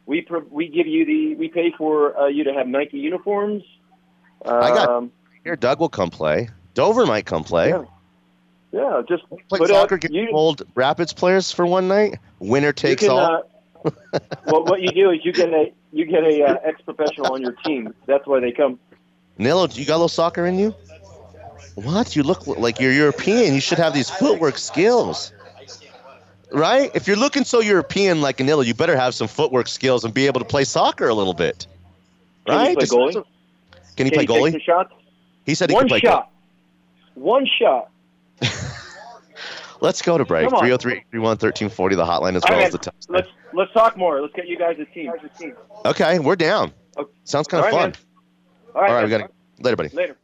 We 0.06 0.22
pro- 0.22 0.44
we 0.50 0.68
give 0.68 0.86
you 0.86 1.04
the 1.06 1.34
we 1.36 1.48
pay 1.48 1.72
for 1.76 2.18
uh, 2.18 2.26
you 2.26 2.44
to 2.44 2.52
have 2.52 2.66
Nike 2.66 2.98
uniforms. 2.98 3.62
Um, 4.44 4.62
I 4.62 4.68
got 4.70 5.04
here. 5.44 5.56
Doug 5.56 5.78
will 5.80 5.88
come 5.88 6.10
play. 6.10 6.48
Dover 6.74 7.06
might 7.06 7.26
come 7.26 7.44
play. 7.44 7.68
Yeah. 7.68 7.84
Yeah, 8.72 9.02
just 9.06 9.28
Play 9.28 9.58
put 9.58 9.68
soccer. 9.68 9.96
up. 9.96 10.00
Get 10.00 10.12
You, 10.12 10.30
old 10.32 10.62
Rapids 10.74 11.12
players 11.12 11.52
for 11.52 11.66
one 11.66 11.88
night. 11.88 12.18
Winner 12.38 12.72
takes 12.72 13.02
can, 13.02 13.10
all. 13.10 13.44
uh, 13.84 13.90
well, 14.46 14.64
what 14.64 14.80
you 14.80 14.88
do 14.88 15.10
is 15.10 15.20
you 15.24 15.32
get 15.32 15.50
a 15.52 15.70
you 15.92 16.06
get 16.06 16.24
a 16.24 16.42
uh, 16.42 16.56
ex 16.64 16.80
professional 16.80 17.34
on 17.34 17.42
your 17.42 17.52
team. 17.52 17.92
That's 18.06 18.26
why 18.26 18.40
they 18.40 18.50
come. 18.50 18.78
Nilo, 19.36 19.66
do 19.66 19.78
you 19.78 19.86
got 19.86 19.94
a 19.94 19.96
little 19.96 20.08
soccer 20.08 20.46
in 20.46 20.58
you? 20.58 20.74
What? 21.74 22.16
You 22.16 22.22
look 22.22 22.46
like 22.46 22.80
you're 22.80 22.92
European. 22.92 23.54
You 23.54 23.60
should 23.60 23.78
have 23.78 23.92
these 23.92 24.08
footwork 24.08 24.56
skills. 24.56 25.32
Right? 26.52 26.90
If 26.94 27.06
you're 27.06 27.16
looking 27.16 27.44
so 27.44 27.60
European 27.60 28.20
like 28.20 28.38
Anila, 28.38 28.64
you 28.66 28.74
better 28.74 28.96
have 28.96 29.14
some 29.14 29.28
footwork 29.28 29.68
skills 29.68 30.04
and 30.04 30.12
be 30.12 30.26
able 30.26 30.40
to 30.40 30.46
play 30.46 30.64
soccer 30.64 31.08
a 31.08 31.14
little 31.14 31.34
bit. 31.34 31.66
right? 32.46 32.54
Can 32.54 32.56
Right? 32.56 32.70
you 32.70 32.76
play 32.76 32.86
goalie? 32.86 33.24
Can 33.96 34.06
he 34.06 34.10
Can 34.10 34.26
play 34.26 34.26
goalie? 34.26 34.88
He 35.46 35.54
said 35.54 35.70
he 35.70 35.74
One 35.74 35.84
could 35.84 35.88
play 35.90 36.00
shot. 36.00 36.30
One 37.14 37.46
shot. 37.46 37.90
Let's 39.80 40.00
go 40.02 40.16
to 40.16 40.24
break. 40.24 40.48
Come 40.48 40.58
303 40.60 40.94
31 41.10 41.22
1340, 41.22 41.96
the 41.96 42.04
hotline 42.04 42.36
as 42.36 42.42
All 42.44 42.50
well 42.50 42.58
right, 42.58 42.66
as 42.66 42.72
the 42.72 42.78
text. 42.78 43.10
Let's 43.10 43.28
let's 43.52 43.72
talk 43.72 43.96
more. 43.96 44.20
Let's 44.20 44.32
get 44.34 44.46
you 44.46 44.56
guys 44.56 44.76
a 44.78 44.84
team. 44.84 45.12
Okay, 45.84 46.18
we're 46.20 46.36
down. 46.36 46.72
Sounds 47.24 47.48
kind 47.48 47.64
of 47.64 47.72
All 47.72 47.78
fun. 47.80 47.90
man. 47.90 47.96
All 48.74 48.82
right, 48.82 48.88
All 48.90 48.94
right, 48.96 49.04
we 49.04 49.10
got 49.10 49.18
to 49.18 49.28
later, 49.60 49.76
buddy. 49.76 49.88
Later. 49.90 50.16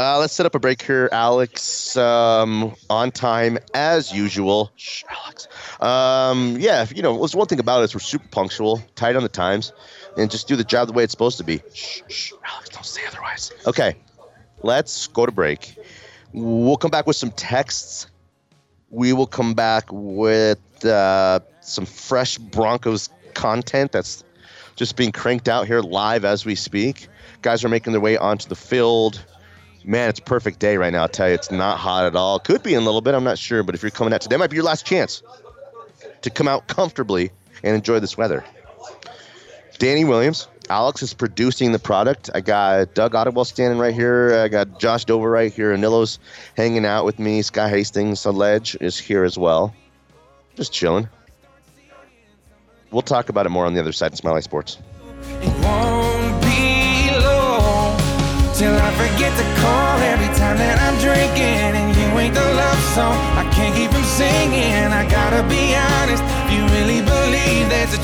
Uh, 0.00 0.16
let's 0.16 0.32
set 0.32 0.46
up 0.46 0.54
a 0.54 0.60
break 0.60 0.80
here, 0.80 1.08
Alex. 1.10 1.96
Um, 1.96 2.76
on 2.88 3.10
time 3.10 3.58
as 3.74 4.12
usual. 4.12 4.70
Shh, 4.76 5.02
Alex. 5.10 5.48
Um, 5.80 6.56
yeah, 6.60 6.86
you 6.94 7.02
know, 7.02 7.14
what's 7.14 7.34
one 7.34 7.48
thing 7.48 7.58
about 7.58 7.82
us? 7.82 7.96
We're 7.96 8.00
super 8.00 8.28
punctual, 8.28 8.80
tight 8.94 9.16
on 9.16 9.24
the 9.24 9.28
times, 9.28 9.72
and 10.16 10.30
just 10.30 10.46
do 10.46 10.54
the 10.54 10.62
job 10.62 10.86
the 10.86 10.92
way 10.92 11.02
it's 11.02 11.10
supposed 11.10 11.38
to 11.38 11.44
be. 11.44 11.60
Shh, 11.74 12.02
shh, 12.06 12.32
Alex, 12.44 12.68
don't 12.68 12.86
say 12.86 13.00
otherwise. 13.08 13.50
Okay, 13.66 13.96
let's 14.62 15.08
go 15.08 15.26
to 15.26 15.32
break. 15.32 15.76
We'll 16.32 16.76
come 16.76 16.92
back 16.92 17.08
with 17.08 17.16
some 17.16 17.32
texts. 17.32 18.06
We 18.90 19.12
will 19.12 19.26
come 19.26 19.54
back 19.54 19.88
with 19.90 20.84
uh, 20.84 21.40
some 21.60 21.86
fresh 21.86 22.38
Broncos 22.38 23.10
content 23.34 23.90
that's 23.90 24.22
just 24.76 24.94
being 24.94 25.10
cranked 25.10 25.48
out 25.48 25.66
here 25.66 25.80
live 25.80 26.24
as 26.24 26.46
we 26.46 26.54
speak. 26.54 27.08
Guys 27.42 27.64
are 27.64 27.68
making 27.68 27.92
their 27.94 28.00
way 28.00 28.16
onto 28.16 28.48
the 28.48 28.54
field. 28.54 29.24
Man, 29.84 30.08
it's 30.10 30.18
a 30.18 30.22
perfect 30.22 30.58
day 30.58 30.76
right 30.76 30.92
now. 30.92 31.02
I'll 31.02 31.08
tell 31.08 31.28
you, 31.28 31.34
it's 31.34 31.50
not 31.50 31.78
hot 31.78 32.06
at 32.06 32.16
all. 32.16 32.38
Could 32.38 32.62
be 32.62 32.74
in 32.74 32.82
a 32.82 32.84
little 32.84 33.00
bit. 33.00 33.14
I'm 33.14 33.24
not 33.24 33.38
sure. 33.38 33.62
But 33.62 33.74
if 33.74 33.82
you're 33.82 33.90
coming 33.90 34.12
out 34.12 34.20
today, 34.20 34.36
might 34.36 34.50
be 34.50 34.56
your 34.56 34.64
last 34.64 34.84
chance 34.84 35.22
to 36.22 36.30
come 36.30 36.48
out 36.48 36.66
comfortably 36.66 37.30
and 37.62 37.74
enjoy 37.74 38.00
this 38.00 38.16
weather. 38.16 38.44
Danny 39.78 40.04
Williams, 40.04 40.48
Alex 40.68 41.02
is 41.02 41.14
producing 41.14 41.72
the 41.72 41.78
product. 41.78 42.30
I 42.34 42.40
got 42.40 42.94
Doug 42.94 43.12
Ottewill 43.12 43.46
standing 43.46 43.78
right 43.78 43.94
here. 43.94 44.34
I 44.34 44.48
got 44.48 44.80
Josh 44.80 45.04
Dover 45.04 45.30
right 45.30 45.52
here. 45.52 45.72
Anilo's 45.72 46.18
hanging 46.56 46.84
out 46.84 47.04
with 47.04 47.18
me. 47.18 47.42
Sky 47.42 47.68
Hastings, 47.68 48.26
Ledge, 48.26 48.76
is 48.80 48.98
here 48.98 49.24
as 49.24 49.38
well. 49.38 49.74
Just 50.56 50.72
chilling. 50.72 51.08
We'll 52.90 53.02
talk 53.02 53.28
about 53.28 53.46
it 53.46 53.50
more 53.50 53.66
on 53.66 53.74
the 53.74 53.80
other 53.80 53.92
side 53.92 54.12
of 54.12 54.24
Mile 54.24 54.34
High 54.34 54.40
Sports. 54.40 54.78
Till 58.58 58.74
I 58.74 58.90
forget 58.98 59.30
to 59.38 59.46
call 59.62 60.02
every 60.02 60.26
time 60.34 60.58
that 60.58 60.82
I'm 60.82 60.98
drinking. 60.98 61.78
And 61.78 61.94
you 61.94 62.10
ain't 62.18 62.34
the 62.34 62.42
love 62.42 62.82
song. 62.90 63.14
I 63.38 63.46
can't 63.54 63.70
keep 63.70 63.94
from 63.94 64.02
singing. 64.02 64.90
I 64.90 65.06
gotta 65.06 65.46
be 65.46 65.78
honest. 65.78 66.26
You 66.50 66.66
really 66.74 66.98
believe 67.06 67.70
there's 67.70 67.94
a 67.94 68.02